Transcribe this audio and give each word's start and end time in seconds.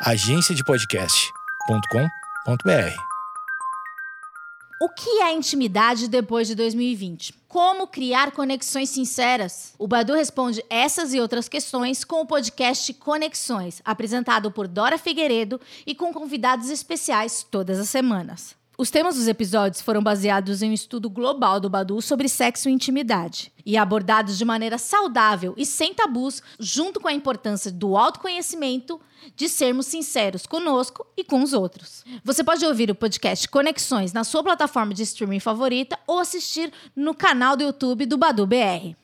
agenciadepodcast.com.br. 0.00 2.96
O 4.80 4.88
que 4.90 5.10
é 5.22 5.32
intimidade 5.32 6.06
depois 6.06 6.46
de 6.46 6.54
2020? 6.54 7.34
Como 7.48 7.88
criar 7.88 8.30
conexões 8.30 8.90
sinceras? 8.90 9.74
O 9.76 9.88
Badu 9.88 10.14
responde 10.14 10.64
essas 10.70 11.12
e 11.12 11.20
outras 11.20 11.48
questões 11.48 12.04
com 12.04 12.20
o 12.20 12.26
podcast 12.26 12.94
Conexões, 12.94 13.82
apresentado 13.84 14.52
por 14.52 14.68
Dora 14.68 14.98
Figueiredo 14.98 15.60
e 15.84 15.96
com 15.96 16.12
convidados 16.12 16.70
especiais 16.70 17.44
todas 17.50 17.80
as 17.80 17.88
semanas. 17.88 18.57
Os 18.80 18.90
temas 18.90 19.16
dos 19.16 19.26
episódios 19.26 19.82
foram 19.82 20.00
baseados 20.00 20.62
em 20.62 20.70
um 20.70 20.72
estudo 20.72 21.10
global 21.10 21.58
do 21.58 21.68
Badu 21.68 22.00
sobre 22.00 22.28
sexo 22.28 22.68
e 22.68 22.72
intimidade 22.72 23.52
e 23.66 23.76
abordados 23.76 24.38
de 24.38 24.44
maneira 24.44 24.78
saudável 24.78 25.52
e 25.56 25.66
sem 25.66 25.92
tabus, 25.92 26.40
junto 26.60 27.00
com 27.00 27.08
a 27.08 27.12
importância 27.12 27.72
do 27.72 27.96
autoconhecimento, 27.96 29.00
de 29.34 29.48
sermos 29.48 29.86
sinceros 29.86 30.46
conosco 30.46 31.04
e 31.16 31.24
com 31.24 31.42
os 31.42 31.52
outros. 31.52 32.04
Você 32.22 32.44
pode 32.44 32.64
ouvir 32.64 32.88
o 32.88 32.94
podcast 32.94 33.48
Conexões 33.48 34.12
na 34.12 34.22
sua 34.22 34.44
plataforma 34.44 34.94
de 34.94 35.02
streaming 35.02 35.40
favorita 35.40 35.98
ou 36.06 36.20
assistir 36.20 36.72
no 36.94 37.12
canal 37.12 37.56
do 37.56 37.64
YouTube 37.64 38.06
do 38.06 38.16
Badu 38.16 38.46
BR. 38.46 38.94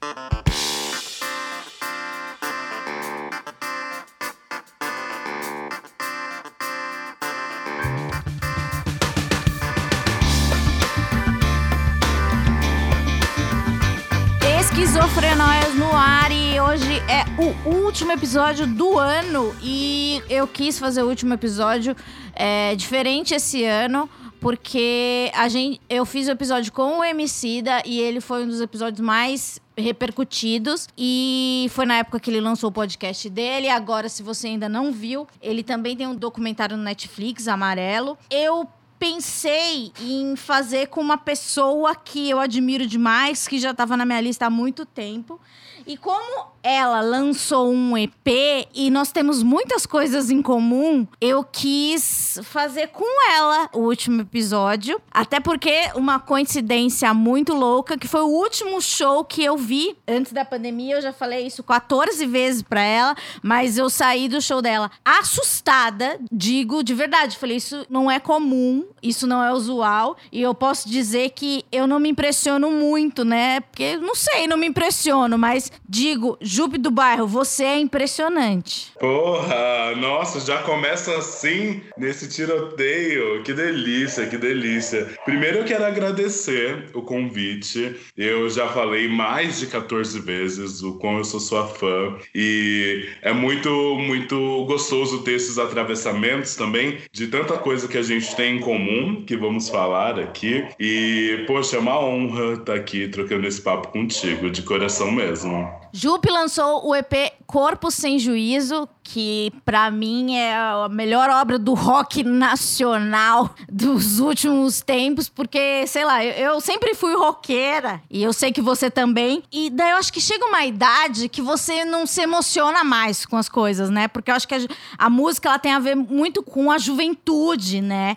Esquizofrenóias 15.05 15.75
no 15.75 15.93
ar 15.93 16.33
e 16.33 16.59
hoje 16.59 16.95
é 17.01 17.25
o 17.39 17.85
último 17.85 18.11
episódio 18.13 18.67
do 18.67 18.99
ano 18.99 19.55
e 19.63 20.23
eu 20.31 20.49
quis 20.49 20.79
fazer 20.79 21.03
o 21.03 21.09
último 21.09 21.35
episódio 21.35 21.95
é, 22.35 22.75
diferente 22.75 23.35
esse 23.35 23.65
ano 23.65 24.09
porque 24.41 25.31
a 25.35 25.47
gente, 25.47 25.79
eu 25.91 26.07
fiz 26.07 26.27
o 26.27 26.31
episódio 26.31 26.73
com 26.73 27.01
o 27.01 27.05
Emicida 27.05 27.83
e 27.85 28.01
ele 28.01 28.19
foi 28.19 28.45
um 28.45 28.49
dos 28.49 28.63
episódios 28.63 29.01
mais 29.01 29.61
repercutidos 29.77 30.89
e 30.97 31.67
foi 31.71 31.85
na 31.85 31.99
época 31.99 32.19
que 32.19 32.31
ele 32.31 32.41
lançou 32.41 32.71
o 32.71 32.73
podcast 32.73 33.29
dele. 33.29 33.69
Agora, 33.69 34.09
se 34.09 34.23
você 34.23 34.49
ainda 34.49 34.71
não 34.71 34.91
viu, 34.91 35.27
ele 35.43 35.63
também 35.63 35.95
tem 35.95 36.07
um 36.07 36.15
documentário 36.15 36.79
no 36.79 36.83
Netflix, 36.83 37.47
Amarelo. 37.47 38.17
Eu 38.31 38.67
pensei 39.05 39.93
em 40.01 40.35
fazer 40.35 40.87
com 40.87 40.99
uma 40.99 41.19
pessoa 41.19 41.95
que 41.95 42.31
eu 42.31 42.41
admiro 42.41 42.87
demais, 42.87 43.47
que 43.47 43.59
já 43.59 43.73
estava 43.73 43.99
na 43.99 44.07
minha 44.07 44.19
lista 44.19 44.47
há 44.47 44.51
muito 44.51 44.87
tempo. 44.87 45.39
E 45.87 45.97
como 45.97 46.55
ela 46.65 47.03
lançou 47.03 47.71
um 47.71 47.97
EP 47.97 48.27
e 48.75 48.91
nós 48.91 49.13
temos 49.13 49.43
muitas 49.43 49.85
coisas 49.85 50.31
em 50.31 50.41
comum, 50.41 51.07
eu 51.21 51.45
quis 51.45 52.41
fazer 52.43 52.89
com 52.89 53.05
ela 53.31 53.69
o 53.75 53.81
último 53.81 54.23
episódio. 54.23 54.99
Até 55.11 55.41
porque 55.41 55.91
uma 55.95 56.19
coincidência 56.19 57.13
muito 57.13 57.53
louca, 57.53 57.99
que 57.99 58.09
foi 58.09 58.23
o 58.23 58.29
último 58.29 58.81
show 58.81 59.23
que 59.23 59.45
eu 59.45 59.59
vi 59.59 59.95
antes 60.09 60.33
da 60.33 60.43
pandemia. 60.43 60.97
Eu 60.97 61.03
já 61.03 61.13
falei 61.13 61.47
isso 61.47 61.63
14 61.63 62.25
vezes 62.25 62.63
pra 62.63 62.81
ela, 62.81 63.15
mas 63.43 63.77
eu 63.77 63.91
saí 63.91 64.27
do 64.27 64.41
show 64.41 64.63
dela 64.63 64.91
assustada. 65.05 66.19
Digo 66.33 66.83
de 66.83 66.95
verdade, 66.95 67.37
falei, 67.37 67.59
isso 67.59 67.85
não 67.91 68.11
é 68.11 68.19
comum, 68.19 68.87
isso 69.03 69.27
não 69.27 69.45
é 69.45 69.53
usual. 69.53 70.17
E 70.33 70.41
eu 70.41 70.55
posso 70.55 70.89
dizer 70.89 71.31
que 71.31 71.63
eu 71.71 71.87
não 71.87 72.01
me 72.01 72.09
impressiono 72.09 72.71
muito, 72.71 73.23
né? 73.23 73.61
Porque 73.61 73.99
não 73.99 74.15
sei, 74.15 74.47
não 74.47 74.57
me 74.57 74.67
impressiono, 74.67 75.37
mas 75.37 75.71
digo, 75.89 76.37
Jupe 76.41 76.79
do 76.79 76.91
Bairro, 76.91 77.27
você 77.27 77.65
é 77.65 77.79
impressionante. 77.79 78.93
Porra, 78.99 79.95
nossa, 79.97 80.41
já 80.41 80.59
começa 80.59 81.17
assim 81.17 81.83
nesse 81.97 82.29
tiroteio. 82.29 83.43
Que 83.43 83.53
delícia, 83.53 84.27
que 84.27 84.37
delícia. 84.37 85.09
Primeiro 85.25 85.59
eu 85.59 85.65
quero 85.65 85.85
agradecer 85.85 86.91
o 86.95 87.03
convite. 87.03 87.97
Eu 88.17 88.49
já 88.49 88.69
falei 88.69 89.09
mais 89.09 89.59
de 89.59 89.67
14 89.67 90.19
vezes 90.21 90.83
o 90.83 90.99
quão 90.99 91.19
eu 91.19 91.25
sou 91.25 91.41
sua 91.41 91.67
fã 91.67 92.17
e 92.35 93.09
é 93.23 93.33
muito, 93.33 93.71
muito 93.99 94.65
gostoso 94.67 95.23
ter 95.23 95.33
esses 95.33 95.59
atravessamentos 95.59 96.57
também 96.57 96.99
de 97.13 97.27
tanta 97.27 97.57
coisa 97.57 97.89
que 97.89 97.99
a 97.99 98.03
gente 98.03 98.35
tem 98.37 98.57
em 98.57 98.61
comum 98.61 99.25
que 99.25 99.37
vamos 99.37 99.69
falar 99.69 100.19
aqui. 100.19 100.65
E, 100.79 101.45
poxa, 101.47 101.77
é 101.77 101.79
uma 101.79 101.99
honra 101.99 102.55
estar 102.55 102.75
aqui 102.75 103.09
trocando 103.09 103.47
esse 103.47 103.61
papo 103.61 103.89
contigo, 103.89 104.51
de 104.51 104.63
coração 104.63 105.11
mesmo. 105.11 105.64
Jupe 105.93 106.29
lançou 106.29 106.89
o 106.89 106.95
EP 106.95 107.33
Corpo 107.47 107.89
Sem 107.89 108.19
Juízo, 108.19 108.89
que 109.01 109.53
para 109.65 109.91
mim 109.93 110.35
é 110.35 110.57
a 110.57 110.89
melhor 110.91 111.31
obra 111.31 111.57
do 111.57 111.73
rock 111.73 112.25
nacional 112.25 113.55
dos 113.71 114.19
últimos 114.19 114.81
tempos, 114.81 115.29
porque, 115.29 115.87
sei 115.87 116.05
lá, 116.05 116.25
eu, 116.25 116.61
sempre 116.61 116.95
fui 116.95 117.15
roqueira 117.15 118.03
e 118.11 118.23
eu 118.23 118.33
sei 118.33 118.51
que 118.51 118.61
você 118.61 118.91
também. 118.91 119.45
E 119.53 119.71
daí 119.71 119.91
eu 119.91 119.99
acho 119.99 120.13
que 120.13 120.21
chega 120.21 120.45
uma 120.47 120.65
idade 120.65 121.29
que 121.29 121.41
você 121.41 121.85
não 121.85 122.07
se 122.07 122.23
emociona 122.23 122.83
mais 122.83 123.25
com 123.25 123.37
as 123.37 123.49
coisas, 123.49 123.89
né? 123.89 124.09
Porque 124.09 124.33
eu 124.33 124.35
acho 124.35 124.49
que 124.49 124.55
a, 124.55 124.59
a 124.99 125.09
música 125.09 125.49
ela 125.49 125.59
tem 125.61 125.73
a 125.73 125.79
ver 125.79 125.95
muito 125.95 126.43
com 126.43 126.73
a 126.73 126.79
juventude, 126.79 127.81
né? 127.81 128.17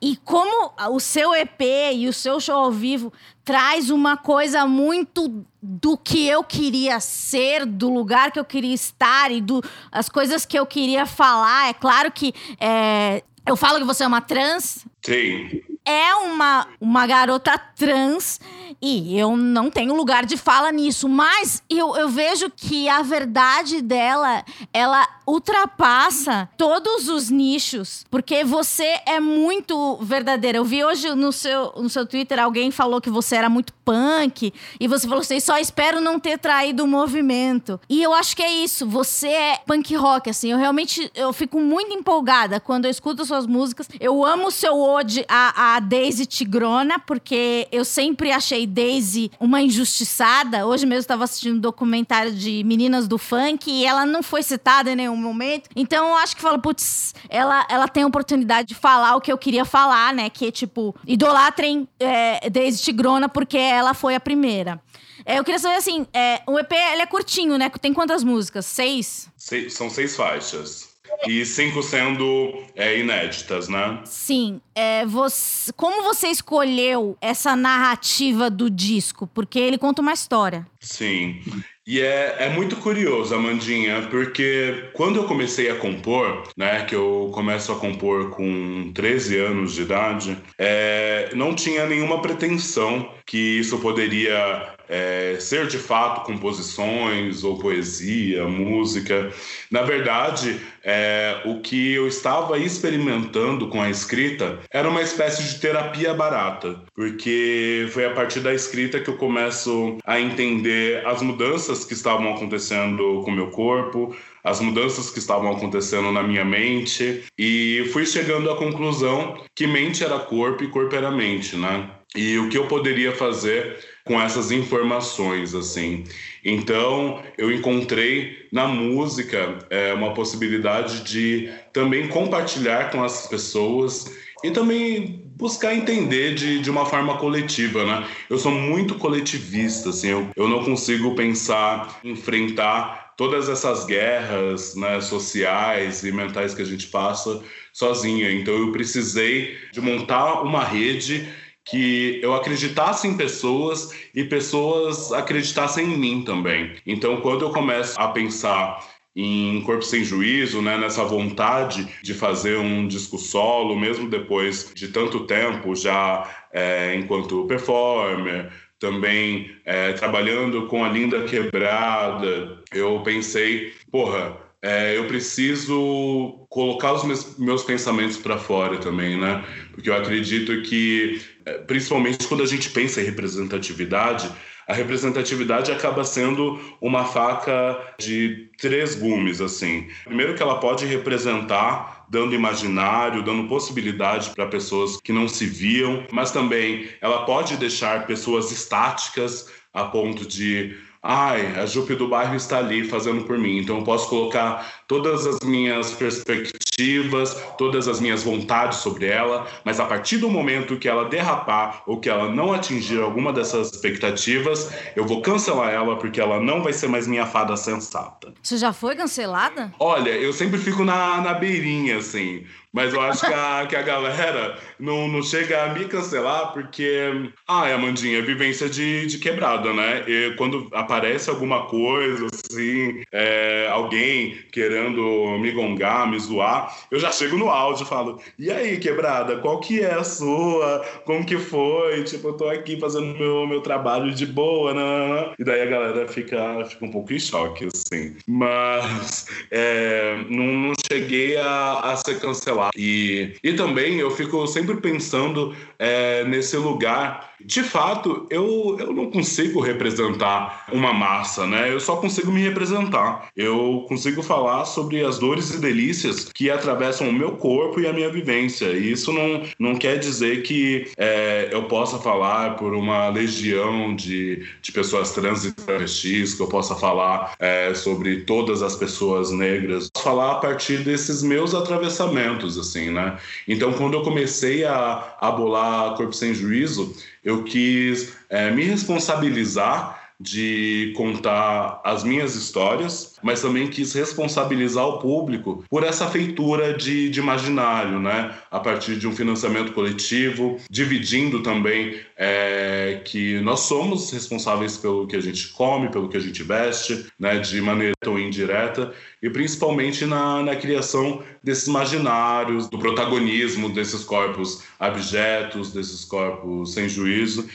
E 0.00 0.16
como 0.24 0.72
o 0.90 0.98
seu 0.98 1.34
EP 1.34 1.60
e 1.92 2.08
o 2.08 2.12
seu 2.12 2.40
show 2.40 2.56
ao 2.56 2.72
vivo 2.72 3.12
traz 3.48 3.88
uma 3.88 4.14
coisa 4.14 4.66
muito 4.66 5.42
do 5.62 5.96
que 5.96 6.28
eu 6.28 6.44
queria 6.44 7.00
ser, 7.00 7.64
do 7.64 7.88
lugar 7.88 8.30
que 8.30 8.38
eu 8.38 8.44
queria 8.44 8.74
estar 8.74 9.32
e 9.32 9.40
do 9.40 9.64
as 9.90 10.06
coisas 10.06 10.44
que 10.44 10.58
eu 10.58 10.66
queria 10.66 11.06
falar. 11.06 11.70
É 11.70 11.72
claro 11.72 12.12
que 12.12 12.34
é, 12.60 13.24
eu 13.46 13.56
falo 13.56 13.78
que 13.78 13.84
você 13.84 14.04
é 14.04 14.06
uma 14.06 14.20
trans. 14.20 14.84
Sim. 15.00 15.62
É 15.82 16.14
uma, 16.16 16.68
uma 16.78 17.06
garota 17.06 17.56
trans 17.56 18.38
e 18.80 19.18
eu 19.18 19.36
não 19.36 19.70
tenho 19.70 19.94
lugar 19.94 20.24
de 20.24 20.36
fala 20.36 20.70
nisso, 20.72 21.08
mas 21.08 21.62
eu, 21.68 21.96
eu 21.96 22.08
vejo 22.08 22.50
que 22.50 22.88
a 22.88 23.02
verdade 23.02 23.80
dela, 23.82 24.44
ela 24.72 25.06
ultrapassa 25.26 26.48
todos 26.56 27.08
os 27.08 27.28
nichos, 27.28 28.04
porque 28.10 28.44
você 28.44 29.00
é 29.06 29.20
muito 29.20 29.96
verdadeira. 30.00 30.58
Eu 30.58 30.64
vi 30.64 30.84
hoje 30.84 31.14
no 31.14 31.32
seu, 31.32 31.72
no 31.76 31.90
seu 31.90 32.06
Twitter 32.06 32.38
alguém 32.38 32.70
falou 32.70 33.00
que 33.00 33.10
você 33.10 33.36
era 33.36 33.48
muito 33.48 33.72
punk 33.84 34.52
e 34.80 34.88
você 34.88 35.06
falou 35.06 35.20
assim, 35.20 35.40
só 35.40 35.58
espero 35.58 36.00
não 36.00 36.18
ter 36.18 36.38
traído 36.38 36.84
o 36.84 36.86
movimento. 36.86 37.80
E 37.88 38.02
eu 38.02 38.14
acho 38.14 38.34
que 38.34 38.42
é 38.42 38.50
isso, 38.50 38.86
você 38.86 39.28
é 39.28 39.56
punk 39.66 39.94
rock, 39.94 40.30
assim, 40.30 40.52
eu 40.52 40.58
realmente 40.58 41.10
eu 41.14 41.32
fico 41.32 41.60
muito 41.60 41.92
empolgada 41.92 42.58
quando 42.60 42.86
eu 42.86 42.90
escuto 42.90 43.24
suas 43.24 43.46
músicas. 43.46 43.88
Eu 44.00 44.24
amo 44.24 44.48
o 44.48 44.50
seu 44.50 44.78
ode 44.78 45.24
a, 45.28 45.76
a 45.76 45.80
Daisy 45.80 46.26
Tigrona, 46.26 46.98
porque 46.98 47.68
eu 47.70 47.84
sempre 47.84 48.32
achei 48.32 48.57
Daisy 48.66 49.30
uma 49.38 49.60
injustiçada. 49.60 50.66
Hoje 50.66 50.86
mesmo 50.86 51.00
estava 51.00 51.24
assistindo 51.24 51.56
um 51.56 51.60
documentário 51.60 52.32
de 52.32 52.62
Meninas 52.64 53.06
do 53.06 53.18
Funk 53.18 53.70
e 53.70 53.84
ela 53.84 54.04
não 54.04 54.22
foi 54.22 54.42
citada 54.42 54.90
em 54.90 54.96
nenhum 54.96 55.16
momento. 55.16 55.68
Então 55.74 56.08
eu 56.08 56.16
acho 56.16 56.36
que 56.36 56.42
fala, 56.42 56.58
putz, 56.58 57.14
ela, 57.28 57.66
ela 57.70 57.88
tem 57.88 58.02
a 58.02 58.06
oportunidade 58.06 58.68
de 58.68 58.74
falar 58.74 59.16
o 59.16 59.20
que 59.20 59.32
eu 59.32 59.38
queria 59.38 59.64
falar, 59.64 60.12
né? 60.14 60.30
Que 60.30 60.48
é 60.48 60.50
tipo, 60.50 60.94
idolatrem 61.06 61.88
é, 62.00 62.48
Daisy 62.50 62.82
Tigrona 62.82 63.28
porque 63.28 63.58
ela 63.58 63.94
foi 63.94 64.14
a 64.14 64.20
primeira. 64.20 64.80
É, 65.24 65.38
eu 65.38 65.44
queria 65.44 65.58
saber 65.58 65.76
assim, 65.76 66.06
é, 66.12 66.40
o 66.46 66.58
EP 66.58 66.72
ele 66.72 67.02
é 67.02 67.06
curtinho, 67.06 67.58
né? 67.58 67.70
Tem 67.80 67.92
quantas 67.92 68.24
músicas? 68.24 68.64
Seis? 68.64 69.28
Seis 69.36 69.74
são 69.74 69.90
seis 69.90 70.16
faixas. 70.16 70.87
E 71.26 71.44
cinco 71.44 71.82
sendo 71.82 72.62
é, 72.74 72.98
inéditas, 72.98 73.68
né? 73.68 74.00
Sim. 74.04 74.60
É, 74.74 75.04
você, 75.06 75.72
como 75.72 76.02
você 76.02 76.28
escolheu 76.28 77.16
essa 77.20 77.56
narrativa 77.56 78.48
do 78.48 78.70
disco? 78.70 79.26
Porque 79.26 79.58
ele 79.58 79.78
conta 79.78 80.00
uma 80.00 80.12
história. 80.12 80.66
Sim. 80.80 81.40
E 81.88 82.02
é, 82.02 82.36
é 82.40 82.48
muito 82.50 82.76
curioso, 82.76 83.34
Amandinha, 83.34 84.08
porque 84.10 84.90
quando 84.92 85.16
eu 85.16 85.24
comecei 85.24 85.70
a 85.70 85.74
compor, 85.74 86.42
né, 86.54 86.84
que 86.84 86.94
eu 86.94 87.30
começo 87.32 87.72
a 87.72 87.76
compor 87.76 88.28
com 88.28 88.92
13 88.92 89.38
anos 89.38 89.72
de 89.72 89.82
idade, 89.82 90.36
é, 90.58 91.30
não 91.34 91.54
tinha 91.54 91.86
nenhuma 91.86 92.20
pretensão 92.20 93.10
que 93.24 93.58
isso 93.58 93.78
poderia 93.78 94.76
é, 94.86 95.36
ser 95.40 95.66
de 95.66 95.78
fato 95.78 96.26
composições 96.26 97.42
ou 97.42 97.58
poesia, 97.58 98.46
música. 98.46 99.32
Na 99.70 99.80
verdade, 99.80 100.60
é, 100.90 101.42
o 101.44 101.60
que 101.60 101.92
eu 101.92 102.08
estava 102.08 102.58
experimentando 102.58 103.68
com 103.68 103.82
a 103.82 103.90
escrita 103.90 104.58
era 104.70 104.88
uma 104.88 105.02
espécie 105.02 105.42
de 105.42 105.60
terapia 105.60 106.14
barata, 106.14 106.82
porque 106.94 107.86
foi 107.92 108.06
a 108.06 108.10
partir 108.14 108.40
da 108.40 108.54
escrita 108.54 108.98
que 108.98 109.10
eu 109.10 109.18
começo 109.18 109.98
a 110.06 110.18
entender 110.18 111.06
as 111.06 111.20
mudanças 111.20 111.84
que 111.84 111.92
estavam 111.92 112.32
acontecendo 112.32 113.20
com 113.22 113.30
o 113.30 113.34
meu 113.34 113.50
corpo, 113.50 114.16
as 114.42 114.60
mudanças 114.60 115.10
que 115.10 115.18
estavam 115.18 115.52
acontecendo 115.52 116.10
na 116.10 116.22
minha 116.22 116.44
mente 116.44 117.22
e 117.36 117.90
fui 117.92 118.06
chegando 118.06 118.50
à 118.50 118.56
conclusão 118.56 119.36
que 119.54 119.66
mente 119.66 120.02
era 120.02 120.18
corpo 120.18 120.64
e 120.64 120.68
corpo 120.68 120.96
era 120.96 121.10
mente, 121.10 121.54
né? 121.54 121.90
e 122.16 122.38
o 122.38 122.48
que 122.48 122.56
eu 122.56 122.66
poderia 122.66 123.12
fazer 123.12 123.78
com 124.08 124.20
essas 124.20 124.50
informações, 124.50 125.54
assim. 125.54 126.02
Então, 126.44 127.22
eu 127.36 127.52
encontrei 127.52 128.48
na 128.50 128.66
música 128.66 129.58
é, 129.68 129.92
uma 129.92 130.14
possibilidade 130.14 131.02
de 131.02 131.50
também 131.72 132.08
compartilhar 132.08 132.90
com 132.90 133.04
as 133.04 133.26
pessoas 133.26 134.10
e 134.42 134.50
também 134.50 135.22
buscar 135.36 135.74
entender 135.74 136.34
de, 136.34 136.58
de 136.60 136.70
uma 136.70 136.86
forma 136.86 137.18
coletiva, 137.18 137.84
né? 137.84 138.08
Eu 138.30 138.38
sou 138.38 138.50
muito 138.50 138.94
coletivista, 138.94 139.90
assim, 139.90 140.08
eu, 140.08 140.30
eu 140.34 140.48
não 140.48 140.64
consigo 140.64 141.14
pensar, 141.14 142.00
enfrentar 142.02 143.12
todas 143.16 143.48
essas 143.48 143.84
guerras 143.84 144.74
né, 144.76 145.00
sociais 145.00 146.04
e 146.04 146.12
mentais 146.12 146.54
que 146.54 146.62
a 146.62 146.64
gente 146.64 146.86
passa 146.86 147.42
sozinha. 147.72 148.30
Então, 148.30 148.54
eu 148.54 148.72
precisei 148.72 149.58
de 149.72 149.80
montar 149.80 150.42
uma 150.42 150.64
rede 150.64 151.28
que 151.70 152.20
eu 152.22 152.34
acreditasse 152.34 153.06
em 153.06 153.16
pessoas 153.16 153.90
e 154.14 154.24
pessoas 154.24 155.12
acreditassem 155.12 155.84
em 155.84 155.98
mim 155.98 156.22
também. 156.22 156.76
Então, 156.86 157.20
quando 157.20 157.44
eu 157.44 157.50
começo 157.50 158.00
a 158.00 158.08
pensar 158.08 158.78
em 159.14 159.60
Corpo 159.62 159.82
Sem 159.82 160.04
Juízo, 160.04 160.62
né, 160.62 160.78
nessa 160.78 161.04
vontade 161.04 161.88
de 162.02 162.14
fazer 162.14 162.56
um 162.56 162.86
disco 162.86 163.18
solo, 163.18 163.76
mesmo 163.76 164.08
depois 164.08 164.72
de 164.74 164.88
tanto 164.88 165.26
tempo 165.26 165.74
já 165.74 166.28
é, 166.52 166.94
enquanto 166.94 167.46
performer, 167.46 168.50
também 168.78 169.50
é, 169.64 169.92
trabalhando 169.92 170.66
com 170.66 170.84
a 170.84 170.88
Linda 170.88 171.24
Quebrada, 171.24 172.62
eu 172.72 173.00
pensei, 173.00 173.72
porra, 173.90 174.36
é, 174.62 174.96
eu 174.96 175.06
preciso 175.06 176.46
colocar 176.48 176.92
os 176.92 177.04
meus, 177.04 177.38
meus 177.38 177.62
pensamentos 177.62 178.16
para 178.16 178.38
fora 178.38 178.78
também, 178.78 179.16
né? 179.16 179.44
Porque 179.72 179.88
eu 179.88 179.94
acredito 179.94 180.62
que, 180.62 181.20
principalmente 181.66 182.26
quando 182.26 182.42
a 182.42 182.46
gente 182.46 182.70
pensa 182.70 183.00
em 183.00 183.04
representatividade, 183.04 184.30
a 184.66 184.74
representatividade 184.74 185.72
acaba 185.72 186.04
sendo 186.04 186.60
uma 186.80 187.06
faca 187.06 187.78
de 187.98 188.50
três 188.58 188.94
gumes, 188.94 189.40
assim. 189.40 189.88
Primeiro 190.04 190.34
que 190.34 190.42
ela 190.42 190.60
pode 190.60 190.84
representar 190.84 192.06
dando 192.10 192.34
imaginário, 192.34 193.22
dando 193.22 193.48
possibilidade 193.48 194.30
para 194.30 194.46
pessoas 194.46 195.00
que 195.00 195.12
não 195.12 195.28
se 195.28 195.46
viam, 195.46 196.06
mas 196.12 196.30
também 196.30 196.88
ela 197.00 197.24
pode 197.24 197.56
deixar 197.56 198.06
pessoas 198.06 198.50
estáticas 198.50 199.50
a 199.72 199.84
ponto 199.84 200.26
de 200.26 200.76
ai, 201.08 201.58
a 201.58 201.64
Jupe 201.64 201.94
do 201.94 202.06
bairro 202.06 202.36
está 202.36 202.58
ali 202.58 202.84
fazendo 202.84 203.24
por 203.24 203.38
mim. 203.38 203.56
Então 203.56 203.78
eu 203.78 203.82
posso 203.82 204.10
colocar 204.10 204.82
todas 204.86 205.26
as 205.26 205.40
minhas 205.40 205.92
perspectivas, 205.92 207.34
todas 207.56 207.88
as 207.88 207.98
minhas 207.98 208.22
vontades 208.22 208.80
sobre 208.80 209.06
ela, 209.06 209.46
mas 209.64 209.80
a 209.80 209.86
partir 209.86 210.18
do 210.18 210.28
momento 210.28 210.78
que 210.78 210.86
ela 210.86 211.08
derrapar 211.08 211.82
ou 211.86 211.98
que 211.98 212.10
ela 212.10 212.28
não 212.28 212.52
atingir 212.52 213.00
alguma 213.00 213.32
dessas 213.32 213.72
expectativas, 213.72 214.70
eu 214.94 215.06
vou 215.06 215.22
cancelar 215.22 215.70
ela 215.72 215.96
porque 215.96 216.20
ela 216.20 216.40
não 216.40 216.62
vai 216.62 216.74
ser 216.74 216.88
mais 216.88 217.06
minha 217.06 217.24
fada 217.24 217.56
sensata. 217.56 218.34
Você 218.42 218.58
já 218.58 218.74
foi 218.74 218.94
cancelada? 218.94 219.72
Olha, 219.80 220.10
eu 220.10 220.34
sempre 220.34 220.58
fico 220.58 220.84
na, 220.84 221.22
na 221.22 221.32
beirinha, 221.32 221.96
assim. 221.96 222.44
Mas 222.78 222.94
eu 222.94 223.00
acho 223.00 223.26
que 223.26 223.34
a, 223.34 223.66
que 223.66 223.74
a 223.74 223.82
galera 223.82 224.56
não, 224.78 225.08
não 225.08 225.20
chega 225.20 225.64
a 225.64 225.74
me 225.74 225.86
cancelar 225.86 226.52
porque, 226.52 227.28
ah, 227.48 227.66
Amandinha, 227.74 228.22
vivência 228.22 228.68
de, 228.68 229.04
de 229.08 229.18
quebrada, 229.18 229.72
né? 229.72 230.04
E 230.06 230.34
quando 230.36 230.68
aparece 230.72 231.28
alguma 231.28 231.66
coisa, 231.66 232.28
assim, 232.32 233.02
é, 233.10 233.68
alguém 233.68 234.38
querendo 234.52 235.02
me 235.40 235.50
gongar, 235.50 236.08
me 236.08 236.20
zoar, 236.20 236.72
eu 236.88 237.00
já 237.00 237.10
chego 237.10 237.36
no 237.36 237.48
áudio 237.48 237.82
e 237.82 237.88
falo, 237.88 238.20
e 238.38 238.48
aí, 238.48 238.78
quebrada, 238.78 239.38
qual 239.38 239.58
que 239.58 239.80
é 239.80 239.94
a 239.94 240.04
sua? 240.04 240.86
Como 241.04 241.26
que 241.26 241.36
foi? 241.36 242.04
Tipo, 242.04 242.28
eu 242.28 242.34
tô 242.34 242.48
aqui 242.48 242.78
fazendo 242.78 243.18
meu, 243.18 243.44
meu 243.44 243.60
trabalho 243.60 244.14
de 244.14 244.24
boa, 244.24 244.72
né? 244.72 245.34
E 245.36 245.42
daí 245.42 245.62
a 245.62 245.66
galera 245.66 246.06
fica, 246.06 246.64
fica 246.64 246.84
um 246.84 246.92
pouco 246.92 247.12
em 247.12 247.18
choque, 247.18 247.66
assim. 247.74 248.14
Mas 248.24 249.26
é, 249.50 250.16
não, 250.30 250.46
não 250.46 250.72
cheguei 250.88 251.36
a, 251.38 251.80
a 251.80 251.96
ser 251.96 252.20
cancelado 252.20 252.67
e, 252.76 253.34
e 253.42 253.52
também 253.54 253.98
eu 253.98 254.10
fico 254.10 254.46
sempre 254.46 254.76
pensando 254.76 255.54
é, 255.78 256.24
nesse 256.24 256.56
lugar. 256.56 257.34
De 257.44 257.62
fato, 257.62 258.26
eu, 258.30 258.76
eu 258.80 258.92
não 258.92 259.10
consigo 259.10 259.60
representar 259.60 260.66
uma 260.72 260.92
massa, 260.92 261.46
né? 261.46 261.72
Eu 261.72 261.78
só 261.78 261.96
consigo 261.96 262.32
me 262.32 262.42
representar. 262.42 263.28
Eu 263.36 263.84
consigo 263.88 264.22
falar 264.22 264.64
sobre 264.64 265.04
as 265.04 265.18
dores 265.18 265.54
e 265.54 265.60
delícias 265.60 266.24
que 266.32 266.50
atravessam 266.50 267.08
o 267.08 267.12
meu 267.12 267.32
corpo 267.32 267.80
e 267.80 267.86
a 267.86 267.92
minha 267.92 268.10
vivência. 268.10 268.66
E 268.66 268.90
isso 268.90 269.12
não, 269.12 269.42
não 269.58 269.76
quer 269.76 269.98
dizer 269.98 270.42
que 270.42 270.90
é, 270.96 271.48
eu 271.52 271.64
possa 271.64 271.98
falar 271.98 272.56
por 272.56 272.74
uma 272.74 273.08
legião 273.08 273.94
de, 273.94 274.44
de 274.60 274.72
pessoas 274.72 275.12
trans 275.12 275.44
e 275.44 275.52
travestis, 275.52 276.34
que 276.34 276.42
eu 276.42 276.48
possa 276.48 276.74
falar 276.74 277.34
é, 277.38 277.72
sobre 277.74 278.22
todas 278.22 278.62
as 278.62 278.74
pessoas 278.74 279.30
negras. 279.30 279.90
Falar 279.96 280.32
a 280.32 280.34
partir 280.36 280.78
desses 280.78 281.22
meus 281.22 281.54
atravessamentos, 281.54 282.47
assim, 282.56 282.90
né? 282.90 283.18
Então, 283.46 283.72
quando 283.72 283.94
eu 283.94 284.02
comecei 284.02 284.64
a, 284.64 285.16
a 285.20 285.30
bolar 285.30 285.94
Corpo 285.96 286.12
Sem 286.12 286.32
Juízo, 286.32 286.94
eu 287.24 287.42
quis 287.42 288.16
é, 288.30 288.50
me 288.50 288.62
responsabilizar 288.62 289.97
de 290.20 290.92
contar 290.96 291.80
as 291.84 292.02
minhas 292.02 292.34
histórias, 292.34 293.14
mas 293.22 293.40
também 293.40 293.68
quis 293.68 293.92
responsabilizar 293.92 294.84
o 294.84 294.98
público 294.98 295.64
por 295.68 295.84
essa 295.84 296.08
feitura 296.08 296.74
de, 296.74 297.08
de 297.08 297.20
imaginário, 297.20 298.00
né? 298.00 298.34
A 298.50 298.58
partir 298.58 298.96
de 298.96 299.06
um 299.06 299.12
financiamento 299.12 299.72
coletivo, 299.72 300.58
dividindo 300.68 301.42
também 301.42 302.00
é, 302.16 303.00
que 303.04 303.40
nós 303.40 303.60
somos 303.60 304.10
responsáveis 304.10 304.76
pelo 304.76 305.06
que 305.06 305.14
a 305.14 305.20
gente 305.20 305.48
come, 305.48 305.88
pelo 305.88 306.08
que 306.08 306.16
a 306.16 306.20
gente 306.20 306.42
veste, 306.42 307.06
né? 307.18 307.38
De 307.38 307.60
maneira 307.60 307.94
tão 308.00 308.18
indireta 308.18 308.92
e 309.22 309.30
principalmente 309.30 310.04
na, 310.04 310.42
na 310.42 310.56
criação 310.56 311.22
desses 311.42 311.66
imaginários, 311.66 312.68
do 312.68 312.78
protagonismo 312.78 313.68
desses 313.68 314.02
corpos 314.02 314.62
abjetos, 314.78 315.72
desses 315.72 316.04
corpos 316.04 316.74
sem 316.74 316.88
juízo 316.88 317.48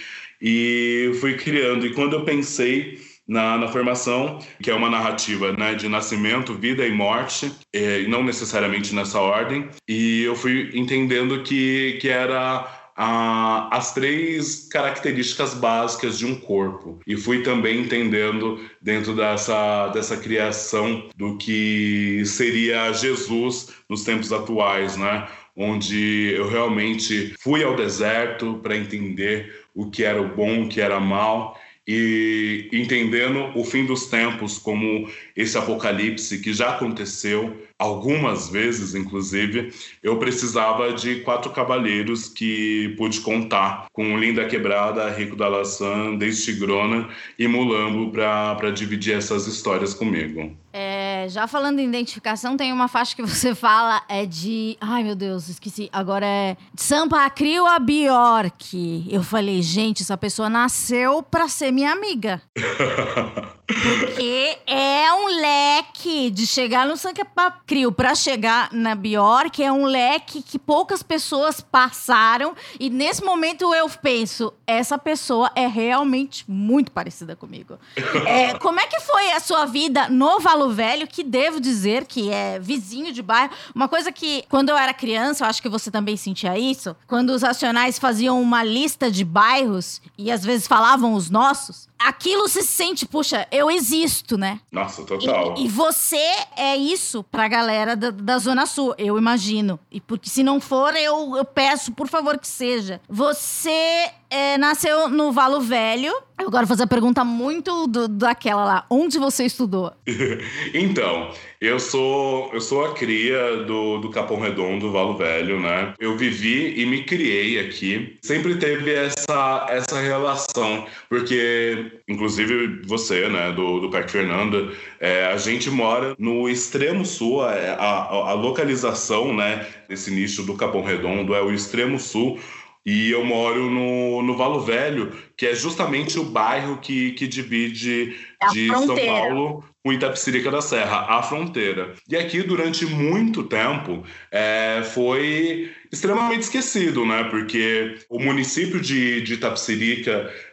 e 0.44 1.13
fui 1.22 1.38
criando. 1.38 1.88
E 1.88 1.94
quando 1.94 2.13
eu 2.13 2.25
pensei 2.25 3.00
na, 3.25 3.57
na 3.57 3.69
formação, 3.69 4.40
que 4.62 4.69
é 4.69 4.75
uma 4.75 4.90
narrativa 4.90 5.54
né, 5.54 5.74
de 5.74 5.88
nascimento, 5.88 6.54
vida 6.54 6.86
e 6.86 6.92
morte, 6.92 7.50
e 7.74 8.06
não 8.10 8.22
necessariamente 8.22 8.94
nessa 8.94 9.22
ordem, 9.22 9.69
e 9.88 10.24
eu 10.24 10.36
fui 10.36 10.72
entendendo 10.74 11.42
que, 11.44 11.98
que 12.01 12.10
era 12.10 12.84
a, 12.95 13.75
as 13.75 13.94
três 13.94 14.68
características 14.69 15.54
básicas 15.54 16.18
de 16.19 16.25
um 16.25 16.36
corpo. 16.36 17.00
E 17.07 17.16
fui 17.16 17.42
também 17.42 17.81
entendendo, 17.81 18.60
dentro 18.81 19.16
dessa, 19.16 19.88
dessa 19.90 20.18
criação, 20.18 21.10
do 21.16 21.38
que 21.38 22.24
seria 22.25 22.92
Jesus 22.92 23.69
nos 23.90 24.04
tempos 24.04 24.34
atuais, 24.34 24.98
né? 24.98 25.28
Onde 25.56 26.33
eu 26.35 26.50
realmente 26.50 27.35
fui 27.40 27.64
ao 27.64 27.76
deserto 27.76 28.59
para 28.64 28.76
entender 28.76 29.62
o 29.73 29.89
que 29.89 30.03
era 30.03 30.21
o 30.21 30.35
bom, 30.35 30.63
o 30.63 30.69
que 30.69 30.81
era 30.81 30.99
mal, 30.99 31.57
e 31.87 32.69
entendendo 32.71 33.51
o 33.56 33.63
fim 33.63 33.85
dos 33.85 34.06
tempos 34.06 34.57
como 34.57 35.09
esse 35.35 35.57
apocalipse 35.57 36.39
que 36.39 36.53
já 36.53 36.69
aconteceu 36.69 37.57
algumas 37.77 38.49
vezes, 38.49 38.95
inclusive, 38.95 39.73
eu 40.01 40.18
precisava 40.18 40.94
de 40.94 41.18
quatro 41.18 41.51
cavalheiros 41.51 42.30
que 42.30 42.94
pude 42.97 43.19
contar 43.19 43.87
com 43.92 44.18
Linda 44.18 44.45
Quebrada, 44.45 45.09
Rico 45.09 45.35
da 45.35 45.49
Laçã, 45.49 46.15
Destigrona 46.15 47.09
e 47.37 47.45
Mulambo 47.47 48.09
para 48.11 48.71
dividir 48.71 49.18
essas 49.18 49.47
histórias 49.47 49.94
comigo. 49.94 50.56
É, 50.71 50.82
já 51.30 51.47
falando 51.47 51.80
em 51.80 51.87
identificação, 51.87 52.57
tem 52.57 52.71
uma 52.71 52.87
faixa 52.87 53.15
que 53.15 53.21
você 53.21 53.53
fala 53.56 54.01
é 54.07 54.25
de. 54.25 54.77
Ai, 54.80 55.03
meu 55.03 55.15
Deus, 55.15 55.49
esqueci. 55.49 55.89
Agora 55.92 56.25
é. 56.25 56.57
Sampa 56.75 57.30
Crio 57.30 57.65
a 57.65 57.80
Bjork. 57.80 59.07
Eu 59.09 59.23
falei, 59.23 59.61
gente, 59.61 60.03
essa 60.03 60.18
pessoa 60.18 60.49
nasceu 60.49 61.23
pra 61.23 61.47
ser 61.47 61.71
minha 61.71 61.92
amiga. 61.92 62.42
Porque 63.65 64.57
é 64.67 65.13
um 65.13 65.27
leque 65.39 66.29
de 66.29 66.45
chegar 66.45 66.85
no 66.85 66.97
Sampa 66.97 67.51
Crio 67.65 67.91
pra 67.91 68.13
chegar 68.13 68.69
na 68.71 68.93
Bjork, 68.93 69.63
é 69.63 69.71
um 69.71 69.85
leque 69.85 70.41
que 70.41 70.59
poucas 70.59 71.01
pessoas 71.01 71.61
passaram. 71.61 72.55
E 72.79 72.89
nesse 72.89 73.23
momento 73.23 73.73
eu 73.73 73.89
penso, 73.89 74.53
essa 74.67 74.97
pessoa 74.97 75.51
é 75.55 75.67
realmente 75.67 76.43
muito 76.47 76.91
parecida 76.91 77.35
comigo. 77.35 77.77
É, 78.25 78.53
como 78.55 78.79
é 78.79 78.87
que 78.87 78.99
foi 78.99 79.31
a 79.31 79.39
sua 79.39 79.65
vida 79.65 80.09
no 80.09 80.39
Valor 80.39 80.73
Velho, 80.73 81.07
que 81.07 81.23
devo 81.23 81.59
dizer 81.59 82.05
que 82.05 82.29
é 82.29 82.59
vizinho 82.59 83.11
de 83.13 83.21
bairro. 83.21 83.51
Uma 83.73 83.87
coisa 83.87 84.11
que, 84.11 84.43
quando 84.49 84.69
eu 84.69 84.77
era 84.77 84.93
criança, 84.93 85.43
eu 85.43 85.49
acho 85.49 85.61
que 85.61 85.69
você 85.69 85.89
também 85.89 86.17
sentia 86.17 86.57
isso, 86.57 86.95
quando 87.07 87.29
os 87.29 87.41
Racionais 87.41 87.97
faziam 87.97 88.41
uma 88.41 88.63
lista 88.63 89.09
de 89.09 89.23
bairros 89.23 90.01
e 90.17 90.31
às 90.31 90.43
vezes 90.43 90.67
falavam 90.67 91.13
os 91.13 91.29
nossos, 91.29 91.87
aquilo 92.07 92.48
se 92.48 92.64
sente, 92.64 93.06
puxa, 93.06 93.48
eu 93.52 93.69
existo, 93.69 94.38
né? 94.38 94.60
Nossa, 94.72 95.04
total. 95.04 95.56
E, 95.57 95.66
e 95.66 95.68
você 95.68 96.24
é 96.56 96.76
isso 96.76 97.24
pra 97.24 97.48
galera 97.48 97.95
da, 97.95 98.12
da 98.12 98.38
Zona 98.38 98.66
Sul, 98.66 98.94
eu 98.98 99.18
imagino. 99.18 99.80
E 99.92 100.00
porque 100.00 100.30
se 100.30 100.44
não 100.44 100.60
for, 100.60 100.95
eu, 100.95 101.36
eu 101.38 101.45
peço, 101.45 101.92
por 101.92 102.07
favor, 102.07 102.38
que 102.38 102.48
seja. 102.48 103.02
Você 103.10 104.10
é, 104.30 104.57
nasceu 104.57 105.10
no 105.10 105.31
Valo 105.31 105.62
Velho. 105.62 106.12
Eu 106.40 106.48
agora 106.48 106.66
vou 106.66 106.69
fazer 106.69 106.83
a 106.83 106.88
pergunta 106.88 107.24
muito 107.24 107.88
do, 107.88 108.07
daquela 108.07 108.66
lá. 108.66 108.86
Onde 108.90 109.19
você 109.19 109.45
estudou? 109.45 109.94
então, 110.74 111.31
eu 111.63 111.79
sou 111.79 112.51
eu 112.53 112.59
sou 112.59 112.83
a 112.83 112.93
cria 112.93 113.57
do, 113.63 113.97
do 113.99 114.09
Capão 114.09 114.37
Redondo, 114.37 114.91
Valo 114.91 115.15
Velho, 115.15 115.59
né? 115.59 115.93
Eu 115.97 116.17
vivi 116.17 116.79
e 116.79 116.85
me 116.85 117.03
criei 117.03 117.57
aqui. 117.59 118.17
Sempre 118.21 118.55
teve 118.55 118.93
essa, 118.93 119.65
essa 119.69 119.99
relação, 120.01 120.85
porque, 121.07 122.01
inclusive 122.07 122.81
você, 122.85 123.29
né, 123.29 123.51
do, 123.53 123.79
do 123.79 123.89
Parque 123.89 124.11
Fernanda, 124.11 124.71
é, 124.99 125.25
a 125.27 125.37
gente 125.37 125.69
mora 125.69 126.15
no 126.19 126.49
extremo 126.49 127.05
sul, 127.05 127.41
a, 127.41 127.53
a, 127.53 128.31
a 128.31 128.33
localização, 128.33 129.33
né, 129.33 129.65
desse 129.87 130.11
nicho 130.11 130.43
do 130.43 130.55
Capão 130.55 130.83
Redondo 130.83 131.33
é 131.33 131.41
o 131.41 131.53
extremo 131.53 131.97
sul 131.97 132.39
e 132.85 133.11
eu 133.11 133.23
moro 133.23 133.69
no, 133.69 134.21
no 134.21 134.35
Valo 134.35 134.59
Velho, 134.59 135.13
que 135.37 135.45
é 135.45 135.55
justamente 135.55 136.19
o 136.19 136.25
bairro 136.25 136.77
que, 136.77 137.13
que 137.13 137.25
divide 137.25 138.17
é 138.41 138.47
de 138.47 138.67
São 138.67 138.95
Paulo 138.97 139.63
com 139.83 139.92
Itapecerica 139.92 140.49
da 140.49 140.61
Serra, 140.61 141.06
a 141.09 141.21
fronteira. 141.21 141.94
E 142.07 142.16
aqui, 142.16 142.42
durante 142.42 142.85
muito 142.85 143.44
tempo, 143.44 144.04
é, 144.31 144.81
foi 144.83 145.71
extremamente 145.92 146.44
esquecido, 146.44 147.06
né? 147.06 147.25
Porque 147.25 147.97
o 148.09 148.18
município 148.18 148.80
de, 148.80 149.21
de 149.21 149.40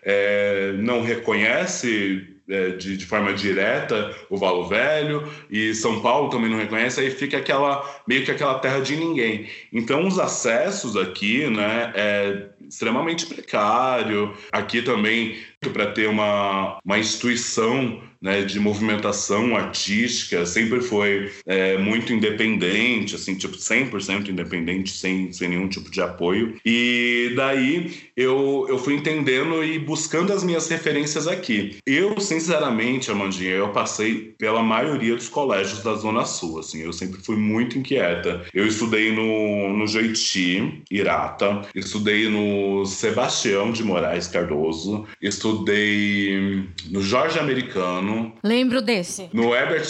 é, 0.02 0.72
não 0.78 1.02
reconhece 1.02 2.26
é, 2.48 2.70
de, 2.70 2.96
de, 2.96 3.06
forma 3.06 3.32
direta 3.32 4.12
o 4.28 4.36
Valo 4.36 4.66
Velho 4.66 5.30
e 5.48 5.72
São 5.72 6.00
Paulo 6.00 6.30
também 6.30 6.50
não 6.50 6.58
reconhece, 6.58 7.00
aí 7.00 7.08
fica 7.08 7.36
aquela 7.36 8.02
meio 8.08 8.24
que 8.24 8.30
aquela 8.32 8.58
terra 8.58 8.80
de 8.80 8.96
ninguém. 8.96 9.48
Então 9.72 10.08
os 10.08 10.18
acessos 10.18 10.96
aqui, 10.96 11.48
né, 11.48 11.92
é 11.94 12.46
extremamente 12.68 13.26
precário. 13.26 14.34
Aqui 14.50 14.82
também 14.82 15.36
para 15.68 15.92
ter 15.92 16.08
uma, 16.08 16.78
uma 16.82 16.98
instituição 16.98 18.00
né, 18.20 18.42
de 18.42 18.60
movimentação 18.60 19.56
artística, 19.56 20.44
sempre 20.44 20.80
foi 20.80 21.32
é, 21.46 21.78
muito 21.78 22.12
independente, 22.12 23.14
assim, 23.14 23.34
tipo 23.34 23.56
100% 23.56 24.28
independente, 24.28 24.90
sem, 24.92 25.32
sem 25.32 25.48
nenhum 25.48 25.68
tipo 25.68 25.90
de 25.90 26.00
apoio. 26.02 26.56
E 26.64 27.32
daí 27.34 27.94
eu, 28.16 28.66
eu 28.68 28.78
fui 28.78 28.94
entendendo 28.94 29.64
e 29.64 29.78
buscando 29.78 30.32
as 30.32 30.44
minhas 30.44 30.68
referências 30.68 31.26
aqui. 31.26 31.78
Eu, 31.86 32.20
sinceramente, 32.20 33.10
Amandinha, 33.10 33.52
eu 33.52 33.70
passei 33.70 34.34
pela 34.38 34.62
maioria 34.62 35.16
dos 35.16 35.28
colégios 35.28 35.82
da 35.82 35.94
Zona 35.94 36.24
Sul, 36.24 36.58
assim, 36.58 36.82
eu 36.82 36.92
sempre 36.92 37.20
fui 37.22 37.36
muito 37.36 37.78
inquieta. 37.78 38.44
Eu 38.52 38.66
estudei 38.66 39.12
no, 39.12 39.76
no 39.76 39.86
Jeiti, 39.86 40.82
Irata, 40.90 41.62
estudei 41.74 42.28
no 42.28 42.84
Sebastião 42.84 43.72
de 43.72 43.82
Moraes 43.82 44.26
Cardoso, 44.26 45.06
estudei 45.22 45.49
no 46.90 47.00
Jorge 47.02 47.38
Americano. 47.38 48.32
Lembro 48.42 48.80
desse. 48.80 49.28
No 49.32 49.54
Herbert 49.54 49.86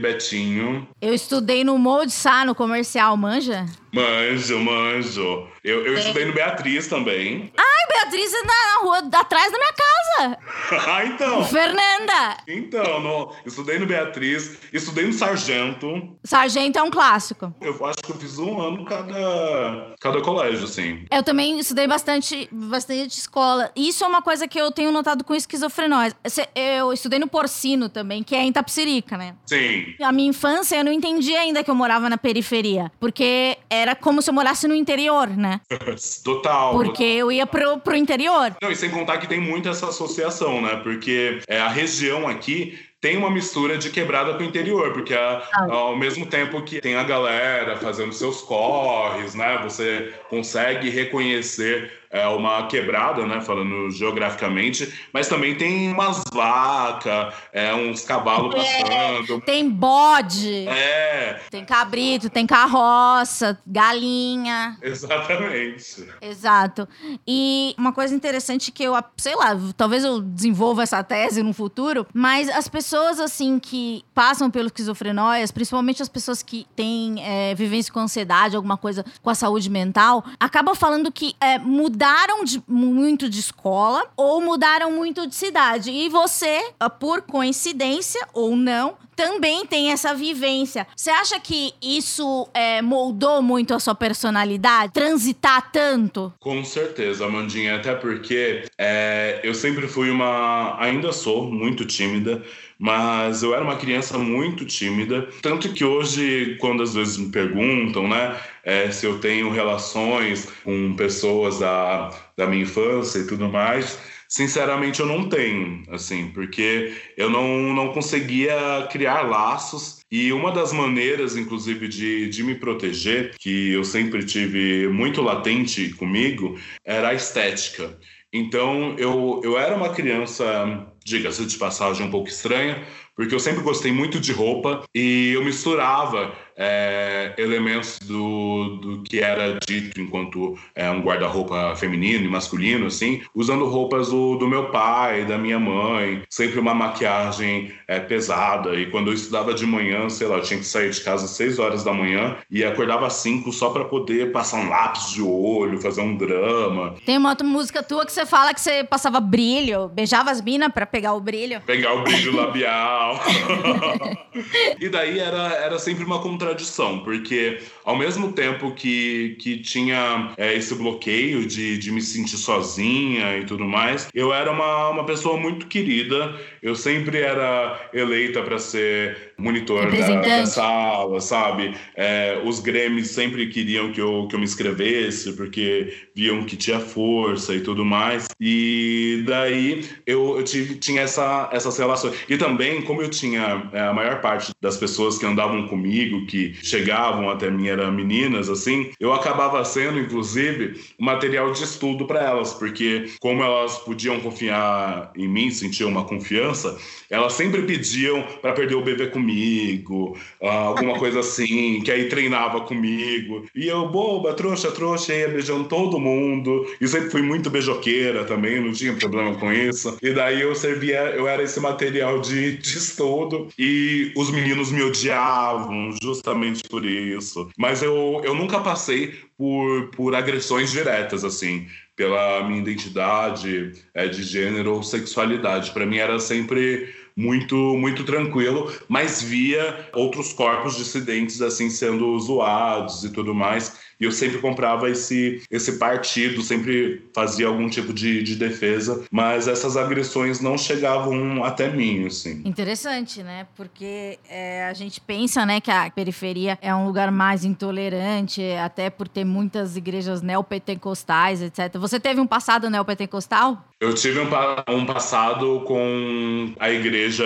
Betinho. 0.00 0.86
Eu 1.00 1.14
estudei 1.14 1.64
no 1.64 1.78
Mold 1.78 2.12
Sá, 2.12 2.44
no 2.44 2.54
comercial, 2.54 3.16
manja? 3.16 3.66
Manjo, 3.94 4.58
manjo. 4.58 5.46
Eu, 5.62 5.86
eu 5.86 5.96
é. 5.96 6.00
estudei 6.00 6.24
no 6.24 6.32
Beatriz 6.32 6.88
também. 6.88 7.52
Ai, 7.56 7.86
Beatriz 7.88 8.34
é 8.34 8.42
na, 8.42 8.44
na 8.44 8.80
rua 8.82 8.98
atrás 9.20 9.52
da 9.52 9.58
minha 9.58 9.72
casa. 9.72 10.38
ah, 10.90 11.04
então. 11.06 11.44
Fernanda. 11.44 12.36
Então, 12.48 13.00
no, 13.00 13.32
estudei 13.46 13.78
no 13.78 13.86
Beatriz, 13.86 14.58
estudei 14.72 15.06
no 15.06 15.12
Sargento. 15.12 16.16
Sargento 16.24 16.78
é 16.78 16.82
um 16.82 16.90
clássico. 16.90 17.54
Eu 17.60 17.84
acho 17.86 17.98
que 17.98 18.10
eu 18.10 18.16
fiz 18.16 18.36
um 18.38 18.60
ano 18.60 18.84
cada, 18.84 19.94
cada 20.00 20.20
colégio, 20.20 20.64
assim. 20.64 21.06
Eu 21.10 21.22
também 21.22 21.58
estudei 21.60 21.86
bastante, 21.86 22.48
bastante 22.50 23.16
escola. 23.16 23.70
Isso 23.76 24.02
é 24.02 24.06
uma 24.06 24.22
coisa 24.22 24.48
que 24.48 24.60
eu 24.60 24.72
tenho 24.72 24.90
notado 24.90 25.22
com 25.22 25.34
esquizofrenóise. 25.34 26.16
Eu 26.54 26.92
estudei 26.92 27.20
no 27.20 27.28
Porcino 27.28 27.88
também, 27.88 28.24
que 28.24 28.34
é 28.34 28.42
em 28.42 28.52
Tapsirica, 28.52 29.16
né? 29.16 29.36
Sim. 29.46 29.94
A 30.02 30.10
minha 30.10 30.30
infância, 30.30 30.76
eu 30.76 30.84
não 30.84 30.92
entendi 30.92 31.34
ainda 31.36 31.62
que 31.62 31.70
eu 31.70 31.74
morava 31.74 32.10
na 32.10 32.18
periferia. 32.18 32.90
Porque 32.98 33.56
é 33.70 33.83
era 33.84 33.94
como 33.94 34.22
se 34.22 34.30
eu 34.30 34.34
morasse 34.34 34.66
no 34.66 34.74
interior, 34.74 35.28
né? 35.28 35.60
Total. 36.24 36.72
Porque 36.72 37.04
eu 37.04 37.30
ia 37.30 37.46
pro, 37.46 37.78
pro 37.78 37.94
interior. 37.94 38.56
Não, 38.60 38.70
e 38.70 38.76
sem 38.76 38.90
contar 38.90 39.18
que 39.18 39.28
tem 39.28 39.40
muito 39.40 39.68
essa 39.68 39.88
associação, 39.88 40.60
né? 40.62 40.76
Porque 40.82 41.40
é, 41.46 41.60
a 41.60 41.68
região 41.68 42.26
aqui 42.26 42.78
tem 43.04 43.18
uma 43.18 43.30
mistura 43.30 43.76
de 43.76 43.90
quebrada 43.90 44.32
com 44.32 44.42
o 44.42 44.46
interior, 44.46 44.94
porque 44.94 45.12
a, 45.12 45.42
ah. 45.52 45.66
ao 45.70 45.96
mesmo 45.96 46.24
tempo 46.24 46.62
que 46.62 46.80
tem 46.80 46.94
a 46.94 47.02
galera 47.02 47.76
fazendo 47.76 48.14
seus 48.14 48.40
corres, 48.40 49.34
né? 49.34 49.60
Você 49.62 50.14
consegue 50.30 50.88
reconhecer 50.88 51.92
é, 52.14 52.28
uma 52.28 52.68
quebrada, 52.68 53.26
né? 53.26 53.40
Falando 53.40 53.90
geograficamente, 53.90 55.08
mas 55.12 55.26
também 55.26 55.56
tem 55.56 55.92
umas 55.92 56.22
vacas, 56.32 57.34
é, 57.52 57.74
uns 57.74 58.04
cavalos 58.04 58.54
é, 58.54 58.82
passando. 58.82 59.40
Tem 59.40 59.68
bode. 59.68 60.68
É. 60.68 61.40
Tem 61.50 61.64
cabrito, 61.64 62.30
tem 62.30 62.46
carroça, 62.46 63.58
galinha. 63.66 64.78
Exatamente. 64.80 66.06
Exato. 66.20 66.88
E 67.26 67.74
uma 67.76 67.92
coisa 67.92 68.14
interessante 68.14 68.70
que 68.70 68.84
eu, 68.84 68.94
sei 69.16 69.34
lá, 69.34 69.58
talvez 69.76 70.04
eu 70.04 70.20
desenvolva 70.20 70.84
essa 70.84 71.02
tese 71.02 71.42
no 71.42 71.52
futuro, 71.52 72.06
mas 72.14 72.48
as 72.48 72.68
pessoas, 72.68 73.18
assim, 73.18 73.58
que 73.58 74.04
passam 74.14 74.52
pelo 74.52 74.66
esquizofrenóias, 74.66 75.50
principalmente 75.50 76.00
as 76.00 76.08
pessoas 76.08 76.44
que 76.44 76.64
têm 76.76 77.16
é, 77.24 77.56
vivência 77.56 77.92
com 77.92 77.98
ansiedade, 77.98 78.54
alguma 78.54 78.76
coisa 78.76 79.04
com 79.20 79.30
a 79.30 79.34
saúde 79.34 79.68
mental, 79.68 80.24
acabam 80.38 80.76
falando 80.76 81.10
que 81.10 81.34
é, 81.40 81.58
mudar 81.58 82.03
mudaram 82.04 82.44
de, 82.44 82.62
muito 82.68 83.30
de 83.30 83.40
escola 83.40 84.06
ou 84.14 84.38
mudaram 84.38 84.92
muito 84.92 85.26
de 85.26 85.34
cidade. 85.34 85.90
E 85.90 86.10
você, 86.10 86.62
ah, 86.78 86.90
por 86.90 87.22
coincidência 87.22 88.20
ou 88.34 88.54
não, 88.54 88.98
também 89.16 89.64
tem 89.64 89.90
essa 89.90 90.14
vivência. 90.14 90.86
Você 90.94 91.10
acha 91.10 91.40
que 91.40 91.72
isso 91.80 92.46
é, 92.52 92.82
moldou 92.82 93.40
muito 93.40 93.72
a 93.72 93.80
sua 93.80 93.94
personalidade? 93.94 94.92
Transitar 94.92 95.70
tanto? 95.72 96.32
Com 96.40 96.62
certeza, 96.62 97.24
Amandinha. 97.24 97.76
Até 97.76 97.94
porque 97.94 98.64
é, 98.76 99.40
eu 99.42 99.54
sempre 99.54 99.88
fui 99.88 100.10
uma. 100.10 100.76
Ainda 100.80 101.10
sou 101.12 101.50
muito 101.50 101.86
tímida 101.86 102.42
mas 102.78 103.42
eu 103.42 103.54
era 103.54 103.64
uma 103.64 103.76
criança 103.76 104.18
muito 104.18 104.64
tímida, 104.64 105.28
tanto 105.42 105.72
que 105.72 105.84
hoje, 105.84 106.56
quando 106.60 106.82
às 106.82 106.94
vezes 106.94 107.16
me 107.16 107.30
perguntam, 107.30 108.08
né, 108.08 108.38
é, 108.64 108.90
se 108.90 109.06
eu 109.06 109.18
tenho 109.18 109.50
relações 109.50 110.48
com 110.64 110.94
pessoas 110.94 111.58
da, 111.58 112.10
da 112.36 112.46
minha 112.46 112.62
infância 112.62 113.18
e 113.18 113.26
tudo 113.26 113.48
mais, 113.48 113.98
sinceramente 114.28 115.00
eu 115.00 115.06
não 115.06 115.28
tenho, 115.28 115.82
assim, 115.90 116.28
porque 116.34 116.92
eu 117.16 117.30
não, 117.30 117.72
não 117.72 117.92
conseguia 117.92 118.88
criar 118.90 119.22
laços 119.22 120.00
e 120.10 120.32
uma 120.32 120.52
das 120.52 120.72
maneiras, 120.72 121.36
inclusive, 121.36 121.88
de, 121.88 122.28
de 122.28 122.42
me 122.42 122.54
proteger, 122.54 123.34
que 123.38 123.72
eu 123.72 123.84
sempre 123.84 124.24
tive 124.24 124.88
muito 124.88 125.20
latente 125.22 125.90
comigo, 125.90 126.58
era 126.84 127.08
a 127.08 127.14
estética. 127.14 127.98
Então, 128.32 128.96
eu, 128.98 129.40
eu 129.44 129.58
era 129.58 129.76
uma 129.76 129.90
criança, 129.90 130.86
diga-se 131.04 131.44
de 131.44 131.56
passagem, 131.56 132.06
um 132.06 132.10
pouco 132.10 132.28
estranha, 132.28 132.82
porque 133.14 133.34
eu 133.34 133.40
sempre 133.40 133.62
gostei 133.62 133.92
muito 133.92 134.18
de 134.18 134.32
roupa 134.32 134.82
e 134.94 135.32
eu 135.34 135.44
misturava 135.44 136.34
é, 136.56 137.32
elementos 137.36 137.98
do, 138.00 138.76
do 138.80 139.02
que 139.02 139.20
era 139.20 139.58
dito 139.66 140.00
enquanto 140.00 140.58
é, 140.74 140.90
um 140.90 141.00
guarda-roupa 141.00 141.74
feminino 141.76 142.24
e 142.24 142.28
masculino, 142.28 142.86
assim, 142.86 143.22
usando 143.34 143.66
roupas 143.66 144.08
do, 144.08 144.36
do 144.36 144.46
meu 144.46 144.70
pai, 144.70 145.24
da 145.24 145.36
minha 145.38 145.58
mãe, 145.58 146.22
sempre 146.28 146.58
uma 146.58 146.74
maquiagem 146.74 147.72
é, 147.88 147.98
pesada. 147.98 148.74
E 148.74 148.86
quando 148.90 149.08
eu 149.08 149.14
estudava 149.14 149.54
de 149.54 149.66
manhã, 149.66 150.08
sei 150.08 150.26
lá, 150.26 150.36
eu 150.36 150.42
tinha 150.42 150.58
que 150.58 150.66
sair 150.66 150.90
de 150.90 151.00
casa 151.00 151.24
às 151.24 151.30
6 151.32 151.58
horas 151.58 151.84
da 151.84 151.92
manhã 151.92 152.36
e 152.50 152.64
acordava 152.64 153.06
às 153.06 153.14
5 153.14 153.52
só 153.52 153.70
para 153.70 153.84
poder 153.84 154.32
passar 154.32 154.58
um 154.58 154.68
lápis 154.68 155.10
de 155.10 155.22
olho, 155.22 155.80
fazer 155.80 156.00
um 156.00 156.16
drama. 156.16 156.94
Tem 157.04 157.18
uma 157.18 157.30
outra 157.30 157.46
música 157.46 157.82
tua 157.82 158.06
que 158.06 158.12
você 158.12 158.26
fala 158.26 158.54
que 158.54 158.60
você 158.60 158.84
passava 158.84 159.20
brilho, 159.20 159.88
beijava 159.88 160.30
as 160.30 160.40
minas 160.40 160.72
para 160.72 160.86
pegar 160.86 161.14
o 161.14 161.20
brilho. 161.20 161.60
Pegar 161.62 161.94
o 161.94 162.02
brilho 162.02 162.34
labial. 162.34 163.20
e 164.80 164.88
daí 164.88 165.18
era, 165.18 165.54
era 165.54 165.78
sempre 165.78 166.04
uma 166.04 166.20
contra 166.20 166.43
contradição, 166.44 166.98
porque 167.00 167.58
ao 167.84 167.96
mesmo 167.96 168.32
tempo 168.32 168.72
que, 168.72 169.36
que 169.40 169.58
tinha 169.58 170.32
é, 170.36 170.54
esse 170.54 170.74
bloqueio 170.74 171.46
de, 171.46 171.78
de 171.78 171.90
me 171.90 172.00
sentir 172.00 172.36
sozinha 172.36 173.38
e 173.38 173.44
tudo 173.44 173.64
mais, 173.64 174.08
eu 174.14 174.32
era 174.32 174.50
uma, 174.50 174.90
uma 174.90 175.04
pessoa 175.04 175.38
muito 175.38 175.66
querida, 175.66 176.34
eu 176.62 176.74
sempre 176.74 177.18
era 177.18 177.88
eleita 177.92 178.42
para 178.42 178.58
ser 178.58 179.34
monitor 179.38 179.90
da, 179.90 180.20
da, 180.20 180.46
sala, 180.46 181.20
sabe? 181.20 181.74
É, 181.96 182.40
os 182.44 182.60
Grêmios 182.60 183.08
sempre 183.08 183.48
queriam 183.48 183.90
que 183.92 184.00
eu, 184.00 184.26
que 184.28 184.34
eu 184.34 184.38
me 184.38 184.44
inscrevesse, 184.44 185.32
porque 185.32 185.92
viam 186.14 186.44
que 186.44 186.56
tinha 186.56 186.78
força 186.78 187.54
e 187.54 187.60
tudo 187.60 187.84
mais. 187.84 188.28
E 188.40 189.24
daí 189.26 189.84
eu, 190.06 190.38
eu 190.38 190.44
tive, 190.44 190.76
tinha 190.76 191.02
essa, 191.02 191.48
essas 191.52 191.76
relações. 191.78 192.14
E 192.28 192.36
também, 192.36 192.82
como 192.82 193.02
eu 193.02 193.08
tinha 193.08 193.68
é, 193.72 193.80
a 193.80 193.92
maior 193.92 194.20
parte 194.20 194.52
das 194.60 194.76
pessoas 194.76 195.18
que 195.18 195.26
andavam 195.26 195.66
comigo, 195.66 196.26
que 196.34 196.52
chegavam 196.60 197.30
até 197.30 197.48
mim, 197.48 197.68
eram 197.68 197.92
meninas, 197.92 198.50
assim, 198.50 198.90
eu 198.98 199.12
acabava 199.12 199.64
sendo, 199.64 200.00
inclusive, 200.00 200.80
material 200.98 201.52
de 201.52 201.62
estudo 201.62 202.06
para 202.06 202.20
elas, 202.24 202.52
porque 202.52 203.04
como 203.20 203.40
elas 203.40 203.78
podiam 203.78 204.18
confiar 204.18 205.12
em 205.16 205.28
mim, 205.28 205.52
sentiam 205.52 205.88
uma 205.88 206.02
confiança, 206.02 206.76
elas 207.08 207.34
sempre 207.34 207.62
pediam 207.62 208.24
para 208.42 208.52
perder 208.52 208.74
o 208.74 208.82
bebê 208.82 209.06
comigo, 209.06 210.18
alguma 210.40 210.98
coisa 210.98 211.20
assim, 211.20 211.80
que 211.82 211.90
aí 211.92 212.08
treinava 212.08 212.62
comigo. 212.62 213.46
E 213.54 213.68
eu, 213.68 213.88
boba, 213.88 214.34
trouxa, 214.34 214.72
trouxa, 214.72 215.14
ia 215.14 215.28
beijando 215.28 215.68
todo 215.68 216.00
mundo. 216.00 216.66
E 216.80 216.88
sempre 216.88 217.10
fui 217.10 217.22
muito 217.22 217.50
beijoqueira 217.50 218.24
também, 218.24 218.60
não 218.60 218.72
tinha 218.72 218.92
problema 218.94 219.36
com 219.36 219.52
isso. 219.52 219.96
E 220.02 220.10
daí 220.10 220.40
eu 220.40 220.54
servia, 220.56 221.14
eu 221.16 221.28
era 221.28 221.42
esse 221.42 221.60
material 221.60 222.20
de, 222.20 222.56
de 222.56 222.78
estudo. 222.78 223.48
E 223.56 224.12
os 224.16 224.30
meninos 224.30 224.72
me 224.72 224.82
odiavam 224.82 225.90
justamente 226.24 226.62
por 226.68 226.86
isso. 226.86 227.50
Mas 227.56 227.82
eu, 227.82 228.22
eu 228.24 228.34
nunca 228.34 228.60
passei 228.60 229.14
por, 229.36 229.90
por 229.90 230.14
agressões 230.14 230.70
diretas, 230.70 231.22
assim, 231.22 231.66
pela 231.94 232.42
minha 232.48 232.60
identidade 232.60 233.72
é, 233.92 234.08
de 234.08 234.22
gênero 234.22 234.74
ou 234.74 234.82
sexualidade. 234.82 235.70
Para 235.72 235.84
mim 235.84 235.98
era 235.98 236.18
sempre 236.18 236.94
muito 237.16 237.54
muito 237.76 238.02
tranquilo, 238.02 238.72
mas 238.88 239.22
via 239.22 239.88
outros 239.92 240.32
corpos 240.32 240.76
dissidentes 240.76 241.40
assim 241.40 241.70
sendo 241.70 242.18
zoados 242.18 243.04
e 243.04 243.12
tudo 243.12 243.32
mais. 243.32 243.78
E 244.00 244.04
eu 244.04 244.12
sempre 244.12 244.38
comprava 244.38 244.90
esse, 244.90 245.42
esse 245.50 245.78
partido, 245.78 246.42
sempre 246.42 247.06
fazia 247.14 247.46
algum 247.46 247.68
tipo 247.68 247.92
de, 247.92 248.22
de 248.22 248.36
defesa, 248.36 249.04
mas 249.10 249.48
essas 249.48 249.76
agressões 249.76 250.40
não 250.40 250.58
chegavam 250.58 251.44
até 251.44 251.68
mim, 251.68 252.06
assim. 252.06 252.42
Interessante, 252.44 253.22
né? 253.22 253.46
Porque 253.56 254.18
é, 254.28 254.66
a 254.66 254.72
gente 254.72 255.00
pensa, 255.00 255.46
né, 255.46 255.60
que 255.60 255.70
a 255.70 255.90
periferia 255.90 256.58
é 256.60 256.74
um 256.74 256.86
lugar 256.86 257.10
mais 257.10 257.44
intolerante, 257.44 258.42
até 258.62 258.90
por 258.90 259.08
ter 259.08 259.24
muitas 259.24 259.76
igrejas 259.76 260.22
neopentecostais, 260.22 261.42
etc. 261.42 261.76
Você 261.78 262.00
teve 262.00 262.20
um 262.20 262.26
passado 262.26 262.68
neopentecostal? 262.68 263.64
Eu 263.80 263.94
tive 263.94 264.20
um, 264.20 264.28
um 264.68 264.86
passado 264.86 265.60
com 265.66 266.52
a 266.58 266.70
igreja 266.70 267.24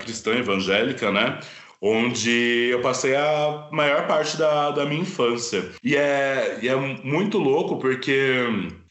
cristã 0.00 0.32
evangélica, 0.32 1.10
né? 1.10 1.38
Onde 1.82 2.68
eu 2.70 2.80
passei 2.80 3.16
a 3.16 3.68
maior 3.72 4.06
parte 4.06 4.36
da, 4.36 4.70
da 4.70 4.86
minha 4.86 5.02
infância. 5.02 5.70
E 5.82 5.96
é, 5.96 6.60
e 6.62 6.68
é 6.68 6.76
muito 6.76 7.38
louco 7.38 7.78
porque 7.78 8.38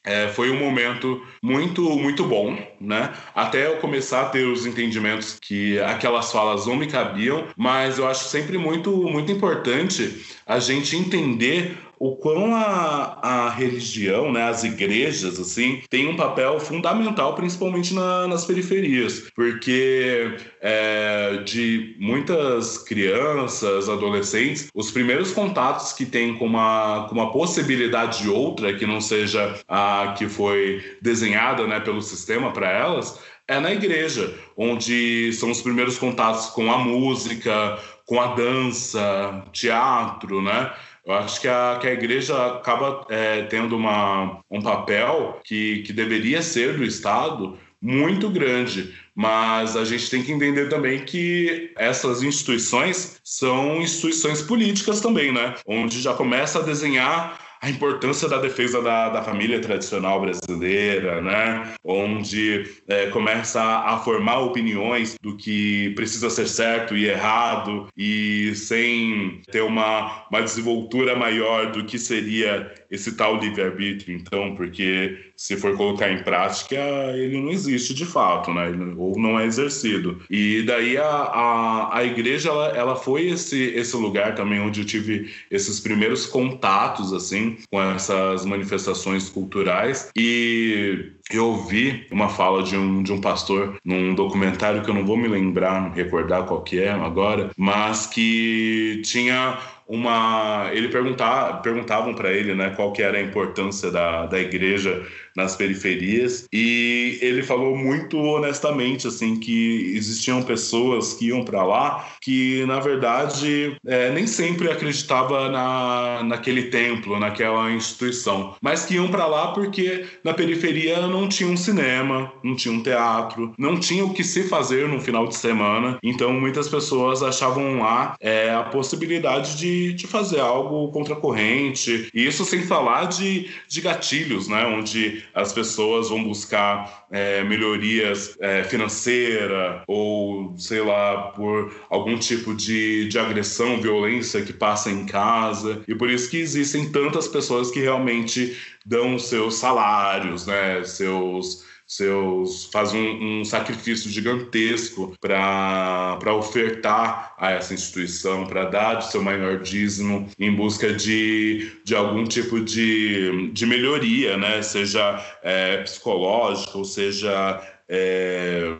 é, 0.04 0.28
foi 0.28 0.52
um 0.52 0.60
momento 0.60 1.22
muito, 1.42 1.82
muito 1.98 2.26
bom, 2.26 2.58
né? 2.80 3.14
Até 3.34 3.68
eu 3.68 3.78
começar 3.78 4.24
a 4.24 4.30
ter 4.30 4.46
os 4.46 4.66
entendimentos 4.66 5.38
que 5.40 5.80
aquelas 5.80 6.32
falas 6.32 6.66
não 6.68 6.76
me 6.76 6.88
cabiam, 6.88 7.48
mas 7.56 7.98
eu 7.98 8.08
acho 8.08 8.26
sempre 8.26 8.58
muito, 8.58 8.92
muito 8.92 9.32
importante 9.32 10.26
a 10.46 10.60
gente 10.60 10.98
entender 10.98 11.78
o 12.02 12.16
quão 12.16 12.56
a, 12.56 13.20
a 13.22 13.50
religião, 13.52 14.32
né, 14.32 14.42
as 14.50 14.64
igrejas, 14.64 15.40
assim, 15.40 15.84
tem 15.88 16.08
um 16.08 16.16
papel 16.16 16.60
fundamental, 16.60 17.36
principalmente 17.36 17.94
na, 17.94 18.28
nas 18.28 18.44
periferias, 18.44 19.30
porque 19.36 20.36
é, 20.60 21.44
de 21.46 21.96
muitas 22.00 22.80
crianças, 22.80 23.88
adolescentes, 23.88 24.68
os 24.74 24.90
primeiros 24.90 25.32
contatos 25.32 25.94
que 25.94 26.04
têm 26.04 26.36
com 26.40 26.48
uma, 26.48 27.06
com 27.08 27.14
uma 27.14 27.32
possibilidade 27.32 28.24
de 28.24 28.30
outra, 28.30 28.74
que 28.74 28.88
não 28.88 29.00
seja 29.00 29.60
a 29.68 30.16
que 30.18 30.28
foi 30.28 30.84
desenhada 31.04 31.68
né, 31.68 31.80
pelo 31.80 32.02
sistema 32.02 32.52
para 32.52 32.68
elas, 32.68 33.20
é 33.48 33.60
na 33.60 33.72
igreja, 33.72 34.34
onde 34.58 35.32
são 35.34 35.52
os 35.52 35.62
primeiros 35.62 36.00
contatos 36.00 36.48
com 36.48 36.72
a 36.72 36.80
música, 36.80 37.78
com 38.08 38.20
a 38.20 38.34
dança, 38.34 39.44
teatro, 39.52 40.42
né? 40.42 40.72
Eu 41.12 41.18
acho 41.18 41.42
que 41.42 41.48
a, 41.50 41.78
que 41.82 41.88
a 41.88 41.92
igreja 41.92 42.56
acaba 42.56 43.06
é, 43.10 43.44
tendo 43.44 43.76
uma, 43.76 44.40
um 44.50 44.62
papel 44.62 45.42
que, 45.44 45.80
que 45.80 45.92
deveria 45.92 46.42
ser 46.42 46.78
do 46.78 46.86
Estado 46.86 47.58
muito 47.82 48.30
grande, 48.30 48.94
mas 49.14 49.76
a 49.76 49.84
gente 49.84 50.10
tem 50.10 50.24
que 50.24 50.32
entender 50.32 50.70
também 50.70 51.04
que 51.04 51.74
essas 51.76 52.24
instituições 52.24 53.20
são 53.26 53.82
instituições 53.82 54.42
políticas 54.42 55.02
também, 55.02 55.34
né? 55.34 55.56
Onde 55.68 56.00
já 56.00 56.14
começa 56.14 56.60
a 56.60 56.64
desenhar 56.64 57.38
a 57.62 57.70
importância 57.70 58.28
da 58.28 58.40
defesa 58.40 58.82
da, 58.82 59.10
da 59.10 59.24
família 59.24 59.62
tradicional 59.62 60.20
brasileira, 60.20 61.22
né? 61.22 61.74
onde 61.84 62.66
é, 62.88 63.06
começa 63.08 63.62
a, 63.62 64.00
formar 64.00 64.40
opiniões 64.40 65.16
do 65.22 65.38
que 65.38 65.92
precisa 65.92 66.30
ser 66.32 66.48
certo 66.48 66.98
e 66.98 67.06
errado, 67.06 67.88
e 67.96 68.56
sem 68.56 69.42
ter 69.52 69.62
uma, 69.62 70.26
uma 70.32 70.42
desenvoltura 70.42 71.16
maior 71.16 71.72
do 71.72 71.86
que 71.86 72.00
seria 72.00 72.74
esse 72.92 73.14
tal 73.14 73.38
livre-arbítrio, 73.38 74.16
então, 74.16 74.54
porque 74.56 75.32
se 75.38 75.56
for 75.56 75.76
colocar 75.78 76.12
em 76.12 76.22
prática, 76.24 76.76
ele 77.16 77.42
não 77.42 77.50
existe 77.50 77.94
de 77.94 78.06
fato, 78.06 78.54
né? 78.54 78.70
ou 78.98 79.18
não 79.18 79.40
é 79.40 79.46
exercido. 79.46 80.22
E 80.30 80.62
daí 80.64 80.98
a, 80.98 81.06
a, 81.06 81.98
a 81.98 82.04
igreja, 82.04 82.50
ela, 82.50 82.68
ela 82.78 82.96
foi 82.96 83.30
esse, 83.30 83.58
esse 83.58 83.96
lugar 83.96 84.36
também 84.36 84.60
onde 84.60 84.82
eu 84.82 84.86
tive 84.86 85.32
esses 85.50 85.80
primeiros 85.80 86.26
contatos, 86.26 87.14
assim, 87.14 87.58
com 87.72 87.82
essas 87.82 88.46
manifestações 88.46 89.30
culturais. 89.30 90.12
E 90.18 91.12
eu 91.32 91.48
ouvi 91.48 92.06
uma 92.12 92.30
fala 92.30 92.62
de 92.62 92.76
um, 92.76 93.02
de 93.02 93.14
um 93.14 93.22
pastor 93.22 93.78
num 93.86 94.14
documentário 94.14 94.84
que 94.84 94.90
eu 94.90 94.94
não 94.94 95.06
vou 95.06 95.16
me 95.18 95.28
lembrar, 95.28 95.92
recordar 95.94 96.46
qual 96.46 96.62
que 96.62 96.80
é 96.80 96.92
agora, 96.92 97.52
mas 97.58 98.06
que 98.06 99.02
tinha 99.06 99.58
uma 99.92 100.70
ele 100.72 100.88
perguntar 100.88 101.62
perguntavam 101.62 102.14
para 102.16 102.32
ele 102.32 102.56
né 102.56 102.70
qual 102.70 102.94
que 102.94 103.04
era 103.04 103.18
a 103.18 103.22
importância 103.22 103.92
da, 103.92 104.26
da 104.26 104.40
igreja 104.40 105.06
nas 105.36 105.56
periferias. 105.56 106.48
E 106.52 107.20
ele 107.22 107.44
falou 107.44 107.76
muito 107.76 108.18
honestamente 108.18 109.08
assim 109.08 109.40
que 109.40 109.94
existiam 109.96 110.42
pessoas 110.44 111.14
que 111.14 111.28
iam 111.28 111.44
para 111.44 111.64
lá 111.64 112.08
que 112.22 112.66
na 112.66 112.80
verdade 112.80 113.76
é, 113.86 114.12
nem 114.12 114.28
sempre 114.28 114.70
acreditava 114.70 115.50
na, 115.50 116.24
naquele 116.24 116.64
templo 116.64 117.20
naquela 117.20 117.72
instituição 117.72 118.56
mas 118.62 118.86
que 118.86 118.96
iam 118.96 119.10
para 119.10 119.26
lá 119.26 119.52
porque 119.54 120.06
na 120.24 120.34
periferia 120.34 121.08
não 121.08 121.28
tinha 121.28 121.50
um 121.50 121.58
cinema 121.58 122.32
não 122.44 122.56
tinha 122.56 122.74
um 122.74 122.82
teatro 122.82 123.54
não 123.58 123.80
tinha 123.80 124.06
o 124.06 124.14
que 124.14 124.24
se 124.24 124.44
fazer 124.44 124.88
no 124.88 125.00
final 125.00 125.28
de 125.28 125.36
semana. 125.36 125.98
Então 126.04 126.34
muitas 126.34 126.68
pessoas 126.68 127.24
achavam 127.24 127.80
lá 127.80 128.16
é, 128.20 128.52
a 128.52 128.64
possibilidade 128.64 129.58
de, 129.58 129.94
de 129.94 130.08
fazer 130.08 130.40
algo 130.40 130.92
contra 130.92 131.16
corrente. 131.16 132.10
E 132.14 132.26
isso 132.26 132.46
sem 132.46 132.64
falar 132.64 133.06
de, 133.06 133.50
de 133.68 133.82
gatilhos 133.82 134.48
né 134.48 134.66
onde 134.66 135.21
as 135.34 135.54
pessoas 135.54 136.10
vão 136.10 136.24
buscar 136.24 137.06
é, 137.12 137.44
melhorias 137.44 138.38
é, 138.40 138.64
financeira 138.64 139.84
ou 139.88 140.56
sei 140.58 140.82
lá 140.82 141.32
por 141.36 141.74
algum 141.90 142.18
tipo 142.18 142.54
de, 142.54 143.08
de 143.08 143.20
agressão, 143.20 143.82
violência 143.82 144.42
que 144.42 144.54
passa 144.54 144.90
em 144.90 145.06
casa. 145.06 145.82
E 145.88 145.96
por 145.96 146.10
isso 146.10 146.30
que 146.30 146.38
existem 146.38 146.92
tantas 146.92 147.28
pessoas 147.28 147.72
que 147.72 147.80
realmente 147.80 148.58
dão 148.86 149.18
seus 149.20 149.56
salários, 149.56 150.46
né, 150.46 150.84
seus 150.84 151.71
seus 151.92 152.70
faz 152.72 152.94
um, 152.94 153.42
um 153.42 153.44
sacrifício 153.44 154.10
gigantesco 154.10 155.14
para 155.20 156.34
ofertar 156.34 157.36
a 157.38 157.52
essa 157.52 157.74
instituição, 157.74 158.48
para 158.48 158.64
dar 158.64 159.00
o 159.00 159.02
seu 159.02 159.22
maior 159.22 159.60
dízimo 159.60 160.30
em 160.40 160.56
busca 160.56 160.94
de, 160.94 161.70
de 161.84 161.94
algum 161.94 162.24
tipo 162.24 162.62
de, 162.62 163.52
de 163.52 163.66
melhoria, 163.66 164.38
né? 164.38 164.62
seja 164.62 165.22
é, 165.44 165.84
psicológica, 165.84 166.78
ou 166.78 166.86
seja 166.86 167.62
é, 167.90 168.78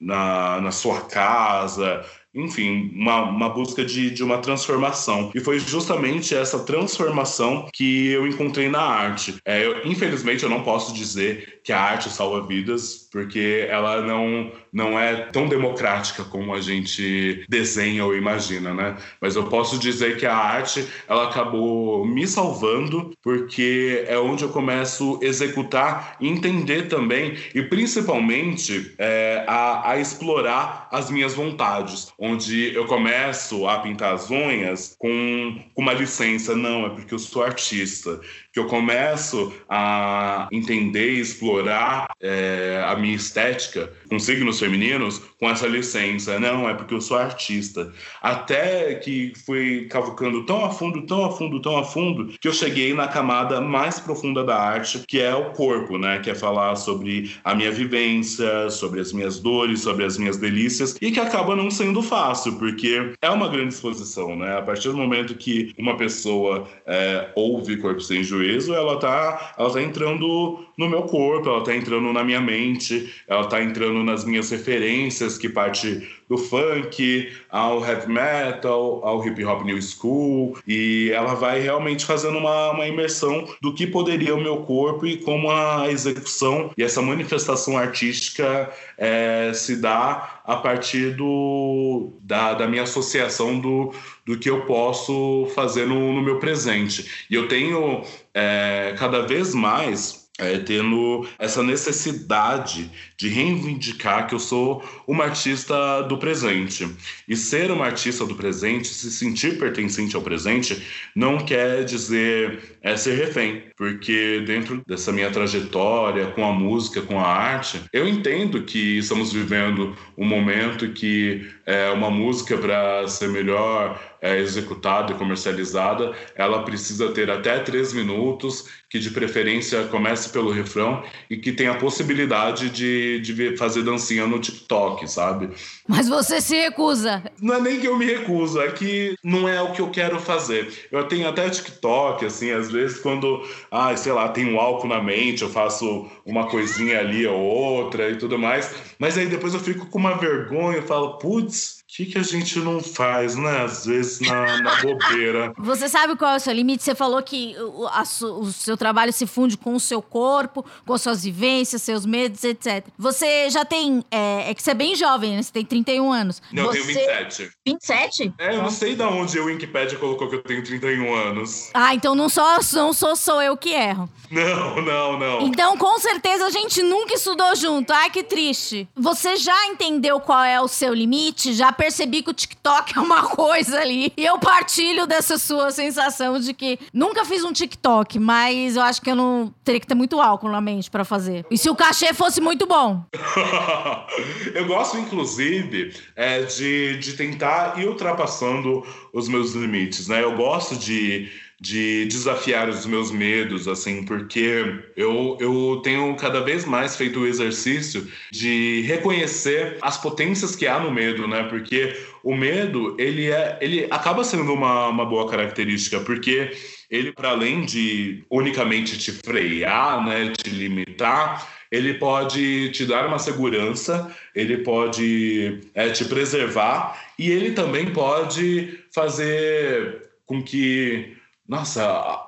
na, 0.00 0.58
na 0.62 0.70
sua 0.70 1.02
casa, 1.02 2.02
enfim, 2.34 2.90
uma, 2.94 3.22
uma 3.22 3.48
busca 3.48 3.84
de, 3.84 4.10
de 4.10 4.22
uma 4.22 4.38
transformação. 4.38 5.30
E 5.34 5.40
foi 5.40 5.58
justamente 5.58 6.34
essa 6.34 6.58
transformação 6.60 7.68
que 7.72 8.08
eu 8.08 8.26
encontrei 8.26 8.68
na 8.68 8.80
arte. 8.80 9.36
É, 9.44 9.64
eu, 9.64 9.86
infelizmente, 9.86 10.42
eu 10.42 10.50
não 10.50 10.62
posso 10.62 10.92
dizer 10.92 11.60
que 11.62 11.72
a 11.72 11.80
arte 11.80 12.10
salva 12.10 12.46
vidas, 12.46 13.08
porque 13.10 13.66
ela 13.70 14.02
não, 14.02 14.50
não 14.72 14.98
é 14.98 15.14
tão 15.26 15.48
democrática 15.48 16.24
como 16.24 16.54
a 16.54 16.60
gente 16.60 17.44
desenha 17.48 18.04
ou 18.04 18.14
imagina, 18.14 18.74
né? 18.74 18.96
Mas 19.20 19.36
eu 19.36 19.44
posso 19.44 19.78
dizer 19.78 20.16
que 20.16 20.26
a 20.26 20.36
arte, 20.36 20.86
ela 21.08 21.28
acabou 21.28 22.04
me 22.04 22.26
salvando, 22.26 23.12
porque 23.22 24.04
é 24.06 24.18
onde 24.18 24.42
eu 24.42 24.48
começo 24.50 25.18
a 25.22 25.24
executar, 25.24 26.16
entender 26.20 26.88
também, 26.88 27.36
e 27.54 27.62
principalmente 27.62 28.94
é, 28.98 29.44
a, 29.46 29.92
a 29.92 29.98
explorar 29.98 30.88
as 30.90 31.10
minhas 31.10 31.34
vontades 31.34 32.12
onde 32.24 32.74
eu 32.74 32.86
começo 32.86 33.68
a 33.68 33.78
pintar 33.80 34.14
as 34.14 34.30
unhas 34.30 34.96
com, 34.98 35.62
com 35.74 35.82
uma 35.82 35.92
licença. 35.92 36.56
Não, 36.56 36.86
é 36.86 36.90
porque 36.90 37.12
eu 37.12 37.18
sou 37.18 37.42
artista 37.42 38.18
que 38.54 38.60
eu 38.60 38.66
começo 38.66 39.52
a 39.68 40.46
entender 40.52 41.14
e 41.14 41.20
explorar 41.20 42.06
é, 42.22 42.84
a 42.86 42.94
minha 42.94 43.16
estética 43.16 43.92
com 44.08 44.16
signos 44.16 44.60
femininos 44.60 45.20
com 45.40 45.50
essa 45.50 45.66
licença. 45.66 46.38
Não, 46.38 46.68
é 46.68 46.72
porque 46.72 46.94
eu 46.94 47.00
sou 47.00 47.16
artista. 47.16 47.92
Até 48.22 48.94
que 48.94 49.32
fui 49.44 49.88
cavucando 49.90 50.46
tão 50.46 50.64
a 50.64 50.70
fundo, 50.70 51.02
tão 51.04 51.24
a 51.24 51.32
fundo, 51.32 51.60
tão 51.60 51.76
a 51.76 51.82
fundo, 51.82 52.32
que 52.40 52.46
eu 52.46 52.52
cheguei 52.52 52.94
na 52.94 53.08
camada 53.08 53.60
mais 53.60 53.98
profunda 53.98 54.44
da 54.44 54.56
arte, 54.56 55.02
que 55.08 55.20
é 55.20 55.34
o 55.34 55.50
corpo, 55.50 55.98
né? 55.98 56.20
Que 56.20 56.30
é 56.30 56.34
falar 56.34 56.76
sobre 56.76 57.32
a 57.42 57.56
minha 57.56 57.72
vivência, 57.72 58.70
sobre 58.70 59.00
as 59.00 59.12
minhas 59.12 59.40
dores, 59.40 59.80
sobre 59.80 60.04
as 60.04 60.16
minhas 60.16 60.36
delícias, 60.36 60.96
e 61.02 61.10
que 61.10 61.18
acaba 61.18 61.56
não 61.56 61.72
sendo 61.72 62.00
fácil, 62.00 62.56
porque 62.56 63.14
é 63.20 63.30
uma 63.30 63.48
grande 63.48 63.74
exposição, 63.74 64.36
né? 64.36 64.58
A 64.58 64.62
partir 64.62 64.90
do 64.90 64.96
momento 64.96 65.34
que 65.34 65.74
uma 65.76 65.96
pessoa 65.96 66.68
é, 66.86 67.30
ouve 67.34 67.78
Corpo 67.78 68.00
Sem 68.00 68.22
Juízo, 68.22 68.43
ela 68.74 68.98
tá, 68.98 69.54
ela 69.58 69.72
tá 69.72 69.82
entrando 69.82 70.64
no 70.76 70.88
meu 70.88 71.02
corpo, 71.02 71.48
ela 71.48 71.62
tá 71.62 71.74
entrando 71.74 72.12
na 72.12 72.24
minha 72.24 72.40
mente, 72.40 73.12
ela 73.28 73.46
tá 73.46 73.62
entrando 73.62 74.02
nas 74.02 74.24
minhas 74.24 74.50
referências, 74.50 75.38
que 75.38 75.48
parte 75.48 76.08
do 76.28 76.38
funk 76.38 77.32
ao 77.50 77.84
heavy 77.84 78.10
metal, 78.10 79.00
ao 79.04 79.24
hip 79.24 79.44
hop 79.44 79.64
new 79.64 79.80
school, 79.80 80.58
e 80.66 81.10
ela 81.12 81.34
vai 81.34 81.60
realmente 81.60 82.04
fazendo 82.04 82.38
uma, 82.38 82.70
uma 82.70 82.86
imersão 82.86 83.46
do 83.60 83.74
que 83.74 83.86
poderia 83.86 84.34
o 84.34 84.40
meu 84.40 84.58
corpo 84.58 85.06
e 85.06 85.18
como 85.18 85.50
a 85.50 85.90
execução 85.90 86.70
e 86.76 86.82
essa 86.82 87.02
manifestação 87.02 87.76
artística 87.76 88.70
é, 88.96 89.52
se 89.54 89.76
dá 89.76 90.40
a 90.44 90.56
partir 90.56 91.14
do, 91.14 92.12
da, 92.20 92.54
da 92.54 92.66
minha 92.66 92.82
associação 92.82 93.58
do, 93.58 93.92
do 94.26 94.38
que 94.38 94.48
eu 94.48 94.62
posso 94.66 95.50
fazer 95.54 95.86
no, 95.86 96.12
no 96.12 96.22
meu 96.22 96.38
presente. 96.38 97.26
E 97.30 97.34
eu 97.34 97.48
tenho 97.48 98.02
é, 98.32 98.94
cada 98.98 99.26
vez 99.26 99.54
mais 99.54 100.24
é, 100.38 100.58
tendo 100.58 101.26
essa 101.38 101.62
necessidade 101.62 102.90
de 103.16 103.28
reivindicar 103.28 104.26
que 104.26 104.34
eu 104.34 104.38
sou 104.38 104.82
uma 105.06 105.24
artista 105.24 106.02
do 106.02 106.18
presente. 106.18 106.88
E 107.28 107.36
ser 107.36 107.70
uma 107.70 107.86
artista 107.86 108.26
do 108.26 108.34
presente, 108.34 108.88
se 108.88 109.10
sentir 109.10 109.58
pertencente 109.58 110.16
ao 110.16 110.22
presente, 110.22 110.82
não 111.14 111.38
quer 111.38 111.84
dizer 111.84 112.76
é, 112.82 112.96
ser 112.96 113.16
refém, 113.16 113.62
porque 113.76 114.42
dentro 114.46 114.82
dessa 114.86 115.12
minha 115.12 115.30
trajetória 115.30 116.26
com 116.28 116.44
a 116.44 116.52
música, 116.52 117.02
com 117.02 117.18
a 117.18 117.26
arte, 117.26 117.80
eu 117.92 118.08
entendo 118.08 118.62
que 118.62 118.98
estamos 118.98 119.32
vivendo 119.32 119.96
um 120.16 120.26
momento 120.26 120.90
que 120.92 121.48
é, 121.66 121.90
uma 121.90 122.10
música 122.10 122.56
para 122.58 123.06
ser 123.08 123.28
melhor 123.28 124.00
é, 124.20 124.38
executada 124.38 125.12
e 125.12 125.16
comercializada, 125.16 126.12
ela 126.34 126.62
precisa 126.62 127.10
ter 127.10 127.30
até 127.30 127.58
três 127.58 127.92
minutos, 127.92 128.68
que 128.88 128.98
de 128.98 129.10
preferência 129.10 129.84
comece 129.84 130.30
pelo 130.30 130.50
refrão 130.50 131.02
e 131.28 131.36
que 131.36 131.52
tenha 131.52 131.72
a 131.72 131.76
possibilidade 131.78 132.70
de, 132.70 133.03
de 133.20 133.56
fazer 133.56 133.82
dancinha 133.82 134.26
no 134.26 134.38
TikTok, 134.38 135.08
sabe? 135.10 135.50
Mas 135.86 136.08
você 136.08 136.40
se 136.40 136.56
recusa. 136.56 137.22
Não 137.40 137.54
é 137.54 137.60
nem 137.60 137.80
que 137.80 137.86
eu 137.86 137.98
me 137.98 138.04
recuso, 138.04 138.60
é 138.60 138.70
que 138.70 139.16
não 139.22 139.48
é 139.48 139.60
o 139.60 139.72
que 139.72 139.80
eu 139.80 139.90
quero 139.90 140.18
fazer. 140.20 140.86
Eu 140.90 141.04
tenho 141.06 141.28
até 141.28 141.48
TikTok, 141.48 142.24
assim, 142.24 142.50
às 142.50 142.70
vezes 142.70 142.98
quando, 142.98 143.42
ah, 143.70 143.96
sei 143.96 144.12
lá, 144.12 144.28
tem 144.28 144.52
um 144.52 144.58
álcool 144.58 144.88
na 144.88 145.02
mente, 145.02 145.42
eu 145.42 145.50
faço 145.50 146.08
uma 146.24 146.46
coisinha 146.48 147.00
ali 147.00 147.26
ou 147.26 147.40
outra 147.40 148.10
e 148.10 148.16
tudo 148.16 148.38
mais, 148.38 148.74
mas 148.98 149.18
aí 149.18 149.26
depois 149.26 149.54
eu 149.54 149.60
fico 149.60 149.86
com 149.86 149.98
uma 149.98 150.16
vergonha, 150.16 150.78
eu 150.78 150.82
falo, 150.82 151.18
putz, 151.18 151.73
que, 151.94 152.06
que 152.06 152.18
a 152.18 152.22
gente 152.22 152.58
não 152.58 152.80
faz, 152.80 153.36
né? 153.36 153.62
Às 153.62 153.86
vezes 153.86 154.20
na, 154.20 154.60
na 154.60 154.82
bobeira. 154.82 155.52
Você 155.58 155.88
sabe 155.88 156.16
qual 156.16 156.32
é 156.32 156.36
o 156.36 156.40
seu 156.40 156.52
limite? 156.52 156.82
Você 156.82 156.94
falou 156.94 157.22
que 157.22 157.54
o, 157.56 157.86
a, 157.86 158.02
o 158.02 158.46
seu 158.50 158.76
trabalho 158.76 159.12
se 159.12 159.28
funde 159.28 159.56
com 159.56 159.74
o 159.74 159.80
seu 159.80 160.02
corpo, 160.02 160.66
com 160.84 160.98
suas 160.98 161.22
vivências, 161.22 161.82
seus 161.82 162.04
medos, 162.04 162.42
etc. 162.42 162.84
Você 162.98 163.48
já 163.48 163.64
tem. 163.64 164.04
É, 164.10 164.50
é 164.50 164.54
que 164.54 164.62
você 164.62 164.72
é 164.72 164.74
bem 164.74 164.96
jovem, 164.96 165.36
né? 165.36 165.42
Você 165.42 165.52
tem 165.52 165.64
31 165.64 166.12
anos. 166.12 166.42
Não, 166.52 166.64
você... 166.64 166.80
eu 166.80 166.84
tenho 166.84 166.96
27. 166.96 167.50
27? 167.64 168.34
É, 168.38 168.56
eu 168.56 168.62
não 168.62 168.70
sei 168.70 168.96
de 168.96 169.02
onde 169.02 169.38
o 169.38 169.44
Wikipedia 169.44 169.96
colocou 169.96 170.28
que 170.28 170.34
eu 170.34 170.42
tenho 170.42 170.64
31 170.64 171.14
anos. 171.14 171.70
Ah, 171.72 171.94
então 171.94 172.16
não 172.16 172.28
só 172.28 172.58
não 172.72 172.92
sou, 172.92 173.14
sou 173.14 173.40
eu 173.40 173.56
que 173.56 173.70
erro. 173.70 174.10
Não, 174.30 174.82
não, 174.82 175.18
não. 175.18 175.40
Então, 175.42 175.76
com 175.76 175.96
certeza, 175.98 176.46
a 176.46 176.50
gente 176.50 176.82
nunca 176.82 177.14
estudou 177.14 177.54
junto. 177.54 177.92
Ai, 177.92 178.10
que 178.10 178.24
triste. 178.24 178.88
Você 178.96 179.36
já 179.36 179.66
entendeu 179.66 180.18
qual 180.18 180.42
é 180.42 180.60
o 180.60 180.66
seu 180.66 180.92
limite? 180.92 181.52
Já 181.52 181.70
percebi 181.84 182.22
que 182.22 182.30
o 182.30 182.34
TikTok 182.34 182.96
é 182.96 183.00
uma 183.00 183.28
coisa 183.36 183.78
ali. 183.78 184.12
E 184.16 184.24
eu 184.24 184.38
partilho 184.38 185.06
dessa 185.06 185.36
sua 185.36 185.70
sensação 185.70 186.40
de 186.40 186.54
que 186.54 186.78
nunca 186.92 187.24
fiz 187.24 187.44
um 187.44 187.52
TikTok, 187.52 188.18
mas 188.18 188.76
eu 188.76 188.82
acho 188.82 189.02
que 189.02 189.10
eu 189.10 189.16
não 189.16 189.52
teria 189.62 189.80
que 189.80 189.86
ter 189.86 189.94
muito 189.94 190.20
álcool 190.20 190.48
na 190.48 190.60
mente 190.60 190.90
para 190.90 191.04
fazer. 191.04 191.44
E 191.50 191.58
se 191.58 191.68
o 191.68 191.76
cachê 191.76 192.14
fosse 192.14 192.40
muito 192.40 192.66
bom? 192.66 193.04
eu 194.54 194.66
gosto, 194.66 194.96
inclusive, 194.96 195.94
é, 196.16 196.42
de, 196.42 196.98
de 196.98 197.12
tentar 197.12 197.78
ir 197.78 197.86
ultrapassando 197.86 198.82
os 199.12 199.28
meus 199.28 199.52
limites, 199.52 200.08
né? 200.08 200.22
Eu 200.22 200.34
gosto 200.36 200.76
de 200.76 201.30
de 201.60 202.04
desafiar 202.06 202.68
os 202.68 202.84
meus 202.84 203.10
medos, 203.10 203.68
assim, 203.68 204.04
porque 204.04 204.82
eu, 204.96 205.36
eu 205.40 205.80
tenho 205.82 206.14
cada 206.16 206.40
vez 206.40 206.64
mais 206.64 206.96
feito 206.96 207.20
o 207.20 207.26
exercício 207.26 208.06
de 208.30 208.82
reconhecer 208.82 209.78
as 209.80 209.96
potências 209.96 210.56
que 210.56 210.66
há 210.66 210.78
no 210.78 210.90
medo, 210.90 211.26
né? 211.28 211.44
Porque 211.44 211.96
o 212.22 212.34
medo, 212.34 212.96
ele, 212.98 213.30
é, 213.30 213.58
ele 213.60 213.86
acaba 213.90 214.24
sendo 214.24 214.52
uma, 214.52 214.88
uma 214.88 215.06
boa 215.06 215.28
característica, 215.28 216.00
porque 216.00 216.50
ele, 216.90 217.12
para 217.12 217.30
além 217.30 217.64
de 217.64 218.24
unicamente 218.30 218.98
te 218.98 219.12
frear, 219.12 220.04
né, 220.06 220.32
te 220.36 220.50
limitar, 220.50 221.48
ele 221.70 221.94
pode 221.94 222.70
te 222.70 222.84
dar 222.84 223.06
uma 223.06 223.18
segurança, 223.18 224.14
ele 224.34 224.58
pode 224.58 225.60
é, 225.74 225.90
te 225.90 226.04
preservar 226.04 227.04
e 227.18 227.30
ele 227.30 227.50
também 227.52 227.92
pode 227.92 228.78
fazer 228.92 230.10
com 230.24 230.42
que 230.42 231.16
nossa, 231.46 231.82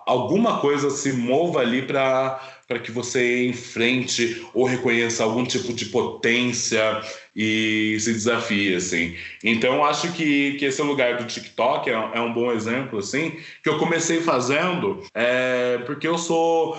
alguma 0.04 0.60
coisa 0.60 0.90
se 0.90 1.10
mova 1.10 1.60
ali 1.60 1.80
para 1.80 2.38
que 2.82 2.90
você 2.90 3.46
enfrente 3.46 4.46
ou 4.52 4.66
reconheça 4.66 5.24
algum 5.24 5.42
tipo 5.42 5.72
de 5.72 5.86
potência 5.86 7.00
e 7.34 7.96
se 7.98 8.12
desafie, 8.12 8.74
assim. 8.74 9.16
Então, 9.42 9.82
acho 9.82 10.12
que, 10.12 10.54
que 10.58 10.66
esse 10.66 10.82
lugar 10.82 11.16
do 11.16 11.24
TikTok 11.24 11.88
é, 11.88 11.92
é 11.92 12.20
um 12.20 12.32
bom 12.32 12.52
exemplo, 12.52 12.98
assim, 12.98 13.38
que 13.62 13.68
eu 13.70 13.78
comecei 13.78 14.20
fazendo 14.20 15.02
é, 15.14 15.78
porque 15.86 16.06
eu 16.06 16.18
sou, 16.18 16.78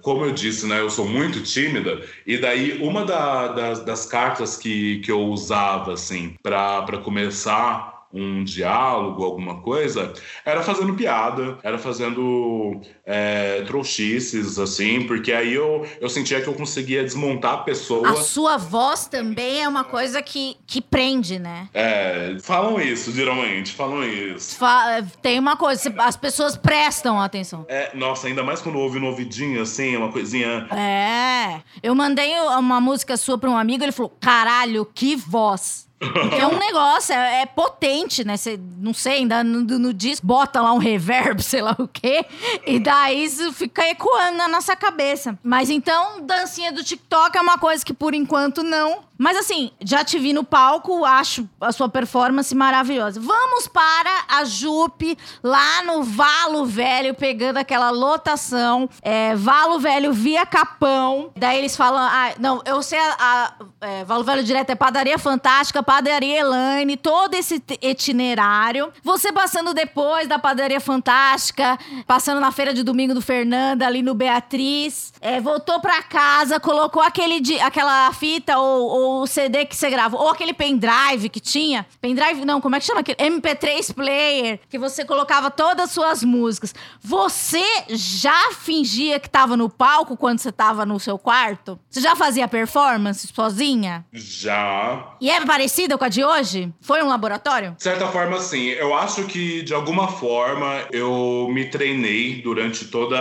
como 0.00 0.24
eu 0.24 0.32
disse, 0.32 0.66
né, 0.66 0.80
eu 0.80 0.88
sou 0.88 1.06
muito 1.06 1.42
tímida, 1.42 2.02
e 2.26 2.38
daí 2.38 2.78
uma 2.82 3.04
da, 3.04 3.48
das, 3.48 3.84
das 3.84 4.06
cartas 4.06 4.56
que, 4.56 5.00
que 5.00 5.10
eu 5.10 5.20
usava, 5.20 5.92
assim, 5.92 6.34
para 6.42 6.98
começar 7.04 7.95
um 8.12 8.44
diálogo, 8.44 9.24
alguma 9.24 9.60
coisa, 9.60 10.12
era 10.44 10.62
fazendo 10.62 10.94
piada, 10.94 11.58
era 11.62 11.78
fazendo 11.78 12.80
é, 13.04 13.62
trouxices, 13.62 14.58
assim, 14.58 15.06
porque 15.06 15.32
aí 15.32 15.54
eu, 15.54 15.86
eu 16.00 16.08
sentia 16.08 16.40
que 16.40 16.48
eu 16.48 16.54
conseguia 16.54 17.02
desmontar 17.02 17.54
a 17.54 17.58
pessoa. 17.58 18.10
A 18.10 18.16
sua 18.16 18.56
voz 18.56 19.06
também 19.06 19.62
é 19.62 19.68
uma 19.68 19.84
coisa 19.84 20.22
que, 20.22 20.56
que 20.66 20.80
prende, 20.80 21.38
né? 21.38 21.68
É, 21.74 22.36
falam 22.42 22.80
isso, 22.80 23.12
geralmente, 23.12 23.72
falam 23.72 24.04
isso. 24.04 24.56
Fa 24.56 25.04
tem 25.20 25.38
uma 25.38 25.56
coisa, 25.56 25.92
as 25.98 26.16
pessoas 26.16 26.56
prestam 26.56 27.20
atenção. 27.20 27.66
É, 27.68 27.94
nossa, 27.94 28.28
ainda 28.28 28.42
mais 28.42 28.60
quando 28.60 28.78
ouve 28.78 28.98
no 28.98 29.06
ouvidinho, 29.06 29.62
assim, 29.62 29.96
uma 29.96 30.10
coisinha. 30.10 30.66
É. 30.70 31.60
Eu 31.82 31.94
mandei 31.94 32.32
uma 32.38 32.80
música 32.80 33.16
sua 33.16 33.38
pra 33.38 33.50
um 33.50 33.56
amigo, 33.56 33.84
ele 33.84 33.92
falou: 33.92 34.16
caralho, 34.20 34.86
que 34.94 35.16
voz. 35.16 35.85
É 35.98 36.46
um 36.46 36.58
negócio, 36.58 37.14
é, 37.14 37.42
é 37.42 37.46
potente, 37.46 38.22
né? 38.22 38.36
Cê, 38.36 38.60
não 38.78 38.92
sei, 38.92 39.14
ainda 39.14 39.42
no, 39.42 39.62
no 39.62 39.94
disco 39.94 40.26
bota 40.26 40.60
lá 40.60 40.72
um 40.72 40.78
reverb, 40.78 41.40
sei 41.42 41.62
lá 41.62 41.74
o 41.78 41.88
quê, 41.88 42.26
e 42.66 42.78
daí 42.78 43.24
isso 43.24 43.50
fica 43.52 43.88
ecoando 43.88 44.36
na 44.36 44.46
nossa 44.46 44.76
cabeça. 44.76 45.38
Mas 45.42 45.70
então, 45.70 46.20
dancinha 46.20 46.70
do 46.70 46.84
TikTok 46.84 47.38
é 47.38 47.40
uma 47.40 47.56
coisa 47.56 47.84
que 47.84 47.94
por 47.94 48.14
enquanto 48.14 48.62
não. 48.62 49.06
Mas 49.18 49.36
assim, 49.36 49.70
já 49.80 50.04
te 50.04 50.18
vi 50.18 50.32
no 50.32 50.44
palco, 50.44 51.04
acho 51.04 51.48
a 51.60 51.72
sua 51.72 51.88
performance 51.88 52.54
maravilhosa. 52.54 53.20
Vamos 53.20 53.66
para 53.66 54.24
a 54.28 54.44
Jupe, 54.44 55.16
lá 55.42 55.82
no 55.84 56.02
Valo 56.02 56.66
Velho, 56.66 57.14
pegando 57.14 57.56
aquela 57.56 57.90
lotação. 57.90 58.88
É, 59.02 59.34
Valo 59.34 59.78
Velho 59.78 60.12
via 60.12 60.44
Capão. 60.44 61.30
Daí 61.36 61.58
eles 61.58 61.76
falam: 61.76 62.00
ah, 62.00 62.34
não, 62.38 62.62
eu 62.66 62.82
sei 62.82 62.98
a, 62.98 63.16
a 63.18 63.52
é, 63.80 64.04
Valo 64.04 64.24
Velho 64.24 64.42
direto 64.44 64.70
é 64.70 64.74
Padaria 64.74 65.18
Fantástica, 65.18 65.82
Padaria 65.82 66.40
Elaine, 66.40 66.96
todo 66.96 67.34
esse 67.34 67.62
itinerário. 67.80 68.92
Você 69.02 69.32
passando 69.32 69.72
depois 69.72 70.28
da 70.28 70.38
Padaria 70.38 70.80
Fantástica, 70.80 71.78
passando 72.06 72.40
na 72.40 72.52
feira 72.52 72.74
de 72.74 72.82
domingo 72.82 73.14
do 73.14 73.22
Fernanda, 73.22 73.86
ali 73.86 74.02
no 74.02 74.14
Beatriz. 74.14 75.12
É, 75.20 75.40
voltou 75.40 75.80
pra 75.80 76.02
casa, 76.02 76.60
colocou 76.60 77.02
aquele, 77.02 77.60
aquela 77.60 78.12
fita 78.12 78.58
ou 78.58 79.05
o 79.06 79.26
CD 79.26 79.64
que 79.64 79.76
você 79.76 79.90
gravou, 79.90 80.20
ou 80.20 80.30
aquele 80.30 80.52
pendrive 80.52 81.28
que 81.28 81.40
tinha. 81.40 81.86
Pendrive, 82.00 82.44
não, 82.44 82.60
como 82.60 82.76
é 82.76 82.80
que 82.80 82.86
chama 82.86 83.00
aquele? 83.00 83.18
MP3 83.18 83.94
player, 83.94 84.60
que 84.68 84.78
você 84.78 85.04
colocava 85.04 85.50
todas 85.50 85.86
as 85.86 85.90
suas 85.90 86.22
músicas. 86.22 86.74
Você 87.00 87.64
já 87.88 88.52
fingia 88.52 89.18
que 89.18 89.28
tava 89.28 89.56
no 89.56 89.68
palco 89.68 90.16
quando 90.16 90.38
você 90.38 90.52
tava 90.52 90.84
no 90.84 90.98
seu 90.98 91.18
quarto? 91.18 91.78
Você 91.88 92.00
já 92.00 92.16
fazia 92.16 92.48
performance 92.48 93.28
sozinha? 93.28 94.04
Já. 94.12 95.14
E 95.20 95.30
é 95.30 95.44
parecida 95.44 95.96
com 95.96 96.04
a 96.04 96.08
de 96.08 96.24
hoje? 96.24 96.72
Foi 96.80 97.02
um 97.02 97.08
laboratório? 97.08 97.72
De 97.76 97.82
certa 97.82 98.08
forma, 98.08 98.40
sim. 98.40 98.68
Eu 98.68 98.94
acho 98.94 99.24
que, 99.24 99.62
de 99.62 99.74
alguma 99.74 100.08
forma, 100.08 100.86
eu 100.92 101.48
me 101.50 101.66
treinei 101.66 102.42
durante 102.42 102.86
toda 102.86 103.16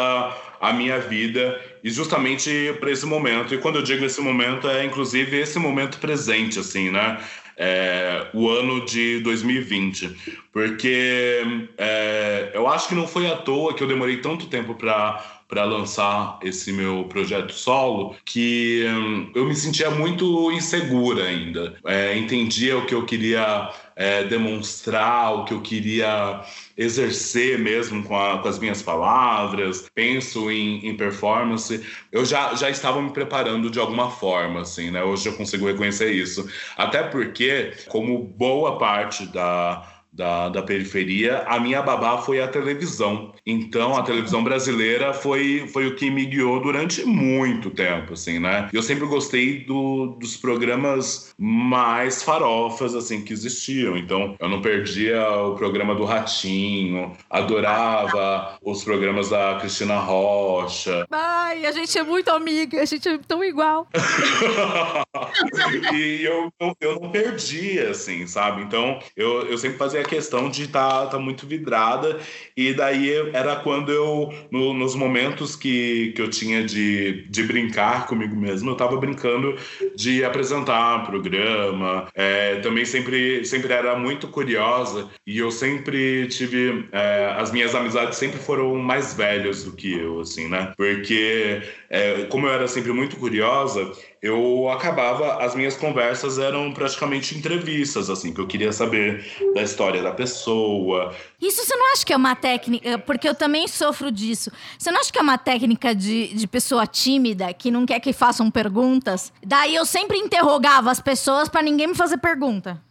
a 0.60 0.74
minha 0.74 1.00
vida 1.00 1.60
e 1.86 1.92
justamente 1.92 2.76
para 2.80 2.90
esse 2.90 3.06
momento. 3.06 3.54
E 3.54 3.60
quando 3.60 3.76
eu 3.76 3.84
digo 3.84 4.04
esse 4.04 4.20
momento, 4.20 4.68
é 4.68 4.84
inclusive 4.84 5.40
esse 5.40 5.60
momento 5.60 6.00
presente, 6.00 6.58
assim, 6.58 6.90
né? 6.90 7.20
É, 7.56 8.26
o 8.34 8.50
ano 8.50 8.84
de 8.84 9.20
2020, 9.22 10.14
porque 10.52 11.42
é, 11.78 12.52
eu 12.54 12.68
acho 12.68 12.90
que 12.90 12.96
não 12.96 13.08
foi 13.08 13.28
à 13.28 13.36
toa 13.38 13.74
que 13.74 13.82
eu 13.82 13.88
demorei 13.88 14.18
tanto 14.18 14.48
tempo 14.48 14.74
para 14.74 15.35
para 15.48 15.64
lançar 15.64 16.40
esse 16.42 16.72
meu 16.72 17.06
projeto 17.06 17.54
solo 17.54 18.16
que 18.26 18.86
hum, 18.88 19.32
eu 19.36 19.46
me 19.46 19.56
sentia 19.56 19.92
muito 19.92 20.52
insegura 20.52 21.26
ainda. 21.26 21.76
É, 21.86 22.18
entendia 22.18 22.78
o 22.78 22.86
que 22.86 22.96
eu 22.96 23.06
queria 23.06 23.72
é, 23.96 24.24
demonstrar, 24.24 25.34
o 25.36 25.46
que 25.46 25.54
eu 25.54 25.62
queria 25.62 26.42
exercer 26.78 27.60
mesmo 27.60 28.04
com, 28.04 28.18
a, 28.18 28.40
com 28.40 28.48
as 28.48 28.60
minhas 28.60 28.82
palavras, 28.82 29.90
penso 29.94 30.52
em, 30.52 30.86
em, 30.88 30.98
performance. 30.98 31.82
Eu 32.12 32.26
já, 32.26 32.54
já 32.56 32.70
estava 32.70 33.02
me 33.02 33.12
preparando 33.12 33.70
de 33.70 33.80
alguma 33.80 34.10
forma, 34.10 34.62
assim, 34.62 34.92
né? 34.92 35.04
Hoje 35.04 35.30
eu 35.30 35.34
consigo 35.34 35.68
reconhecer 35.68 36.12
isso. 36.12 36.50
Até 36.76 37.04
porque, 37.04 37.74
como 37.88 38.18
boa 38.24 38.78
parte 38.78 39.26
da 39.28 39.92
da, 40.16 40.48
da 40.48 40.62
periferia, 40.62 41.44
a 41.46 41.60
minha 41.60 41.82
babá 41.82 42.18
foi 42.18 42.40
a 42.40 42.48
televisão. 42.48 43.34
Então, 43.46 43.96
a 43.96 44.02
televisão 44.02 44.44
brasileira 44.44 45.14
foi, 45.14 45.68
foi 45.72 45.86
o 45.86 45.96
que 45.96 46.10
me 46.10 46.26
guiou 46.26 46.60
durante 46.60 47.06
muito 47.06 47.70
tempo, 47.70 48.14
assim, 48.14 48.40
né? 48.40 48.68
Eu 48.74 48.82
sempre 48.82 49.06
gostei 49.06 49.60
do, 49.60 50.18
dos 50.20 50.36
programas 50.36 51.34
mais 51.38 52.24
farofas, 52.24 52.96
assim, 52.96 53.24
que 53.24 53.32
existiam. 53.32 53.96
Então, 53.96 54.36
eu 54.40 54.50
não 54.50 54.62
perdia 54.62 55.30
o 55.30 55.56
programa 55.56 55.94
do 55.94 56.06
Ratinho, 56.06 57.16
adorava 57.30 58.58
os 58.64 58.84
programas 58.84 59.30
da 59.30 59.60
Cristina 59.60 60.00
Rocha. 60.00 61.06
Ai, 61.12 61.68
a 61.68 61.72
gente 61.72 61.96
é 62.00 62.04
muito 62.04 62.30
amiga, 62.30 62.82
a 62.82 62.86
gente 62.86 63.08
é 63.08 63.20
tão 63.20 63.44
igual. 63.44 63.88
e 65.94 66.24
eu, 66.24 66.52
eu, 66.60 66.76
eu 66.82 67.00
não 67.00 67.12
perdia, 67.12 67.92
assim, 67.92 68.26
sabe? 68.26 68.64
Então, 68.64 68.98
eu, 69.16 69.44
eu 69.44 69.58
sempre 69.60 69.78
fazia 69.78 70.04
questão 70.04 70.50
de 70.50 70.64
estar 70.64 71.02
tá, 71.02 71.08
tá 71.08 71.20
muito 71.20 71.46
vidrada. 71.46 72.20
E 72.58 72.74
daí 72.74 73.35
era 73.36 73.56
quando 73.58 73.92
eu, 73.92 74.34
no, 74.50 74.74
nos 74.74 74.96
momentos 74.96 75.56
que, 75.56 76.14
que 76.16 76.22
eu 76.22 76.30
tinha 76.30 76.64
de, 76.64 77.26
de 77.30 77.44
brincar 77.44 78.08
comigo 78.08 78.36
mesmo, 78.36 78.70
eu 78.70 78.74
estava 78.74 78.96
brincando 78.96 79.56
de 79.96 80.24
apresentar 80.24 81.06
programa. 81.06 82.08
É, 82.16 82.56
também 82.62 82.86
sempre, 82.86 83.44
sempre 83.44 83.74
era 83.74 83.98
muito 83.98 84.28
curiosa 84.30 85.10
e 85.28 85.38
eu 85.38 85.52
sempre 85.52 86.28
tive. 86.28 86.88
É, 86.92 87.36
as 87.38 87.52
minhas 87.52 87.76
amizades 87.76 88.18
sempre 88.18 88.40
foram 88.40 88.76
mais 88.76 89.14
velhas 89.14 89.64
do 89.64 89.74
que 89.74 89.94
eu, 89.94 90.22
assim, 90.22 90.48
né? 90.48 90.74
Porque, 90.78 91.62
é, 91.90 92.24
como 92.30 92.48
eu 92.48 92.54
era 92.54 92.68
sempre 92.68 92.94
muito 92.94 93.18
curiosa, 93.18 93.92
eu 94.26 94.68
acabava, 94.72 95.44
as 95.44 95.54
minhas 95.54 95.78
conversas 95.78 96.40
eram 96.40 96.74
praticamente 96.74 97.38
entrevistas, 97.38 98.10
assim, 98.10 98.34
que 98.34 98.42
eu 98.42 98.48
queria 98.48 98.72
saber 98.72 99.24
da 99.54 99.62
história 99.62 100.02
da 100.02 100.12
pessoa. 100.12 101.14
Isso 101.40 101.64
você 101.64 101.76
não 101.76 101.94
acha 101.94 102.04
que 102.04 102.12
é 102.12 102.18
uma 102.18 102.36
técnica, 102.36 102.98
porque 102.98 103.30
eu 103.30 103.36
também 103.36 103.68
sofro 103.68 104.12
disso. 104.12 104.52
Você 104.80 104.92
não 104.92 105.00
acha 105.00 105.14
que 105.14 105.20
é 105.20 105.22
uma 105.22 105.38
técnica 105.38 105.94
de, 105.94 106.34
de 106.34 106.48
pessoa 106.48 106.88
tímida, 106.88 107.54
que 107.54 107.70
não 107.70 107.86
quer 107.86 108.00
que 108.00 108.12
façam 108.12 108.50
perguntas? 108.50 109.32
Daí 109.46 109.76
eu 109.76 109.86
sempre 109.86 110.18
interrogava 110.18 110.90
as 110.90 111.00
pessoas 111.00 111.48
para 111.48 111.62
ninguém 111.62 111.86
me 111.86 111.96
fazer 111.96 112.18
pergunta. 112.18 112.82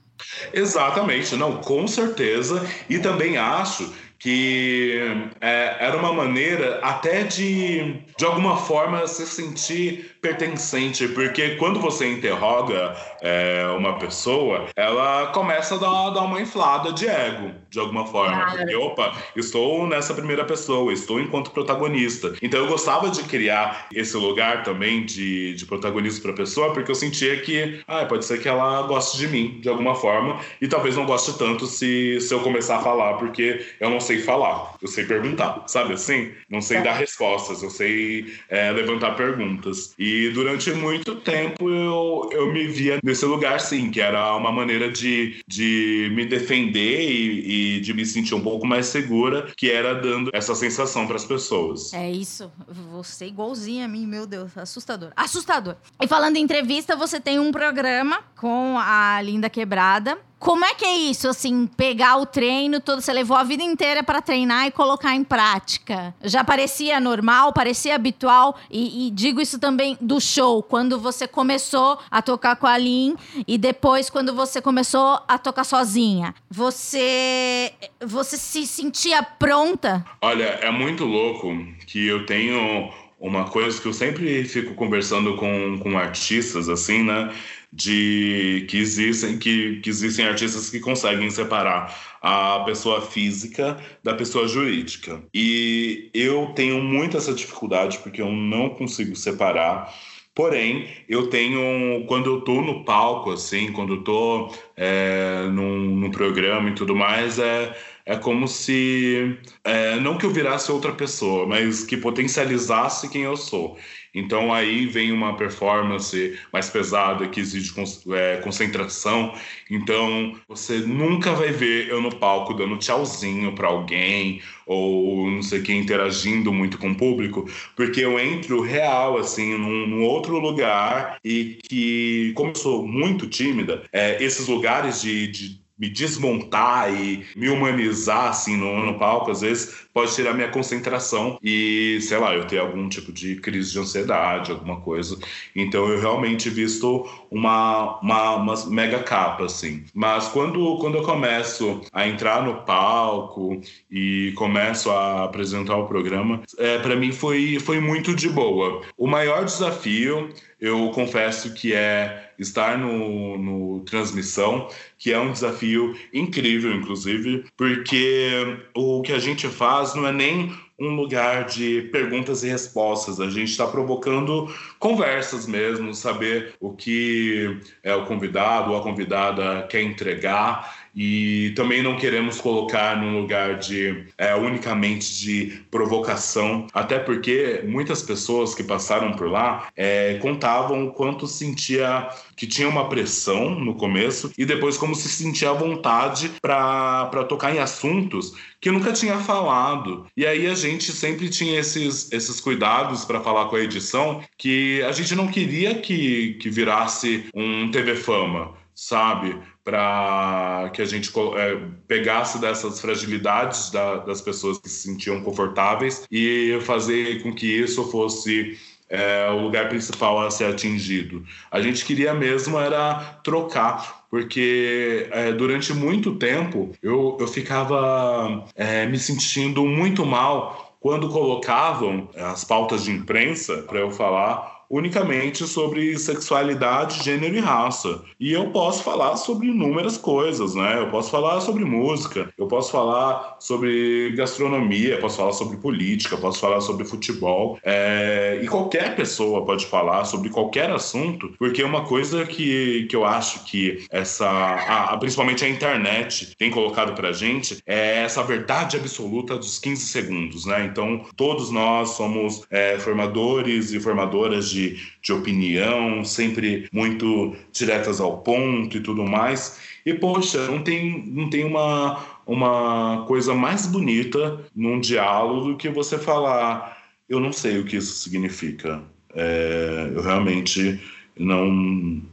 Exatamente, 0.52 1.34
não, 1.34 1.56
com 1.56 1.88
certeza. 1.88 2.64
E 2.88 3.00
também 3.00 3.36
acho 3.36 3.92
que 4.24 5.00
é, 5.38 5.76
era 5.80 5.98
uma 5.98 6.10
maneira 6.10 6.80
até 6.82 7.24
de, 7.24 8.00
de 8.16 8.24
alguma 8.24 8.56
forma, 8.56 9.06
se 9.06 9.26
sentir 9.26 10.13
pertencente, 10.24 11.06
porque 11.08 11.56
quando 11.56 11.78
você 11.78 12.10
interroga 12.10 12.96
é, 13.20 13.66
uma 13.76 13.98
pessoa, 13.98 14.68
ela 14.74 15.26
começa 15.26 15.74
a 15.74 15.78
dar, 15.78 16.10
dar, 16.10 16.22
uma 16.22 16.40
inflada 16.40 16.94
de 16.94 17.06
ego, 17.06 17.50
de 17.68 17.78
alguma 17.78 18.06
forma. 18.06 18.46
Porque, 18.56 18.74
opa, 18.74 19.12
estou 19.36 19.86
nessa 19.86 20.14
primeira 20.14 20.42
pessoa, 20.42 20.90
estou 20.94 21.20
enquanto 21.20 21.50
protagonista. 21.50 22.32
Então 22.40 22.58
eu 22.58 22.66
gostava 22.66 23.10
de 23.10 23.22
criar 23.24 23.86
esse 23.92 24.16
lugar 24.16 24.62
também 24.62 25.04
de, 25.04 25.52
de 25.56 25.66
protagonista 25.66 26.22
para 26.22 26.30
a 26.30 26.36
pessoa, 26.36 26.72
porque 26.72 26.90
eu 26.90 26.94
sentia 26.94 27.38
que, 27.42 27.82
ah, 27.86 28.06
pode 28.06 28.24
ser 28.24 28.40
que 28.40 28.48
ela 28.48 28.80
goste 28.82 29.18
de 29.18 29.28
mim, 29.28 29.58
de 29.60 29.68
alguma 29.68 29.94
forma, 29.94 30.40
e 30.58 30.66
talvez 30.66 30.96
não 30.96 31.04
goste 31.04 31.36
tanto 31.36 31.66
se, 31.66 32.18
se 32.18 32.32
eu 32.32 32.40
começar 32.40 32.78
a 32.78 32.80
falar, 32.80 33.14
porque 33.14 33.62
eu 33.78 33.90
não 33.90 34.00
sei 34.00 34.20
falar, 34.22 34.74
eu 34.80 34.88
sei 34.88 35.04
perguntar, 35.04 35.64
sabe 35.66 35.92
assim? 35.92 36.32
Não 36.48 36.62
sei 36.62 36.78
é. 36.78 36.82
dar 36.82 36.94
respostas, 36.94 37.62
eu 37.62 37.68
sei 37.68 38.32
é, 38.48 38.70
levantar 38.70 39.16
perguntas. 39.16 39.94
E 39.98 40.13
e 40.14 40.30
durante 40.30 40.72
muito 40.72 41.16
tempo 41.16 41.68
eu, 41.68 42.28
eu 42.32 42.52
me 42.52 42.66
via 42.68 42.98
nesse 43.02 43.24
lugar, 43.24 43.60
sim, 43.60 43.90
que 43.90 44.00
era 44.00 44.36
uma 44.36 44.52
maneira 44.52 44.90
de, 44.90 45.42
de 45.46 46.10
me 46.14 46.24
defender 46.24 47.00
e, 47.00 47.76
e 47.76 47.80
de 47.80 47.92
me 47.92 48.06
sentir 48.06 48.34
um 48.34 48.40
pouco 48.40 48.66
mais 48.66 48.86
segura, 48.86 49.52
que 49.56 49.70
era 49.70 49.94
dando 49.94 50.30
essa 50.32 50.54
sensação 50.54 51.06
para 51.06 51.16
as 51.16 51.24
pessoas. 51.24 51.92
É 51.92 52.10
isso. 52.10 52.50
Você 52.92 53.26
igualzinho 53.26 53.84
a 53.84 53.88
mim, 53.88 54.06
meu 54.06 54.26
Deus, 54.26 54.56
assustador. 54.56 55.10
Assustador. 55.16 55.76
E 56.00 56.06
falando 56.06 56.36
em 56.36 56.42
entrevista, 56.42 56.94
você 56.94 57.20
tem 57.20 57.38
um 57.38 57.50
programa 57.50 58.20
com 58.36 58.76
a 58.78 59.20
Linda 59.22 59.50
Quebrada 59.50 60.18
como 60.44 60.62
é 60.62 60.74
que 60.74 60.84
é 60.84 60.94
isso, 60.94 61.26
assim, 61.26 61.66
pegar 61.66 62.18
o 62.18 62.26
treino 62.26 62.78
todo, 62.78 63.00
você 63.00 63.14
levou 63.14 63.34
a 63.34 63.42
vida 63.42 63.62
inteira 63.62 64.02
para 64.02 64.20
treinar 64.20 64.66
e 64.66 64.70
colocar 64.70 65.14
em 65.14 65.24
prática? 65.24 66.14
Já 66.22 66.44
parecia 66.44 67.00
normal, 67.00 67.50
parecia 67.54 67.94
habitual 67.94 68.54
e, 68.70 69.06
e, 69.06 69.10
digo 69.10 69.40
isso 69.40 69.58
também 69.58 69.96
do 70.02 70.20
show, 70.20 70.62
quando 70.62 71.00
você 71.00 71.26
começou 71.26 71.98
a 72.10 72.20
tocar 72.20 72.56
com 72.56 72.66
a 72.66 72.76
Lin 72.76 73.16
e 73.48 73.56
depois 73.56 74.10
quando 74.10 74.34
você 74.34 74.60
começou 74.60 75.18
a 75.26 75.38
tocar 75.38 75.64
sozinha, 75.64 76.34
você 76.50 77.72
você 78.04 78.36
se 78.36 78.66
sentia 78.66 79.22
pronta? 79.22 80.04
Olha, 80.20 80.44
é 80.44 80.70
muito 80.70 81.06
louco 81.06 81.56
que 81.86 82.06
eu 82.06 82.26
tenho 82.26 82.92
uma 83.18 83.44
coisa 83.44 83.80
que 83.80 83.88
eu 83.88 83.94
sempre 83.94 84.44
fico 84.44 84.74
conversando 84.74 85.36
com, 85.36 85.78
com 85.78 85.96
artistas 85.96 86.68
assim, 86.68 87.02
né? 87.02 87.32
De 87.74 88.66
que 88.68 88.78
existem 88.78 89.36
que, 89.36 89.80
que 89.80 89.90
existem 89.90 90.24
artistas 90.24 90.70
que 90.70 90.78
conseguem 90.78 91.28
separar 91.28 91.92
a 92.22 92.60
pessoa 92.60 93.00
física 93.00 93.76
da 94.02 94.14
pessoa 94.14 94.46
jurídica. 94.46 95.20
E 95.34 96.08
eu 96.14 96.52
tenho 96.54 96.80
muito 96.80 97.16
essa 97.16 97.34
dificuldade 97.34 97.98
porque 97.98 98.22
eu 98.22 98.30
não 98.30 98.70
consigo 98.70 99.16
separar. 99.16 99.92
Porém, 100.34 100.88
eu 101.08 101.28
tenho, 101.28 102.06
quando 102.06 102.30
eu 102.30 102.40
tô 102.42 102.60
no 102.60 102.84
palco, 102.84 103.32
assim, 103.32 103.72
quando 103.72 103.94
eu 103.94 104.04
tô 104.04 104.52
é, 104.76 105.46
num, 105.52 105.96
num 105.96 106.10
programa 106.10 106.70
e 106.70 106.74
tudo 106.74 106.94
mais, 106.94 107.38
é, 107.38 107.76
é 108.06 108.16
como 108.16 108.46
se, 108.48 109.36
é, 109.64 109.96
não 110.00 110.18
que 110.18 110.26
eu 110.26 110.30
virasse 110.30 110.70
outra 110.72 110.92
pessoa, 110.92 111.46
mas 111.46 111.84
que 111.84 111.96
potencializasse 111.96 113.08
quem 113.08 113.22
eu 113.22 113.36
sou. 113.36 113.78
Então 114.14 114.52
aí 114.52 114.86
vem 114.86 115.10
uma 115.10 115.36
performance 115.36 116.38
mais 116.52 116.70
pesada 116.70 117.26
que 117.26 117.40
exige 117.40 117.74
é, 118.12 118.36
concentração. 118.36 119.34
Então 119.70 120.36
você 120.48 120.78
nunca 120.78 121.32
vai 121.32 121.50
ver 121.50 121.88
eu 121.88 122.00
no 122.00 122.14
palco 122.14 122.54
dando 122.54 122.78
tchauzinho 122.78 123.52
para 123.54 123.68
alguém 123.68 124.40
ou 124.66 125.30
não 125.30 125.42
sei 125.42 125.60
quem 125.60 125.80
interagindo 125.80 126.52
muito 126.52 126.78
com 126.78 126.92
o 126.92 126.96
público, 126.96 127.48
porque 127.76 128.00
eu 128.00 128.18
entro 128.18 128.62
real 128.62 129.18
assim 129.18 129.58
num, 129.58 129.86
num 129.86 130.04
outro 130.04 130.38
lugar 130.38 131.18
e 131.24 131.58
que 131.68 132.32
como 132.34 132.50
eu 132.50 132.54
sou 132.54 132.86
muito 132.86 133.26
tímida, 133.28 133.82
é, 133.92 134.22
esses 134.22 134.46
lugares 134.46 135.02
de, 135.02 135.26
de 135.26 135.63
me 135.78 135.88
desmontar 135.88 136.92
e 136.92 137.24
me 137.34 137.48
humanizar 137.48 138.28
assim 138.28 138.56
no, 138.56 138.84
no 138.84 138.98
palco, 138.98 139.30
às 139.30 139.40
vezes 139.40 139.84
pode 139.92 140.14
tirar 140.14 140.34
minha 140.34 140.48
concentração 140.48 141.38
e, 141.42 141.98
sei 142.00 142.18
lá, 142.18 142.34
eu 142.34 142.46
ter 142.46 142.58
algum 142.58 142.88
tipo 142.88 143.12
de 143.12 143.36
crise 143.36 143.72
de 143.72 143.78
ansiedade, 143.78 144.50
alguma 144.50 144.80
coisa. 144.80 145.18
Então 145.54 145.88
eu 145.88 146.00
realmente 146.00 146.48
visto 146.50 147.08
uma, 147.30 148.00
uma, 148.00 148.36
uma 148.36 148.66
mega 148.66 149.02
capa, 149.02 149.44
assim. 149.44 149.84
Mas 149.94 150.28
quando, 150.28 150.78
quando 150.78 150.96
eu 150.96 151.02
começo 151.02 151.80
a 151.92 152.06
entrar 152.06 152.42
no 152.44 152.62
palco 152.62 153.60
e 153.90 154.32
começo 154.36 154.90
a 154.90 155.24
apresentar 155.24 155.76
o 155.76 155.86
programa, 155.86 156.42
é, 156.58 156.78
para 156.78 156.96
mim 156.96 157.12
foi, 157.12 157.58
foi 157.60 157.80
muito 157.80 158.14
de 158.14 158.28
boa. 158.28 158.82
O 158.96 159.06
maior 159.06 159.44
desafio 159.44 160.28
eu 160.60 160.90
confesso 160.90 161.52
que 161.52 161.74
é 161.74 162.23
estar 162.38 162.78
no, 162.78 163.38
no 163.38 163.80
transmissão, 163.80 164.68
que 164.98 165.12
é 165.12 165.18
um 165.18 165.32
desafio 165.32 165.96
incrível, 166.12 166.72
inclusive, 166.72 167.44
porque 167.56 168.58
o 168.74 169.02
que 169.02 169.12
a 169.12 169.18
gente 169.18 169.48
faz 169.48 169.94
não 169.94 170.06
é 170.06 170.12
nem 170.12 170.52
um 170.86 170.94
lugar 170.94 171.44
de 171.44 171.82
perguntas 171.92 172.42
e 172.42 172.48
respostas. 172.48 173.20
A 173.20 173.28
gente 173.28 173.50
está 173.50 173.66
provocando 173.66 174.52
conversas 174.78 175.46
mesmo, 175.46 175.94
saber 175.94 176.54
o 176.60 176.72
que 176.72 177.58
é 177.82 177.94
o 177.94 178.06
convidado 178.06 178.72
ou 178.72 178.78
a 178.78 178.82
convidada 178.82 179.66
quer 179.68 179.82
entregar 179.82 180.84
e 180.94 181.52
também 181.56 181.82
não 181.82 181.96
queremos 181.96 182.40
colocar 182.40 182.96
num 182.96 183.20
lugar 183.20 183.58
de 183.58 184.06
é, 184.16 184.34
unicamente 184.34 185.18
de 185.18 185.62
provocação, 185.70 186.68
até 186.72 186.98
porque 186.98 187.62
muitas 187.66 188.00
pessoas 188.00 188.54
que 188.54 188.62
passaram 188.62 189.12
por 189.12 189.28
lá 189.28 189.68
é, 189.76 190.14
contavam 190.22 190.86
o 190.86 190.92
quanto 190.92 191.26
sentia 191.26 192.08
que 192.36 192.46
tinha 192.46 192.68
uma 192.68 192.88
pressão 192.88 193.50
no 193.50 193.74
começo 193.74 194.30
e 194.38 194.44
depois 194.44 194.76
como 194.76 194.94
se 194.94 195.08
sentia 195.08 195.50
à 195.50 195.52
vontade 195.52 196.30
para 196.40 197.24
tocar 197.28 197.54
em 197.54 197.58
assuntos 197.58 198.32
que 198.64 198.70
nunca 198.70 198.94
tinha 198.94 199.18
falado. 199.18 200.06
E 200.16 200.24
aí 200.24 200.46
a 200.46 200.54
gente 200.54 200.90
sempre 200.90 201.28
tinha 201.28 201.60
esses, 201.60 202.10
esses 202.10 202.40
cuidados 202.40 203.04
para 203.04 203.20
falar 203.20 203.44
com 203.50 203.56
a 203.56 203.60
edição 203.60 204.22
que 204.38 204.82
a 204.84 204.90
gente 204.90 205.14
não 205.14 205.28
queria 205.28 205.74
que, 205.74 206.38
que 206.40 206.48
virasse 206.48 207.26
um 207.34 207.70
TV 207.70 207.94
Fama 207.94 208.54
sabe? 208.74 209.38
Para 209.62 210.70
que 210.72 210.80
a 210.80 210.84
gente 210.86 211.12
é, 211.36 211.60
pegasse 211.86 212.40
dessas 212.40 212.80
fragilidades 212.80 213.70
da, 213.70 213.96
das 213.96 214.22
pessoas 214.22 214.58
que 214.58 214.68
se 214.68 214.88
sentiam 214.88 215.22
confortáveis 215.22 216.06
e 216.10 216.58
fazer 216.62 217.22
com 217.22 217.34
que 217.34 217.46
isso 217.46 217.88
fosse 217.90 218.58
é, 218.88 219.28
o 219.30 219.40
lugar 219.40 219.68
principal 219.68 220.20
a 220.20 220.30
ser 220.30 220.44
atingido. 220.44 221.24
A 221.50 221.60
gente 221.60 221.84
queria 221.84 222.14
mesmo 222.14 222.58
era 222.58 223.18
trocar, 223.22 224.03
porque 224.14 225.08
é, 225.10 225.32
durante 225.32 225.74
muito 225.74 226.14
tempo 226.14 226.70
eu, 226.80 227.16
eu 227.18 227.26
ficava 227.26 228.44
é, 228.54 228.86
me 228.86 228.96
sentindo 228.96 229.64
muito 229.66 230.06
mal 230.06 230.76
quando 230.78 231.08
colocavam 231.08 232.08
as 232.14 232.44
pautas 232.44 232.84
de 232.84 232.92
imprensa 232.92 233.62
para 233.62 233.80
eu 233.80 233.90
falar 233.90 234.53
unicamente 234.74 235.46
sobre 235.46 235.96
sexualidade, 235.96 237.04
gênero 237.04 237.36
e 237.36 237.38
raça. 237.38 238.02
E 238.18 238.32
eu 238.32 238.50
posso 238.50 238.82
falar 238.82 239.16
sobre 239.16 239.46
inúmeras 239.46 239.96
coisas, 239.96 240.56
né? 240.56 240.80
Eu 240.80 240.88
posso 240.90 241.12
falar 241.12 241.40
sobre 241.40 241.64
música, 241.64 242.28
eu 242.36 242.48
posso 242.48 242.72
falar 242.72 243.36
sobre 243.38 244.10
gastronomia, 244.16 244.98
posso 244.98 245.18
falar 245.18 245.32
sobre 245.32 245.58
política, 245.58 246.16
posso 246.16 246.40
falar 246.40 246.60
sobre 246.60 246.84
futebol. 246.84 247.56
É... 247.62 248.40
E 248.42 248.48
qualquer 248.48 248.96
pessoa 248.96 249.44
pode 249.44 249.64
falar 249.66 250.04
sobre 250.06 250.28
qualquer 250.28 250.68
assunto, 250.70 251.32
porque 251.38 251.62
uma 251.62 251.84
coisa 251.84 252.26
que, 252.26 252.86
que 252.90 252.96
eu 252.96 253.04
acho 253.04 253.44
que 253.44 253.84
essa, 253.92 254.28
a, 254.28 254.96
principalmente 254.96 255.44
a 255.44 255.48
internet 255.48 256.34
tem 256.36 256.50
colocado 256.50 256.94
pra 256.94 257.12
gente 257.12 257.58
é 257.64 258.02
essa 258.02 258.24
verdade 258.24 258.76
absoluta 258.76 259.36
dos 259.36 259.60
15 259.60 259.86
segundos, 259.86 260.46
né? 260.46 260.64
Então, 260.64 261.04
todos 261.16 261.52
nós 261.52 261.90
somos 261.90 262.44
é, 262.50 262.76
formadores 262.78 263.72
e 263.72 263.78
formadoras 263.78 264.50
de, 264.50 264.63
de 265.02 265.12
opinião, 265.12 266.04
sempre 266.04 266.68
muito 266.72 267.34
diretas 267.52 268.00
ao 268.00 268.18
ponto 268.18 268.76
e 268.76 268.80
tudo 268.80 269.04
mais. 269.04 269.58
E, 269.84 269.92
poxa, 269.94 270.46
não 270.46 270.62
tem, 270.62 271.04
não 271.06 271.28
tem 271.28 271.44
uma, 271.44 272.04
uma 272.26 273.04
coisa 273.06 273.34
mais 273.34 273.66
bonita 273.66 274.40
num 274.54 274.80
diálogo 274.80 275.50
do 275.50 275.56
que 275.56 275.68
você 275.68 275.98
falar: 275.98 276.78
eu 277.08 277.20
não 277.20 277.32
sei 277.32 277.58
o 277.58 277.64
que 277.64 277.76
isso 277.76 277.94
significa. 277.94 278.82
É, 279.14 279.90
eu 279.94 280.02
realmente 280.02 280.80
não, 281.16 281.50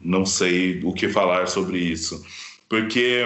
não 0.02 0.26
sei 0.26 0.82
o 0.84 0.94
que 0.94 1.10
falar 1.10 1.48
sobre 1.48 1.80
isso. 1.80 2.26
Porque 2.70 3.26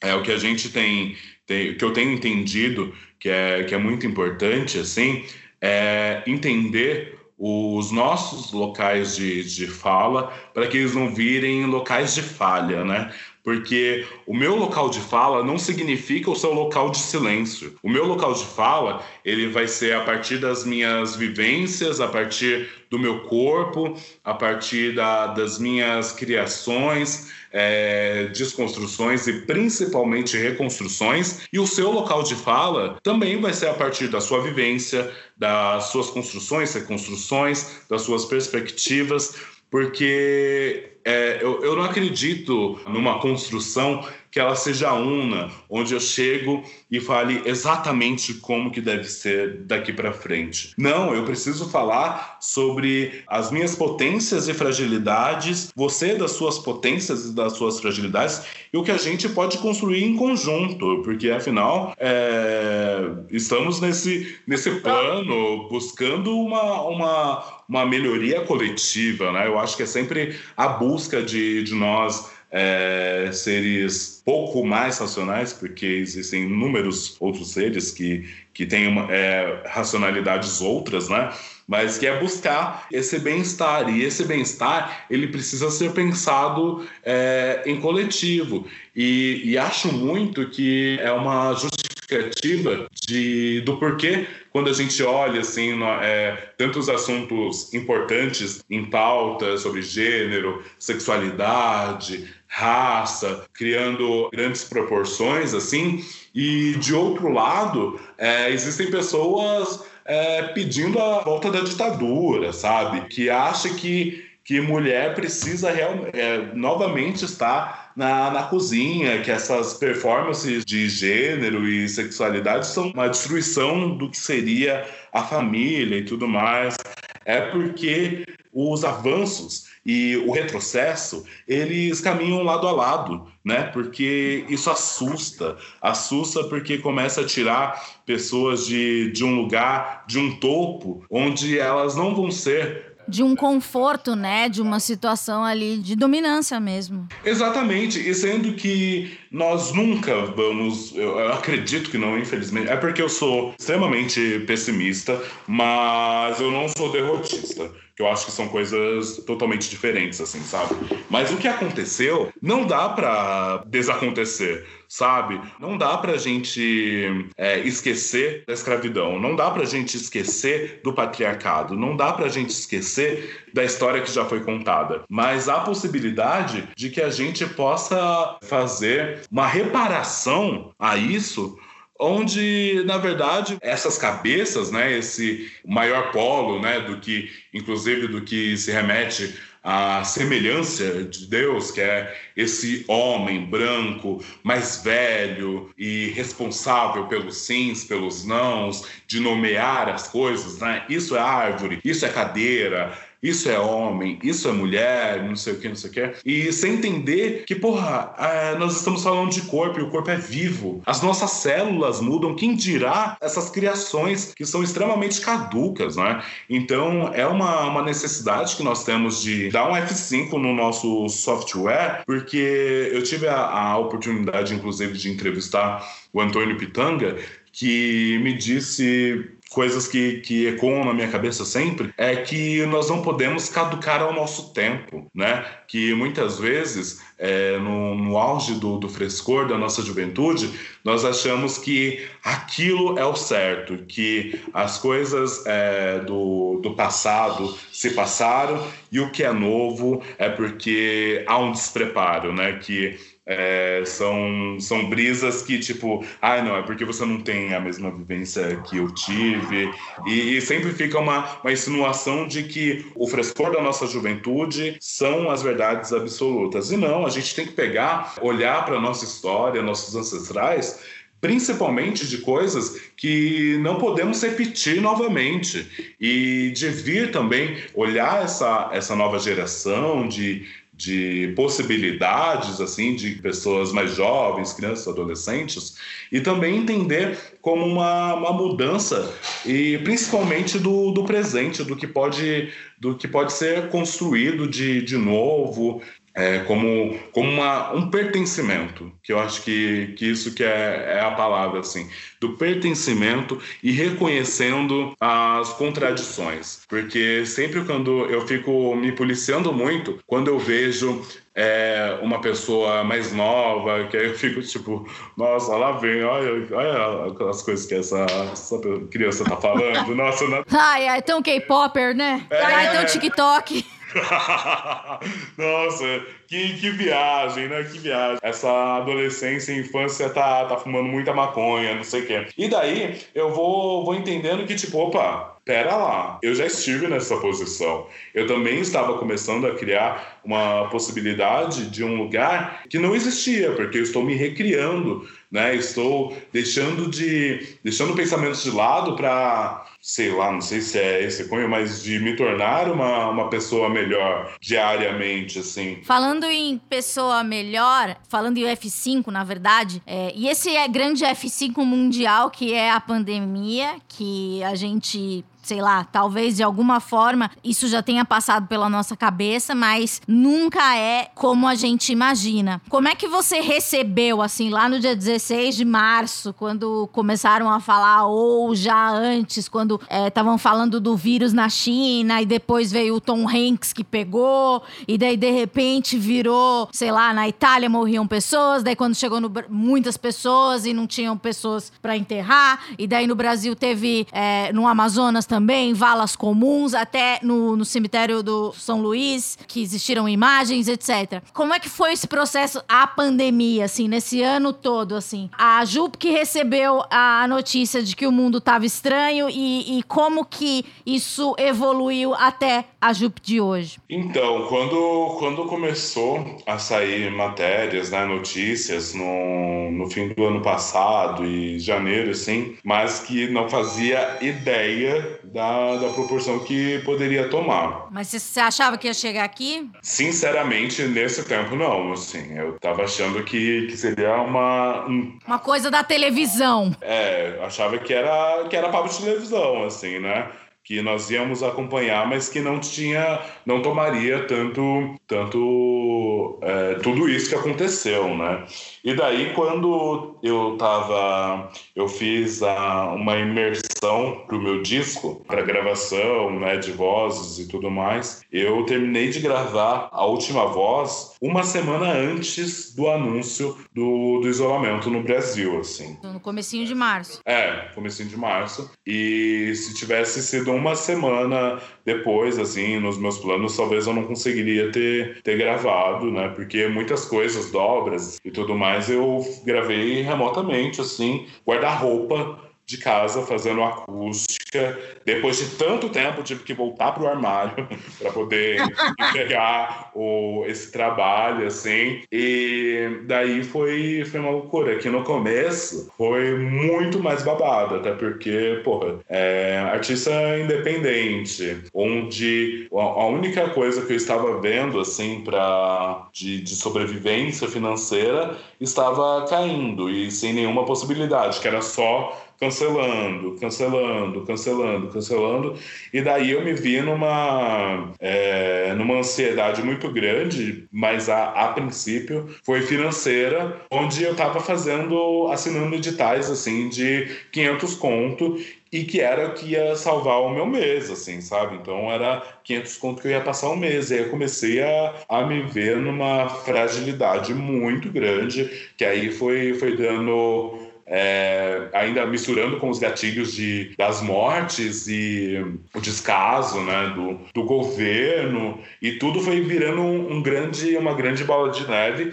é 0.00 0.14
o 0.14 0.22
que 0.22 0.32
a 0.32 0.38
gente 0.38 0.70
tem, 0.70 1.16
tem 1.46 1.76
que 1.76 1.84
eu 1.84 1.92
tenho 1.92 2.12
entendido 2.12 2.92
que 3.18 3.28
é, 3.28 3.64
que 3.64 3.74
é 3.74 3.78
muito 3.78 4.06
importante, 4.06 4.78
assim, 4.78 5.24
é 5.60 6.22
entender 6.26 7.18
os 7.44 7.90
nossos 7.90 8.52
locais 8.52 9.16
de, 9.16 9.42
de 9.42 9.66
fala 9.66 10.32
para 10.54 10.68
que 10.68 10.76
eles 10.76 10.94
não 10.94 11.12
virem 11.12 11.66
locais 11.66 12.14
de 12.14 12.22
falha, 12.22 12.84
né? 12.84 13.12
Porque 13.42 14.06
o 14.24 14.34
meu 14.34 14.54
local 14.54 14.88
de 14.88 15.00
fala 15.00 15.42
não 15.42 15.58
significa 15.58 16.30
o 16.30 16.36
seu 16.36 16.52
local 16.52 16.90
de 16.90 16.98
silêncio. 16.98 17.74
O 17.82 17.90
meu 17.90 18.06
local 18.06 18.32
de 18.34 18.44
fala, 18.44 19.04
ele 19.24 19.48
vai 19.48 19.66
ser 19.66 19.94
a 19.94 20.04
partir 20.04 20.38
das 20.38 20.64
minhas 20.64 21.16
vivências, 21.16 22.00
a 22.00 22.06
partir 22.06 22.68
do 22.88 22.98
meu 22.98 23.20
corpo, 23.20 23.96
a 24.22 24.34
partir 24.34 24.94
da, 24.94 25.28
das 25.28 25.58
minhas 25.58 26.12
criações, 26.12 27.32
é, 27.50 28.26
desconstruções 28.28 29.26
e 29.26 29.32
principalmente 29.46 30.36
reconstruções. 30.36 31.40
E 31.52 31.58
o 31.58 31.66
seu 31.66 31.90
local 31.90 32.22
de 32.22 32.34
fala 32.34 32.98
também 33.02 33.40
vai 33.40 33.52
ser 33.52 33.68
a 33.68 33.74
partir 33.74 34.08
da 34.08 34.20
sua 34.20 34.40
vivência, 34.42 35.10
das 35.36 35.84
suas 35.84 36.10
construções, 36.10 36.74
reconstruções, 36.74 37.82
das 37.88 38.02
suas 38.02 38.24
perspectivas, 38.24 39.34
porque 39.72 40.92
é, 41.02 41.38
eu, 41.40 41.64
eu 41.64 41.74
não 41.74 41.82
acredito 41.82 42.78
numa 42.86 43.18
construção 43.20 44.06
que 44.32 44.40
ela 44.40 44.56
seja 44.56 44.94
una, 44.94 45.50
onde 45.68 45.92
eu 45.92 46.00
chego 46.00 46.64
e 46.90 46.98
fale 46.98 47.42
exatamente 47.44 48.32
como 48.32 48.70
que 48.70 48.80
deve 48.80 49.04
ser 49.04 49.58
daqui 49.64 49.92
para 49.92 50.10
frente. 50.10 50.72
Não, 50.78 51.14
eu 51.14 51.22
preciso 51.22 51.68
falar 51.68 52.38
sobre 52.40 53.22
as 53.26 53.50
minhas 53.50 53.74
potências 53.76 54.48
e 54.48 54.54
fragilidades, 54.54 55.70
você 55.76 56.14
das 56.14 56.32
suas 56.32 56.58
potências 56.58 57.26
e 57.26 57.34
das 57.34 57.52
suas 57.52 57.78
fragilidades 57.78 58.42
e 58.72 58.76
o 58.78 58.82
que 58.82 58.90
a 58.90 58.96
gente 58.96 59.28
pode 59.28 59.58
construir 59.58 60.02
em 60.02 60.16
conjunto, 60.16 61.02
porque 61.04 61.28
afinal 61.28 61.94
é, 61.98 63.02
estamos 63.30 63.80
nesse, 63.82 64.38
nesse 64.46 64.70
plano 64.80 65.68
buscando 65.68 66.38
uma, 66.38 66.80
uma, 66.88 67.44
uma 67.68 67.84
melhoria 67.84 68.40
coletiva, 68.40 69.30
né? 69.30 69.46
Eu 69.46 69.58
acho 69.58 69.76
que 69.76 69.82
é 69.82 69.86
sempre 69.86 70.38
a 70.56 70.68
busca 70.68 71.22
de, 71.22 71.62
de 71.64 71.74
nós 71.74 72.31
é, 72.52 73.30
seres 73.32 74.22
pouco 74.24 74.64
mais 74.64 74.98
racionais, 74.98 75.54
porque 75.54 75.86
existem 75.86 76.42
inúmeros 76.42 77.16
outros 77.18 77.52
seres 77.52 77.90
que, 77.90 78.28
que 78.52 78.66
têm 78.66 78.86
uma, 78.86 79.10
é, 79.10 79.62
racionalidades 79.66 80.60
outras, 80.60 81.08
né? 81.08 81.32
Mas 81.66 81.96
que 81.96 82.06
é 82.06 82.20
buscar 82.20 82.86
esse 82.92 83.18
bem-estar. 83.18 83.88
E 83.88 84.04
esse 84.04 84.24
bem-estar, 84.24 85.06
ele 85.08 85.28
precisa 85.28 85.70
ser 85.70 85.92
pensado 85.92 86.86
é, 87.02 87.62
em 87.64 87.80
coletivo. 87.80 88.66
E, 88.94 89.40
e 89.44 89.56
acho 89.56 89.90
muito 89.90 90.50
que 90.50 90.98
é 91.00 91.10
uma 91.10 91.54
justificativa 91.54 92.86
de, 93.06 93.62
do 93.62 93.78
porquê 93.78 94.26
quando 94.52 94.68
a 94.68 94.72
gente 94.72 95.02
olha 95.02 95.40
assim 95.40 95.82
é, 96.02 96.36
tantos 96.58 96.88
assuntos 96.88 97.72
importantes 97.72 98.62
em 98.68 98.84
pauta 98.84 99.56
sobre 99.56 99.80
gênero, 99.80 100.62
sexualidade, 100.78 102.28
raça, 102.46 103.46
criando 103.52 104.28
grandes 104.30 104.62
proporções 104.62 105.54
assim. 105.54 106.04
E 106.34 106.74
de 106.78 106.94
outro 106.94 107.32
lado, 107.32 107.98
é, 108.18 108.50
existem 108.50 108.90
pessoas 108.90 109.84
é, 110.04 110.42
pedindo 110.48 110.98
a 110.98 111.20
volta 111.20 111.50
da 111.50 111.60
ditadura, 111.60 112.52
sabe? 112.52 113.06
Que 113.08 113.30
acha 113.30 113.70
que 113.70 114.31
que 114.44 114.60
mulher 114.60 115.14
precisa 115.14 115.70
real, 115.70 116.06
é, 116.12 116.54
novamente 116.54 117.24
estar 117.24 117.92
na, 117.94 118.30
na 118.30 118.42
cozinha, 118.44 119.20
que 119.22 119.30
essas 119.30 119.74
performances 119.74 120.64
de 120.64 120.88
gênero 120.88 121.68
e 121.68 121.88
sexualidade 121.88 122.66
são 122.66 122.88
uma 122.88 123.08
destruição 123.08 123.96
do 123.96 124.10
que 124.10 124.16
seria 124.16 124.88
a 125.12 125.22
família 125.22 125.98
e 125.98 126.04
tudo 126.04 126.26
mais. 126.26 126.76
É 127.24 127.40
porque 127.40 128.26
os 128.52 128.84
avanços 128.84 129.70
e 129.84 130.16
o 130.16 130.30
retrocesso, 130.30 131.24
eles 131.46 132.00
caminham 132.00 132.42
lado 132.44 132.68
a 132.68 132.72
lado, 132.72 133.26
né? 133.44 133.64
Porque 133.64 134.44
isso 134.48 134.70
assusta, 134.70 135.56
assusta 135.80 136.44
porque 136.44 136.78
começa 136.78 137.22
a 137.22 137.26
tirar 137.26 138.00
pessoas 138.06 138.66
de, 138.66 139.10
de 139.10 139.24
um 139.24 139.34
lugar, 139.34 140.04
de 140.06 140.18
um 140.18 140.36
topo, 140.36 141.04
onde 141.10 141.58
elas 141.58 141.96
não 141.96 142.14
vão 142.14 142.30
ser 142.30 142.91
de 143.12 143.22
um 143.22 143.36
conforto, 143.36 144.16
né? 144.16 144.48
De 144.48 144.62
uma 144.62 144.80
situação 144.80 145.44
ali 145.44 145.76
de 145.76 145.94
dominância 145.94 146.58
mesmo. 146.58 147.06
Exatamente. 147.22 148.00
E 148.00 148.14
sendo 148.14 148.54
que 148.54 149.18
nós 149.30 149.72
nunca 149.72 150.24
vamos, 150.26 150.94
eu 150.96 151.30
acredito 151.30 151.90
que 151.90 151.98
não, 151.98 152.18
infelizmente, 152.18 152.70
é 152.70 152.76
porque 152.76 153.02
eu 153.02 153.08
sou 153.10 153.54
extremamente 153.58 154.42
pessimista, 154.46 155.20
mas 155.46 156.40
eu 156.40 156.50
não 156.50 156.66
sou 156.68 156.90
derrotista 156.90 157.70
que 157.94 158.02
eu 158.02 158.08
acho 158.08 158.26
que 158.26 158.32
são 158.32 158.48
coisas 158.48 159.18
totalmente 159.26 159.68
diferentes, 159.68 160.20
assim, 160.20 160.40
sabe? 160.40 160.74
Mas 161.10 161.30
o 161.30 161.36
que 161.36 161.46
aconteceu 161.46 162.32
não 162.40 162.66
dá 162.66 162.88
para 162.88 163.64
desacontecer, 163.66 164.66
sabe? 164.88 165.40
Não 165.60 165.76
dá 165.76 165.98
pra 165.98 166.16
gente 166.16 167.28
é, 167.36 167.58
esquecer 167.60 168.44
da 168.46 168.54
escravidão, 168.54 169.20
não 169.20 169.36
dá 169.36 169.50
pra 169.50 169.64
gente 169.64 169.96
esquecer 169.96 170.80
do 170.82 170.92
patriarcado, 170.92 171.76
não 171.76 171.96
dá 171.96 172.12
pra 172.12 172.28
gente 172.28 172.50
esquecer 172.50 173.44
da 173.52 173.64
história 173.64 174.00
que 174.00 174.10
já 174.10 174.24
foi 174.24 174.40
contada. 174.40 175.02
Mas 175.08 175.48
há 175.48 175.56
a 175.56 175.60
possibilidade 175.60 176.68
de 176.76 176.88
que 176.88 177.00
a 177.00 177.10
gente 177.10 177.46
possa 177.46 178.38
fazer 178.42 179.20
uma 179.30 179.46
reparação 179.46 180.72
a 180.78 180.96
isso 180.96 181.58
onde 182.02 182.82
na 182.84 182.98
verdade 182.98 183.56
essas 183.60 183.96
cabeças, 183.96 184.70
né, 184.70 184.98
esse 184.98 185.50
maior 185.64 186.10
polo, 186.10 186.60
né, 186.60 186.80
do 186.80 186.98
que 186.98 187.30
inclusive 187.54 188.08
do 188.08 188.20
que 188.22 188.56
se 188.56 188.72
remete 188.72 189.34
à 189.62 190.02
semelhança 190.02 191.04
de 191.04 191.26
Deus, 191.26 191.70
que 191.70 191.80
é 191.80 192.12
esse 192.36 192.84
homem 192.88 193.44
branco, 193.44 194.22
mais 194.42 194.82
velho 194.82 195.70
e 195.78 196.08
responsável 196.16 197.06
pelos 197.06 197.36
sims, 197.46 197.84
pelos 197.84 198.26
nãos, 198.26 198.84
de 199.06 199.20
nomear 199.20 199.88
as 199.88 200.08
coisas, 200.08 200.58
né? 200.58 200.84
Isso 200.88 201.16
é 201.16 201.20
árvore, 201.20 201.78
isso 201.84 202.04
é 202.04 202.08
cadeira, 202.08 202.92
isso 203.22 203.48
é 203.48 203.58
homem, 203.58 204.18
isso 204.22 204.48
é 204.48 204.52
mulher, 204.52 205.22
não 205.22 205.36
sei 205.36 205.52
o 205.52 205.58
que, 205.60 205.68
não 205.68 205.76
sei 205.76 205.90
o 205.90 205.92
que. 205.92 206.12
E 206.24 206.52
sem 206.52 206.74
entender 206.74 207.44
que, 207.46 207.54
porra, 207.54 208.14
é, 208.18 208.58
nós 208.58 208.76
estamos 208.76 209.02
falando 209.02 209.30
de 209.30 209.42
corpo 209.42 209.78
e 209.78 209.82
o 209.82 209.90
corpo 209.90 210.10
é 210.10 210.16
vivo. 210.16 210.82
As 210.84 211.02
nossas 211.02 211.30
células 211.30 212.00
mudam, 212.00 212.34
quem 212.34 212.56
dirá 212.56 213.16
essas 213.20 213.48
criações 213.48 214.34
que 214.34 214.44
são 214.44 214.62
extremamente 214.62 215.20
caducas, 215.20 215.96
né? 215.96 216.22
Então 216.50 217.12
é 217.14 217.26
uma, 217.26 217.60
uma 217.66 217.82
necessidade 217.82 218.56
que 218.56 218.62
nós 218.64 218.84
temos 218.84 219.22
de 219.22 219.50
dar 219.50 219.70
um 219.70 219.74
F5 219.74 220.32
no 220.32 220.52
nosso 220.52 221.08
software, 221.08 222.02
porque 222.04 222.90
eu 222.92 223.02
tive 223.02 223.28
a, 223.28 223.36
a 223.36 223.78
oportunidade, 223.78 224.54
inclusive, 224.54 224.98
de 224.98 225.10
entrevistar 225.10 225.86
o 226.12 226.20
Antônio 226.20 226.56
Pitanga, 226.56 227.16
que 227.52 228.18
me 228.22 228.32
disse 228.36 229.30
coisas 229.52 229.86
que, 229.86 230.20
que 230.20 230.46
ecoam 230.46 230.84
na 230.84 230.94
minha 230.94 231.08
cabeça 231.08 231.44
sempre 231.44 231.92
é 231.96 232.16
que 232.16 232.64
nós 232.66 232.88
não 232.88 233.02
podemos 233.02 233.48
caducar 233.48 234.02
ao 234.02 234.12
nosso 234.12 234.52
tempo, 234.52 235.06
né? 235.14 235.44
Que 235.68 235.94
muitas 235.94 236.38
vezes, 236.38 237.00
é, 237.18 237.58
no, 237.58 237.94
no 237.94 238.16
auge 238.16 238.54
do, 238.54 238.78
do 238.78 238.88
frescor 238.88 239.46
da 239.46 239.56
nossa 239.56 239.82
juventude, 239.82 240.50
nós 240.82 241.04
achamos 241.04 241.58
que 241.58 242.04
aquilo 242.24 242.98
é 242.98 243.04
o 243.04 243.14
certo, 243.14 243.78
que 243.86 244.40
as 244.52 244.78
coisas 244.78 245.44
é, 245.46 246.00
do, 246.00 246.58
do 246.62 246.74
passado 246.74 247.56
se 247.70 247.90
passaram 247.90 248.66
e 248.90 249.00
o 249.00 249.10
que 249.10 249.22
é 249.22 249.32
novo 249.32 250.02
é 250.18 250.28
porque 250.28 251.24
há 251.26 251.38
um 251.38 251.52
despreparo, 251.52 252.32
né? 252.32 252.54
Que 252.54 252.98
é, 253.24 253.82
são, 253.86 254.58
são 254.58 254.88
brisas 254.88 255.42
que, 255.42 255.58
tipo, 255.58 256.04
ah, 256.20 256.42
não, 256.42 256.56
é 256.56 256.62
porque 256.62 256.84
você 256.84 257.04
não 257.04 257.20
tem 257.20 257.54
a 257.54 257.60
mesma 257.60 257.90
vivência 257.90 258.56
que 258.68 258.78
eu 258.78 258.92
tive. 258.92 259.70
E, 260.06 260.36
e, 260.36 260.40
sempre 260.40 260.72
fica 260.72 260.98
uma, 260.98 261.40
uma 261.40 261.52
insinuação 261.52 262.26
de 262.26 262.42
que 262.42 262.84
o 262.94 263.06
frescor 263.06 263.52
da 263.52 263.62
nossa 263.62 263.86
juventude 263.86 264.76
são 264.80 265.30
as 265.30 265.42
verdades 265.42 265.92
absolutas. 265.92 266.72
E 266.72 266.76
não, 266.76 267.06
a 267.06 267.10
gente 267.10 267.34
tem 267.34 267.46
que 267.46 267.52
pegar, 267.52 268.14
olhar 268.20 268.64
para 268.64 268.76
a 268.76 268.80
nossa 268.80 269.04
história, 269.04 269.62
nossos 269.62 269.94
ancestrais, 269.94 270.80
principalmente 271.20 272.08
de 272.08 272.18
coisas 272.18 272.80
que 272.96 273.56
não 273.58 273.76
podemos 273.76 274.20
repetir 274.20 274.80
novamente 274.80 275.94
e 276.00 276.50
de 276.50 276.68
vir 276.68 277.12
também 277.12 277.58
olhar 277.74 278.24
essa, 278.24 278.70
essa 278.72 278.96
nova 278.96 279.20
geração 279.20 280.08
de 280.08 280.48
de 280.72 281.32
possibilidades 281.36 282.60
assim 282.60 282.96
de 282.96 283.16
pessoas 283.16 283.72
mais 283.72 283.94
jovens, 283.94 284.54
crianças, 284.54 284.88
adolescentes, 284.88 285.76
e 286.10 286.20
também 286.20 286.56
entender 286.56 287.18
como 287.42 287.66
uma, 287.66 288.14
uma 288.14 288.32
mudança 288.32 289.12
e 289.44 289.78
principalmente 289.78 290.58
do, 290.58 290.90
do 290.92 291.04
presente, 291.04 291.62
do 291.62 291.76
que 291.76 291.86
pode 291.86 292.50
do 292.78 292.96
que 292.96 293.06
pode 293.06 293.32
ser 293.32 293.68
construído 293.68 294.48
de, 294.48 294.82
de 294.82 294.96
novo, 294.96 295.82
é, 296.14 296.40
como, 296.40 296.98
como 297.12 297.30
uma, 297.30 297.72
um 297.72 297.90
pertencimento, 297.90 298.92
que 299.02 299.12
eu 299.12 299.18
acho 299.18 299.42
que, 299.42 299.94
que 299.96 300.10
isso 300.10 300.34
que 300.34 300.44
é, 300.44 300.98
é 300.98 301.00
a 301.00 301.10
palavra, 301.12 301.60
assim, 301.60 301.88
do 302.20 302.36
pertencimento 302.36 303.40
e 303.62 303.72
reconhecendo 303.72 304.94
as 305.00 305.52
contradições. 305.54 306.60
Porque 306.68 307.24
sempre 307.24 307.64
quando 307.64 308.06
eu 308.06 308.26
fico 308.26 308.74
me 308.76 308.92
policiando 308.92 309.52
muito, 309.52 309.98
quando 310.06 310.28
eu 310.28 310.38
vejo 310.38 311.02
é, 311.34 311.98
uma 312.02 312.20
pessoa 312.20 312.84
mais 312.84 313.12
nova, 313.12 313.84
que 313.84 313.96
aí 313.96 314.08
eu 314.08 314.14
fico 314.14 314.42
tipo, 314.42 314.86
nossa, 315.16 315.56
lá 315.56 315.72
vem, 315.72 316.04
olha, 316.04 316.46
olha 316.54 317.30
as 317.30 317.42
coisas 317.42 317.64
que 317.64 317.74
essa, 317.74 318.04
essa 318.32 318.60
criança 318.90 319.24
tá 319.24 319.36
falando, 319.36 319.94
nossa... 319.94 320.28
Não... 320.28 320.44
Ai, 320.50 320.88
é 320.88 321.00
tão 321.00 321.22
K-Popper, 321.22 321.96
né? 321.96 322.26
É... 322.28 322.42
Ai, 322.42 322.72
tão 322.76 322.84
TikTok... 322.84 323.64
Nossa, 325.36 325.84
que, 326.26 326.54
que 326.54 326.70
viagem, 326.70 327.48
né? 327.48 327.64
Que 327.64 327.78
viagem. 327.78 328.18
Essa 328.22 328.76
adolescência 328.78 329.52
e 329.52 329.60
infância 329.60 330.08
tá, 330.10 330.44
tá 330.46 330.56
fumando 330.56 330.88
muita 330.88 331.12
maconha, 331.12 331.74
não 331.74 331.84
sei 331.84 332.02
o 332.02 332.06
quê. 332.06 332.26
E 332.36 332.48
daí 332.48 332.98
eu 333.14 333.30
vou, 333.30 333.84
vou 333.84 333.94
entendendo 333.94 334.46
que, 334.46 334.54
tipo, 334.54 334.78
opa, 334.78 335.36
pera 335.44 335.76
lá, 335.76 336.18
eu 336.22 336.34
já 336.34 336.46
estive 336.46 336.86
nessa 336.86 337.16
posição. 337.16 337.86
Eu 338.14 338.26
também 338.26 338.60
estava 338.60 338.98
começando 338.98 339.46
a 339.46 339.54
criar 339.54 340.20
uma 340.24 340.68
possibilidade 340.68 341.68
de 341.68 341.82
um 341.82 341.96
lugar 341.96 342.62
que 342.68 342.78
não 342.78 342.94
existia, 342.94 343.52
porque 343.52 343.78
eu 343.78 343.82
estou 343.82 344.04
me 344.04 344.14
recriando, 344.14 345.06
né? 345.30 345.54
Estou 345.54 346.16
deixando 346.32 346.88
de 346.88 347.56
deixando 347.64 347.94
pensamentos 347.94 348.42
de 348.42 348.50
lado 348.50 348.94
para 348.94 349.66
sei 349.82 350.12
lá, 350.12 350.30
não 350.30 350.40
sei 350.40 350.60
se 350.60 350.78
é 350.78 351.02
esse 351.02 351.28
cunho, 351.28 351.48
mas 351.48 351.82
de 351.82 351.98
me 351.98 352.14
tornar 352.14 352.70
uma, 352.70 353.08
uma 353.08 353.28
pessoa 353.28 353.68
melhor 353.68 354.32
diariamente, 354.40 355.40
assim. 355.40 355.80
Falando 355.82 356.24
em 356.26 356.56
pessoa 356.56 357.24
melhor, 357.24 357.96
falando 358.08 358.38
em 358.38 358.44
F5, 358.44 359.08
na 359.08 359.24
verdade, 359.24 359.82
é, 359.84 360.12
e 360.14 360.28
esse 360.28 360.54
é 360.54 360.68
grande 360.68 361.04
F5 361.04 361.64
mundial 361.64 362.30
que 362.30 362.54
é 362.54 362.70
a 362.70 362.80
pandemia, 362.80 363.74
que 363.88 364.40
a 364.44 364.54
gente 364.54 365.24
sei 365.42 365.60
lá, 365.60 365.84
talvez 365.84 366.36
de 366.36 366.42
alguma 366.42 366.80
forma 366.80 367.30
isso 367.42 367.66
já 367.66 367.82
tenha 367.82 368.04
passado 368.04 368.46
pela 368.46 368.68
nossa 368.68 368.96
cabeça, 368.96 369.54
mas 369.54 370.00
nunca 370.06 370.76
é 370.76 371.10
como 371.14 371.46
a 371.46 371.54
gente 371.54 371.92
imagina. 371.92 372.62
Como 372.68 372.88
é 372.88 372.94
que 372.94 373.08
você 373.08 373.40
recebeu, 373.40 374.22
assim, 374.22 374.50
lá 374.50 374.68
no 374.68 374.78
dia 374.78 374.94
16 374.94 375.56
de 375.56 375.64
março, 375.64 376.32
quando 376.32 376.88
começaram 376.92 377.50
a 377.50 377.60
falar, 377.60 378.06
ou 378.06 378.54
já 378.54 378.90
antes, 378.90 379.48
quando 379.48 379.80
estavam 380.06 380.34
é, 380.34 380.38
falando 380.38 380.80
do 380.80 380.96
vírus 380.96 381.32
na 381.32 381.48
China, 381.48 382.22
e 382.22 382.26
depois 382.26 382.70
veio 382.70 382.94
o 382.94 383.00
Tom 383.00 383.28
Hanks 383.28 383.72
que 383.72 383.82
pegou, 383.82 384.62
e 384.86 384.96
daí 384.96 385.16
de 385.16 385.30
repente 385.30 385.98
virou, 385.98 386.68
sei 386.72 386.92
lá, 386.92 387.12
na 387.12 387.28
Itália 387.28 387.68
morriam 387.68 388.06
pessoas, 388.06 388.62
daí 388.62 388.76
quando 388.76 388.94
chegou 388.94 389.20
no, 389.20 389.32
muitas 389.48 389.96
pessoas 389.96 390.64
e 390.66 390.72
não 390.72 390.86
tinham 390.86 391.16
pessoas 391.16 391.72
para 391.82 391.96
enterrar, 391.96 392.60
e 392.78 392.86
daí 392.86 393.06
no 393.06 393.14
Brasil 393.14 393.56
teve, 393.56 394.06
é, 394.12 394.52
no 394.52 394.66
Amazonas 394.66 395.26
também, 395.32 395.72
valas 395.72 396.14
comuns, 396.14 396.74
até 396.74 397.18
no, 397.22 397.56
no 397.56 397.64
cemitério 397.64 398.22
do 398.22 398.52
São 398.52 398.82
Luís, 398.82 399.38
que 399.48 399.62
existiram 399.62 400.06
imagens, 400.06 400.68
etc. 400.68 401.22
Como 401.32 401.54
é 401.54 401.58
que 401.58 401.70
foi 401.70 401.94
esse 401.94 402.06
processo, 402.06 402.62
a 402.68 402.86
pandemia, 402.86 403.64
assim, 403.64 403.88
nesse 403.88 404.20
ano 404.20 404.52
todo, 404.52 404.94
assim? 404.94 405.30
A 405.32 405.64
Jup 405.64 405.96
que 405.96 406.10
recebeu 406.10 406.84
a 406.90 407.26
notícia 407.26 407.82
de 407.82 407.96
que 407.96 408.06
o 408.06 408.12
mundo 408.12 408.36
estava 408.36 408.66
estranho 408.66 409.26
e, 409.30 409.78
e 409.78 409.82
como 409.84 410.22
que 410.22 410.66
isso 410.84 411.34
evoluiu 411.38 412.12
até 412.12 412.66
a 412.78 412.92
Jup 412.92 413.18
de 413.22 413.40
hoje? 413.40 413.78
Então, 413.88 414.46
quando, 414.48 415.16
quando 415.18 415.46
começou 415.46 416.36
a 416.46 416.58
sair 416.58 417.10
matérias, 417.10 417.90
né, 417.90 418.04
notícias 418.04 418.92
no, 418.92 419.70
no 419.70 419.88
fim 419.88 420.08
do 420.08 420.26
ano 420.26 420.42
passado 420.42 421.24
e 421.24 421.58
janeiro, 421.58 422.10
assim, 422.10 422.54
mas 422.62 423.00
que 423.00 423.30
não 423.30 423.48
fazia 423.48 424.18
ideia 424.20 425.21
da, 425.32 425.76
da 425.76 425.88
proporção 425.88 426.40
que 426.40 426.80
poderia 426.80 427.28
tomar. 427.28 427.88
Mas 427.90 428.08
você 428.08 428.40
achava 428.40 428.76
que 428.76 428.86
ia 428.86 428.94
chegar 428.94 429.24
aqui? 429.24 429.70
Sinceramente, 429.80 430.82
nesse 430.82 431.24
tempo, 431.24 431.56
não. 431.56 431.92
Assim, 431.92 432.36
eu 432.36 432.58
tava 432.58 432.84
achando 432.84 433.24
que, 433.24 433.66
que 433.66 433.76
seria 433.76 434.16
uma. 434.20 434.84
Uma 435.26 435.38
coisa 435.38 435.70
da 435.70 435.82
televisão. 435.82 436.76
É, 436.80 437.38
achava 437.42 437.78
que 437.78 437.94
era, 437.94 438.44
que 438.48 438.56
era 438.56 438.68
papo 438.68 438.88
de 438.88 438.98
televisão, 438.98 439.64
assim, 439.64 439.98
né? 439.98 440.28
Que 440.64 440.80
nós 440.80 441.10
íamos 441.10 441.42
acompanhar, 441.42 442.08
mas 442.08 442.28
que 442.28 442.40
não 442.40 442.60
tinha, 442.60 443.20
não 443.44 443.60
tomaria 443.60 444.26
tanto, 444.26 444.94
tanto 445.06 446.38
é, 446.40 446.74
tudo 446.74 447.08
isso 447.08 447.28
que 447.28 447.34
aconteceu, 447.34 448.16
né? 448.16 448.44
E 448.84 448.94
daí 448.94 449.32
quando 449.34 450.18
eu 450.22 450.56
tava, 450.56 451.50
eu 451.74 451.88
fiz 451.88 452.42
a, 452.42 452.92
uma 452.92 453.16
imersão 453.18 454.24
pro 454.26 454.40
meu 454.40 454.62
disco, 454.62 455.22
para 455.26 455.42
gravação, 455.42 456.38
né, 456.38 456.56
de 456.56 456.72
vozes 456.72 457.44
e 457.44 457.48
tudo 457.48 457.70
mais, 457.70 458.22
eu 458.30 458.64
terminei 458.64 459.08
de 459.08 459.20
gravar 459.20 459.88
a 459.90 460.06
última 460.06 460.46
voz 460.46 461.12
uma 461.20 461.42
semana 461.42 461.92
antes 461.92 462.74
do 462.74 462.88
anúncio 462.88 463.56
do, 463.72 464.20
do 464.20 464.28
isolamento 464.28 464.90
no 464.90 465.02
Brasil, 465.02 465.58
assim. 465.58 465.98
No 466.02 466.20
comecinho 466.20 466.66
de 466.66 466.74
março. 466.74 467.20
É, 467.24 467.68
comecinho 467.74 468.08
de 468.08 468.16
março. 468.16 468.70
E 468.86 469.52
se 469.54 469.74
tivesse 469.74 470.22
sido 470.22 470.51
uma 470.54 470.74
semana 470.74 471.60
depois, 471.84 472.38
assim, 472.38 472.78
nos 472.78 472.98
meus 472.98 473.18
planos, 473.18 473.56
talvez 473.56 473.86
eu 473.86 473.94
não 473.94 474.04
conseguiria 474.04 474.70
ter, 474.70 475.22
ter 475.22 475.36
gravado, 475.36 476.10
né? 476.10 476.28
Porque 476.28 476.68
muitas 476.68 477.04
coisas, 477.04 477.50
dobras 477.50 478.18
e 478.24 478.30
tudo 478.30 478.54
mais, 478.54 478.88
eu 478.88 479.20
gravei 479.44 480.02
remotamente, 480.02 480.80
assim, 480.80 481.26
guarda-roupa 481.46 482.51
de 482.66 482.78
casa 482.78 483.22
fazendo 483.22 483.62
acústica. 483.62 484.78
Depois 485.04 485.38
de 485.38 485.56
tanto 485.56 485.88
tempo, 485.88 486.22
tive 486.22 486.42
que 486.42 486.54
voltar 486.54 486.92
para 486.92 487.02
o 487.02 487.08
armário 487.08 487.68
para 487.98 488.12
poder 488.12 488.62
entregar 488.98 489.90
o, 489.94 490.44
esse 490.46 490.70
trabalho, 490.70 491.46
assim. 491.46 492.02
E 492.10 493.02
daí 493.06 493.42
foi, 493.44 494.04
foi 494.04 494.20
uma 494.20 494.30
loucura. 494.30 494.76
Que 494.76 494.88
no 494.88 495.04
começo 495.04 495.90
foi 495.96 496.38
muito 496.38 496.98
mais 497.00 497.22
babado, 497.22 497.76
até 497.76 497.92
porque, 497.92 498.60
porra, 498.64 498.98
é 499.08 499.58
artista 499.58 500.10
independente, 500.38 501.62
onde 501.74 502.68
a 502.72 503.06
única 503.06 503.48
coisa 503.50 503.84
que 503.84 503.92
eu 503.92 503.96
estava 503.96 504.40
vendo, 504.40 504.78
assim, 504.80 505.22
para 505.24 506.08
de, 506.12 506.40
de 506.40 506.54
sobrevivência 506.54 507.48
financeira 507.48 508.36
estava 508.60 509.26
caindo 509.28 509.90
e 509.90 510.10
sem 510.10 510.32
nenhuma 510.32 510.64
possibilidade, 510.64 511.40
que 511.40 511.48
era 511.48 511.60
só 511.60 512.31
cancelando, 512.42 513.36
cancelando, 513.36 514.22
cancelando, 514.22 514.88
cancelando. 514.88 515.54
E 515.92 516.02
daí 516.02 516.32
eu 516.32 516.44
me 516.44 516.52
vi 516.54 516.80
numa, 516.80 517.92
é, 518.00 518.74
numa 518.74 518.96
ansiedade 518.98 519.62
muito 519.62 519.88
grande, 519.92 520.66
mas 520.72 521.08
a, 521.08 521.26
a 521.30 521.48
princípio 521.52 522.28
foi 522.42 522.62
financeira, 522.62 523.62
onde 523.70 524.02
eu 524.02 524.10
estava 524.10 524.40
fazendo, 524.40 525.28
assinando 525.30 525.76
editais 525.76 526.28
assim 526.28 526.68
de 526.68 527.16
500 527.30 527.76
conto 527.76 528.36
e 528.72 528.82
que 528.84 529.00
era 529.00 529.30
que 529.30 529.50
ia 529.50 529.76
salvar 529.76 530.20
o 530.22 530.30
meu 530.30 530.46
mês, 530.46 530.90
assim, 530.90 531.20
sabe? 531.20 531.56
Então 531.56 531.92
era 531.92 532.22
500 532.42 532.76
conto 532.78 533.02
que 533.02 533.06
eu 533.06 533.12
ia 533.12 533.20
passar 533.20 533.50
um 533.50 533.56
mês. 533.56 533.90
E 533.90 533.94
aí 533.94 534.00
eu 534.00 534.10
comecei 534.10 534.60
a, 534.62 534.94
a 535.08 535.24
me 535.24 535.42
ver 535.42 535.76
numa 535.76 536.28
fragilidade 536.28 537.34
muito 537.34 537.88
grande, 537.88 538.50
que 538.76 538.84
aí 538.84 539.12
foi, 539.12 539.54
foi 539.54 539.76
dando 539.76 540.71
é, 540.86 541.68
ainda 541.72 542.06
misturando 542.06 542.58
com 542.58 542.68
os 542.68 542.78
gatilhos 542.78 543.34
de, 543.34 543.74
das 543.76 544.02
mortes 544.02 544.86
e 544.88 545.38
o 545.74 545.80
descaso 545.80 546.60
né, 546.62 546.92
do, 546.94 547.20
do 547.34 547.44
governo, 547.44 548.60
e 548.80 548.92
tudo 548.92 549.20
foi 549.20 549.40
virando 549.40 549.80
um, 549.80 550.16
um 550.16 550.22
grande, 550.22 550.76
uma 550.76 550.94
grande 550.94 551.24
bola 551.24 551.50
de 551.50 551.66
neve 551.68 552.12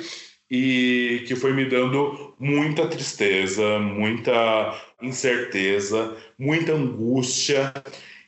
e 0.50 1.24
que 1.28 1.36
foi 1.36 1.54
me 1.54 1.66
dando 1.66 2.34
muita 2.40 2.88
tristeza, 2.88 3.80
muita 3.80 4.82
incerteza, 5.02 6.18
muita 6.38 6.74
angústia. 6.74 7.72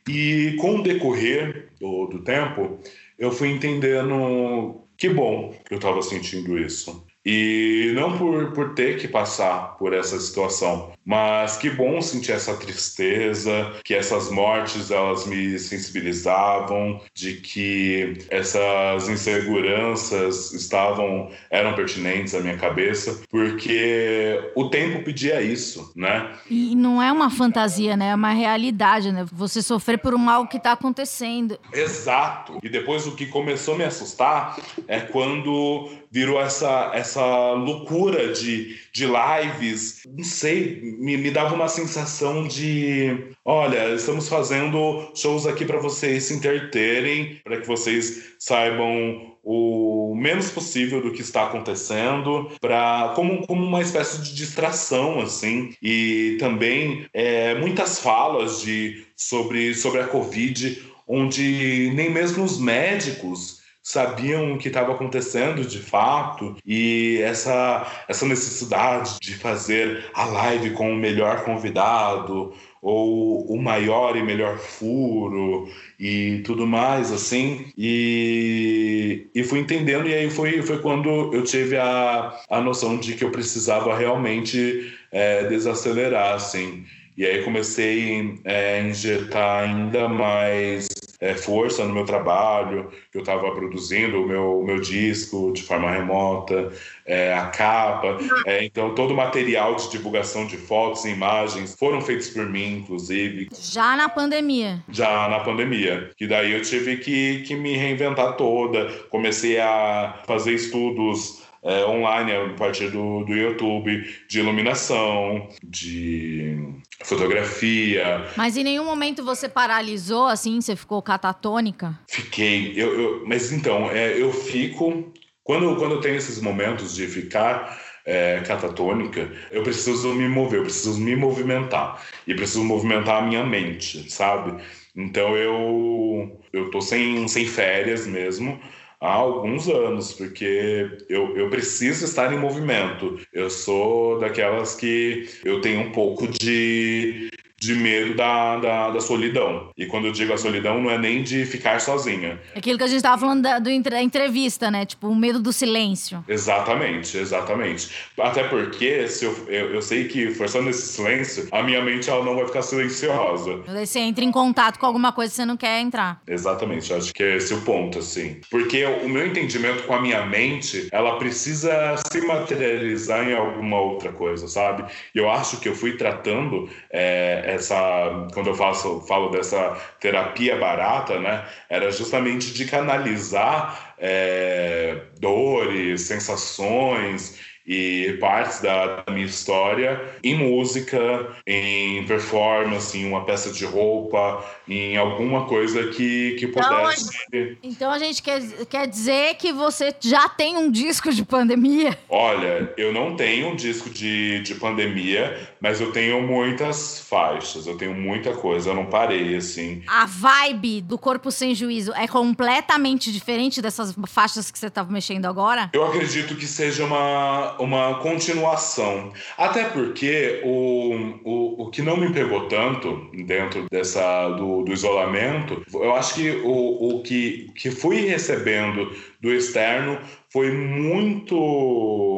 E 0.07 0.55
com 0.59 0.77
o 0.77 0.83
decorrer 0.83 1.69
do, 1.79 2.07
do 2.07 2.19
tempo, 2.23 2.79
eu 3.17 3.31
fui 3.31 3.49
entendendo 3.49 4.81
que 4.97 5.09
bom 5.09 5.55
que 5.65 5.73
eu 5.73 5.77
estava 5.77 6.01
sentindo 6.01 6.57
isso. 6.59 7.05
E 7.25 7.91
não 7.93 8.17
por, 8.17 8.51
por 8.51 8.73
ter 8.73 8.99
que 8.99 9.07
passar 9.07 9.77
por 9.77 9.93
essa 9.93 10.19
situação, 10.19 10.91
mas 11.05 11.57
que 11.57 11.69
bom 11.69 12.01
sentir 12.01 12.31
essa 12.31 12.55
tristeza, 12.55 13.73
que 13.83 13.93
essas 13.93 14.29
mortes 14.29 14.91
elas 14.91 15.25
me 15.25 15.57
sensibilizavam, 15.57 17.01
de 17.13 17.35
que 17.35 18.17
essas 18.29 19.09
inseguranças 19.09 20.53
estavam 20.53 21.31
eram 21.49 21.73
pertinentes 21.73 22.35
à 22.35 22.39
minha 22.39 22.57
cabeça, 22.57 23.21
porque 23.29 24.51
o 24.55 24.69
tempo 24.69 25.03
pedia 25.03 25.41
isso, 25.41 25.91
né? 25.95 26.31
E 26.49 26.75
não 26.75 27.01
é 27.01 27.11
uma 27.11 27.29
fantasia, 27.29 27.97
né? 27.97 28.09
É 28.09 28.15
uma 28.15 28.31
realidade, 28.31 29.11
né? 29.11 29.25
Você 29.31 29.61
sofrer 29.61 29.97
por 29.97 30.13
um 30.13 30.29
algo 30.29 30.49
que 30.49 30.57
está 30.57 30.73
acontecendo. 30.73 31.59
Exato. 31.73 32.59
E 32.61 32.69
depois 32.69 33.07
o 33.07 33.15
que 33.15 33.25
começou 33.25 33.75
a 33.75 33.77
me 33.77 33.83
assustar 33.83 34.57
é 34.87 34.99
quando 34.99 35.89
virou 36.11 36.39
essa, 36.41 36.91
essa 36.93 37.53
loucura 37.53 38.33
de, 38.33 38.77
de 38.91 39.05
lives. 39.05 40.05
Não 40.05 40.23
sei, 40.23 40.90
me, 40.99 41.17
me 41.17 41.31
dava 41.31 41.55
uma 41.55 41.67
sensação 41.67 42.47
de: 42.47 43.33
olha, 43.45 43.93
estamos 43.93 44.27
fazendo 44.27 45.11
shows 45.15 45.45
aqui 45.45 45.65
para 45.65 45.79
vocês 45.79 46.25
se 46.25 46.33
interterem, 46.33 47.39
para 47.43 47.59
que 47.61 47.67
vocês 47.67 48.33
saibam 48.39 49.31
o 49.43 50.13
menos 50.15 50.51
possível 50.51 51.01
do 51.01 51.11
que 51.11 51.21
está 51.21 51.45
acontecendo, 51.45 52.51
para 52.59 53.13
como, 53.15 53.45
como 53.47 53.65
uma 53.65 53.81
espécie 53.81 54.21
de 54.21 54.35
distração, 54.35 55.19
assim, 55.19 55.73
e 55.81 56.37
também 56.39 57.07
é, 57.13 57.55
muitas 57.55 57.99
falas 57.99 58.61
de, 58.61 59.03
sobre, 59.15 59.73
sobre 59.73 60.01
a 60.01 60.07
Covid, 60.07 60.83
onde 61.07 61.91
nem 61.95 62.09
mesmo 62.09 62.43
os 62.43 62.59
médicos 62.59 63.60
sabiam 63.83 64.53
o 64.53 64.57
que 64.57 64.67
estava 64.67 64.93
acontecendo 64.93 65.65
de 65.65 65.79
fato 65.79 66.55
e 66.65 67.19
essa, 67.21 67.87
essa 68.07 68.25
necessidade 68.25 69.17
de 69.21 69.35
fazer 69.35 70.05
a 70.13 70.25
live 70.25 70.71
com 70.71 70.91
o 70.91 70.95
melhor 70.95 71.43
convidado 71.43 72.53
ou 72.81 73.45
o 73.45 73.61
maior 73.61 74.15
e 74.15 74.23
melhor 74.23 74.57
furo 74.57 75.67
e 75.99 76.41
tudo 76.45 76.65
mais 76.65 77.11
assim 77.11 77.71
e, 77.77 79.27
e 79.33 79.43
fui 79.43 79.59
entendendo 79.59 80.07
e 80.07 80.13
aí 80.13 80.29
foi, 80.29 80.61
foi 80.61 80.79
quando 80.79 81.33
eu 81.33 81.43
tive 81.43 81.77
a, 81.77 82.33
a 82.49 82.61
noção 82.61 82.97
de 82.97 83.13
que 83.13 83.23
eu 83.23 83.31
precisava 83.31 83.95
realmente 83.97 84.91
é, 85.11 85.43
desacelerar 85.47 86.35
assim. 86.35 86.85
E 87.17 87.25
aí 87.25 87.43
comecei 87.43 88.39
é, 88.45 88.79
a 88.79 88.81
injetar 88.81 89.63
ainda 89.63 90.07
mais 90.07 90.87
é, 91.21 91.35
força 91.35 91.85
no 91.85 91.93
meu 91.93 92.03
trabalho, 92.03 92.91
que 93.11 93.17
eu 93.19 93.21
estava 93.21 93.51
produzindo 93.51 94.23
o 94.23 94.27
meu, 94.27 94.59
o 94.59 94.65
meu 94.65 94.81
disco 94.81 95.53
de 95.53 95.61
forma 95.61 95.91
remota, 95.91 96.73
é, 97.05 97.31
a 97.33 97.45
capa. 97.45 98.17
É, 98.45 98.65
então, 98.65 98.95
todo 98.95 99.11
o 99.11 99.15
material 99.15 99.75
de 99.75 99.91
divulgação 99.91 100.47
de 100.47 100.57
fotos 100.57 101.05
e 101.05 101.09
imagens 101.09 101.75
foram 101.77 102.01
feitos 102.01 102.29
por 102.29 102.47
mim, 102.47 102.79
inclusive. 102.79 103.49
Já 103.53 103.95
na 103.95 104.09
pandemia? 104.09 104.83
Já 104.89 105.29
na 105.29 105.41
pandemia. 105.41 106.09
Que 106.17 106.25
daí 106.25 106.53
eu 106.53 106.61
tive 106.63 106.97
que, 106.97 107.43
que 107.43 107.55
me 107.55 107.77
reinventar 107.77 108.35
toda. 108.35 108.89
Comecei 109.09 109.59
a 109.59 110.21
fazer 110.25 110.53
estudos 110.53 111.40
é, 111.63 111.85
online 111.85 112.31
a 112.31 112.53
partir 112.53 112.89
do, 112.89 113.23
do 113.23 113.33
YouTube, 113.33 114.03
de 114.27 114.39
iluminação, 114.39 115.47
de 115.63 116.57
fotografia. 117.03 118.25
Mas 118.35 118.57
em 118.57 118.63
nenhum 118.63 118.85
momento 118.85 119.23
você 119.23 119.47
paralisou 119.47 120.25
assim, 120.25 120.59
você 120.59 120.75
ficou 120.75 121.01
catatônica? 121.01 121.97
Fiquei. 122.07 122.73
Eu, 122.75 122.99
eu 122.99 123.27
mas 123.27 123.51
então, 123.51 123.89
é, 123.91 124.19
eu 124.19 124.31
fico. 124.31 125.11
Quando, 125.43 125.75
quando 125.75 125.95
eu 125.95 126.01
tenho 126.01 126.15
esses 126.15 126.39
momentos 126.39 126.95
de 126.95 127.07
ficar 127.07 127.79
é, 128.05 128.39
catatônica, 128.41 129.31
eu 129.51 129.63
preciso 129.63 130.13
me 130.13 130.27
mover, 130.27 130.59
eu 130.59 130.63
preciso 130.63 130.99
me 130.99 131.15
movimentar. 131.15 132.01
E 132.27 132.33
preciso 132.33 132.63
movimentar 132.63 133.21
a 133.21 133.25
minha 133.25 133.43
mente, 133.43 134.09
sabe? 134.11 134.61
Então 134.95 135.35
eu, 135.35 136.39
eu 136.53 136.69
tô 136.69 136.81
sem, 136.81 137.27
sem 137.27 137.45
férias 137.45 138.05
mesmo 138.05 138.59
há 139.01 139.11
alguns 139.11 139.67
anos, 139.67 140.13
porque 140.13 140.97
eu, 141.09 141.35
eu 141.35 141.49
preciso 141.49 142.05
estar 142.05 142.31
em 142.31 142.39
movimento. 142.39 143.19
Eu 143.33 143.49
sou 143.49 144.19
daquelas 144.19 144.75
que 144.75 145.27
eu 145.43 145.59
tenho 145.59 145.81
um 145.81 145.91
pouco 145.91 146.27
de 146.27 147.31
de 147.61 147.75
medo 147.75 148.15
da, 148.15 148.57
da, 148.57 148.89
da, 148.89 148.99
solidão. 148.99 149.69
E 149.77 149.85
quando 149.85 150.07
eu 150.07 150.11
digo 150.11 150.33
a 150.33 150.37
solidão, 150.37 150.81
não 150.81 150.89
é 150.89 150.97
nem 150.97 151.21
de 151.21 151.45
ficar 151.45 151.79
sozinha. 151.79 152.39
Aquilo 152.55 152.77
que 152.77 152.83
a 152.83 152.87
gente 152.87 152.97
estava 152.97 153.19
falando 153.19 153.43
da, 153.43 153.59
do, 153.59 153.69
da 153.83 154.01
entrevista, 154.01 154.71
né? 154.71 154.83
Tipo, 154.83 155.07
o 155.07 155.15
medo 155.15 155.39
do 155.39 155.53
silêncio. 155.53 156.25
Exatamente, 156.27 157.17
exatamente. 157.17 157.91
Até 158.19 158.43
porque 158.45 159.07
se 159.07 159.25
eu, 159.25 159.35
eu, 159.47 159.75
eu, 159.75 159.81
sei 159.81 160.07
que 160.07 160.31
forçando 160.31 160.71
esse 160.71 160.87
silêncio, 160.87 161.47
a 161.51 161.61
minha 161.61 161.81
mente 161.83 162.09
ela 162.09 162.25
não 162.25 162.35
vai 162.35 162.47
ficar 162.47 162.63
silenciosa. 162.63 163.57
Você 163.67 163.99
entra 163.99 164.25
em 164.25 164.31
contato 164.31 164.79
com 164.79 164.87
alguma 164.87 165.11
coisa 165.11 165.29
que 165.29 165.35
você 165.35 165.45
não 165.45 165.57
quer 165.57 165.79
entrar. 165.81 166.19
Exatamente, 166.27 166.91
acho 166.91 167.13
que 167.13 167.21
é 167.21 167.35
esse 167.37 167.53
o 167.53 167.61
ponto, 167.61 167.99
assim. 167.99 168.41
Porque 168.49 168.83
o 168.85 169.07
meu 169.07 169.27
entendimento 169.27 169.83
com 169.83 169.93
a 169.93 170.01
minha 170.01 170.25
mente, 170.25 170.87
ela 170.91 171.17
precisa 171.17 171.95
se 172.11 172.21
materializar 172.21 173.29
em 173.29 173.35
alguma 173.35 173.79
outra 173.79 174.11
coisa, 174.11 174.47
sabe? 174.47 174.83
E 175.13 175.19
eu 175.19 175.29
acho 175.29 175.59
que 175.59 175.69
eu 175.69 175.75
fui 175.75 175.95
tratando 175.95 176.67
é, 176.89 177.50
essa 177.51 178.27
quando 178.33 178.47
eu 178.47 178.55
faço 178.55 179.01
falo 179.07 179.29
dessa 179.29 179.77
terapia 179.99 180.57
barata, 180.57 181.19
né, 181.19 181.45
era 181.69 181.91
justamente 181.91 182.53
de 182.53 182.65
canalizar 182.65 183.93
é, 183.97 185.01
dores, 185.19 186.01
sensações 186.01 187.39
e 187.65 188.17
partes 188.19 188.59
da, 188.61 189.03
minha 189.09 189.25
história 189.25 190.01
em 190.23 190.35
música, 190.35 191.27
em 191.45 192.05
performance, 192.05 192.97
em 192.97 193.07
uma 193.07 193.23
peça 193.23 193.51
de 193.51 193.65
roupa, 193.65 194.43
em 194.73 194.97
alguma 194.97 195.45
coisa 195.45 195.87
que, 195.87 196.35
que 196.39 196.47
pudesse. 196.47 197.09
Então, 197.31 197.57
então 197.63 197.91
a 197.91 197.99
gente 197.99 198.21
quer, 198.21 198.41
quer 198.69 198.87
dizer 198.87 199.35
que 199.35 199.51
você 199.51 199.93
já 199.99 200.29
tem 200.29 200.57
um 200.57 200.71
disco 200.71 201.11
de 201.11 201.25
pandemia? 201.25 201.97
Olha, 202.09 202.73
eu 202.77 202.93
não 202.93 203.15
tenho 203.15 203.49
um 203.49 203.55
disco 203.55 203.89
de, 203.89 204.41
de 204.41 204.55
pandemia, 204.55 205.49
mas 205.59 205.81
eu 205.81 205.91
tenho 205.91 206.21
muitas 206.21 206.99
faixas, 207.01 207.67
eu 207.67 207.77
tenho 207.77 207.93
muita 207.93 208.33
coisa, 208.33 208.69
eu 208.69 208.75
não 208.75 208.85
parei 208.85 209.35
assim. 209.35 209.81
A 209.87 210.05
vibe 210.05 210.81
do 210.81 210.97
Corpo 210.97 211.31
Sem 211.31 211.53
Juízo 211.53 211.93
é 211.93 212.07
completamente 212.07 213.11
diferente 213.11 213.61
dessas 213.61 213.95
faixas 214.07 214.51
que 214.51 214.57
você 214.57 214.67
estava 214.67 214.91
mexendo 214.91 215.25
agora? 215.25 215.69
Eu 215.73 215.85
acredito 215.85 216.35
que 216.35 216.47
seja 216.47 216.85
uma 216.85 217.41
uma 217.59 217.95
continuação. 217.95 219.11
Até 219.37 219.65
porque 219.65 220.41
o, 220.43 221.19
o, 221.23 221.63
o 221.63 221.69
que 221.69 221.81
não 221.81 221.97
me 221.97 222.11
pegou 222.11 222.47
tanto 222.47 223.09
dentro 223.25 223.65
dessa 223.71 224.29
do, 224.29 224.60
do 224.63 224.71
isolamento, 224.73 225.63
eu 225.73 225.95
acho 225.95 226.15
que 226.15 226.31
o, 226.43 226.97
o 226.97 227.03
que, 227.03 227.51
que 227.55 227.71
fui 227.71 228.05
recebendo 228.05 228.91
do 229.19 229.33
externo 229.33 229.99
foi 230.29 230.51
muito, 230.51 231.35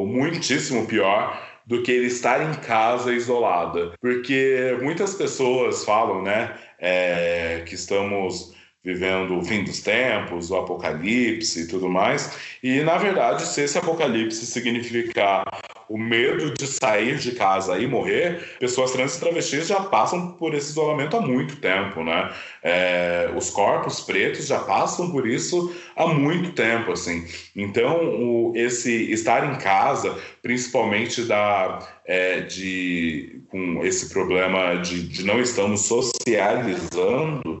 muitíssimo 0.06 0.86
pior 0.86 1.42
do 1.66 1.82
que 1.82 1.90
ele 1.90 2.06
estar 2.06 2.42
em 2.42 2.54
casa 2.60 3.12
isolada. 3.12 3.92
Porque 4.00 4.76
muitas 4.82 5.14
pessoas 5.14 5.84
falam, 5.84 6.22
né, 6.22 6.54
é, 6.78 7.62
que 7.66 7.74
estamos 7.74 8.54
vivendo 8.84 9.38
o 9.38 9.42
fim 9.42 9.64
dos 9.64 9.80
tempos, 9.80 10.50
o 10.50 10.56
apocalipse 10.56 11.62
e 11.62 11.66
tudo 11.66 11.88
mais. 11.88 12.38
E, 12.62 12.80
na 12.82 12.98
verdade, 12.98 13.46
se 13.46 13.62
esse 13.62 13.78
apocalipse 13.78 14.44
significar 14.44 15.42
o 15.88 15.98
medo 15.98 16.52
de 16.54 16.66
sair 16.66 17.18
de 17.18 17.32
casa 17.32 17.78
e 17.78 17.86
morrer, 17.86 18.56
pessoas 18.58 18.92
trans 18.92 19.16
e 19.16 19.20
travestis 19.20 19.66
já 19.66 19.80
passam 19.80 20.32
por 20.32 20.54
esse 20.54 20.70
isolamento 20.70 21.16
há 21.16 21.20
muito 21.20 21.56
tempo, 21.56 22.02
né? 22.02 22.32
É, 22.62 23.30
os 23.36 23.50
corpos 23.50 24.00
pretos 24.00 24.46
já 24.46 24.58
passam 24.60 25.10
por 25.10 25.26
isso 25.26 25.74
há 25.96 26.06
muito 26.06 26.52
tempo, 26.52 26.92
assim. 26.92 27.26
Então, 27.54 28.04
o, 28.20 28.52
esse 28.54 29.12
estar 29.12 29.52
em 29.52 29.58
casa, 29.58 30.16
principalmente 30.42 31.22
da, 31.22 31.86
é, 32.06 32.40
de, 32.40 33.40
com 33.48 33.84
esse 33.84 34.08
problema 34.10 34.76
de, 34.76 35.06
de 35.08 35.24
não 35.24 35.40
estamos 35.40 35.82
socializando, 35.82 37.60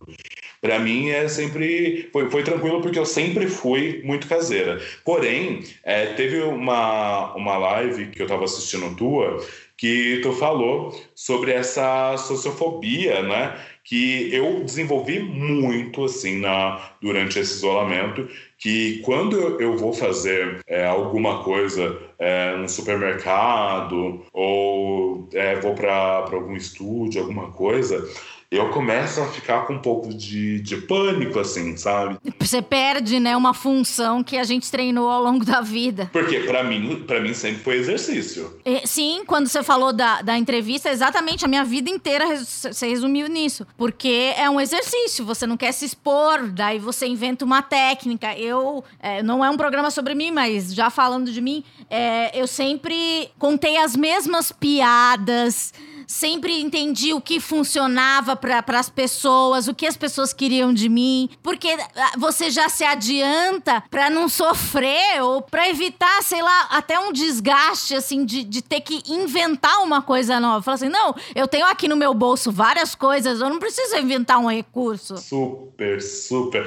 para 0.64 0.78
mim 0.78 1.10
é 1.10 1.28
sempre 1.28 2.08
foi, 2.10 2.30
foi 2.30 2.42
tranquilo 2.42 2.80
porque 2.80 2.98
eu 2.98 3.04
sempre 3.04 3.46
fui 3.46 4.00
muito 4.02 4.26
caseira. 4.26 4.80
Porém, 5.04 5.62
é, 5.82 6.06
teve 6.14 6.40
uma, 6.40 7.34
uma 7.34 7.58
live 7.58 8.06
que 8.06 8.22
eu 8.22 8.24
estava 8.24 8.44
assistindo 8.44 8.96
tua 8.96 9.44
que 9.76 10.20
tu 10.22 10.32
falou 10.32 10.98
sobre 11.14 11.52
essa 11.52 12.16
sociofobia, 12.16 13.22
né? 13.22 13.60
Que 13.84 14.32
eu 14.32 14.64
desenvolvi 14.64 15.18
muito 15.18 16.04
assim 16.04 16.40
na 16.40 16.92
durante 17.02 17.38
esse 17.38 17.56
isolamento, 17.56 18.26
que 18.56 19.00
quando 19.04 19.60
eu, 19.60 19.76
vou 19.76 19.92
fazer 19.92 20.60
é, 20.66 20.86
alguma 20.86 21.44
coisa 21.44 21.98
é, 22.18 22.56
no 22.56 22.66
supermercado 22.68 24.24
ou 24.32 25.28
é, 25.34 25.56
vou 25.56 25.74
para 25.74 26.24
algum 26.32 26.56
estúdio, 26.56 27.20
alguma 27.20 27.50
coisa, 27.50 28.08
eu 28.56 28.70
começo 28.70 29.20
a 29.20 29.26
ficar 29.26 29.66
com 29.66 29.74
um 29.74 29.78
pouco 29.78 30.12
de, 30.12 30.60
de 30.60 30.76
pânico, 30.76 31.38
assim, 31.38 31.76
sabe? 31.76 32.18
Você 32.38 32.62
perde, 32.62 33.18
né, 33.18 33.36
uma 33.36 33.54
função 33.54 34.22
que 34.22 34.36
a 34.36 34.44
gente 34.44 34.70
treinou 34.70 35.10
ao 35.10 35.22
longo 35.22 35.44
da 35.44 35.60
vida. 35.60 36.08
Porque 36.12 36.40
para 36.40 36.62
mim, 36.62 37.02
para 37.06 37.20
mim 37.20 37.34
sempre 37.34 37.62
foi 37.62 37.76
exercício. 37.76 38.58
sim, 38.84 39.22
quando 39.26 39.48
você 39.48 39.62
falou 39.62 39.92
da, 39.92 40.22
da 40.22 40.38
entrevista, 40.38 40.90
exatamente 40.90 41.44
a 41.44 41.48
minha 41.48 41.64
vida 41.64 41.90
inteira 41.90 42.36
você 42.36 42.86
resumiu 42.86 43.28
nisso. 43.28 43.66
Porque 43.76 44.32
é 44.36 44.48
um 44.48 44.60
exercício, 44.60 45.24
você 45.24 45.46
não 45.46 45.56
quer 45.56 45.72
se 45.72 45.84
expor, 45.84 46.48
daí 46.48 46.78
você 46.78 47.06
inventa 47.06 47.44
uma 47.44 47.62
técnica. 47.62 48.38
Eu, 48.38 48.84
é, 49.00 49.22
não 49.22 49.44
é 49.44 49.50
um 49.50 49.56
programa 49.56 49.90
sobre 49.90 50.14
mim, 50.14 50.30
mas 50.30 50.74
já 50.74 50.90
falando 50.90 51.30
de 51.32 51.40
mim, 51.40 51.64
é, 51.90 52.38
eu 52.38 52.46
sempre 52.46 53.30
contei 53.38 53.76
as 53.76 53.96
mesmas 53.96 54.52
piadas 54.52 55.72
sempre 56.06 56.60
entendi 56.60 57.12
o 57.12 57.20
que 57.20 57.40
funcionava 57.40 58.36
para 58.36 58.62
as 58.78 58.88
pessoas, 58.88 59.68
o 59.68 59.74
que 59.74 59.86
as 59.86 59.96
pessoas 59.96 60.32
queriam 60.32 60.72
de 60.72 60.88
mim, 60.88 61.28
porque 61.42 61.68
ah, 61.68 62.12
você 62.18 62.50
já 62.50 62.68
se 62.68 62.84
adianta 62.84 63.82
para 63.90 64.10
não 64.10 64.28
sofrer 64.28 65.22
ou 65.22 65.42
para 65.42 65.68
evitar, 65.68 66.22
sei 66.22 66.42
lá, 66.42 66.68
até 66.70 66.98
um 66.98 67.12
desgaste 67.12 67.94
assim 67.94 68.24
de, 68.24 68.44
de 68.44 68.62
ter 68.62 68.80
que 68.80 69.02
inventar 69.08 69.82
uma 69.82 70.02
coisa 70.02 70.40
nova. 70.40 70.62
Falar 70.62 70.74
assim, 70.76 70.88
não, 70.88 71.14
eu 71.34 71.46
tenho 71.46 71.66
aqui 71.66 71.88
no 71.88 71.96
meu 71.96 72.14
bolso 72.14 72.50
várias 72.50 72.94
coisas, 72.94 73.40
eu 73.40 73.48
não 73.48 73.58
preciso 73.58 73.96
inventar 73.96 74.38
um 74.38 74.48
recurso. 74.48 75.16
Super, 75.16 76.00
super. 76.02 76.66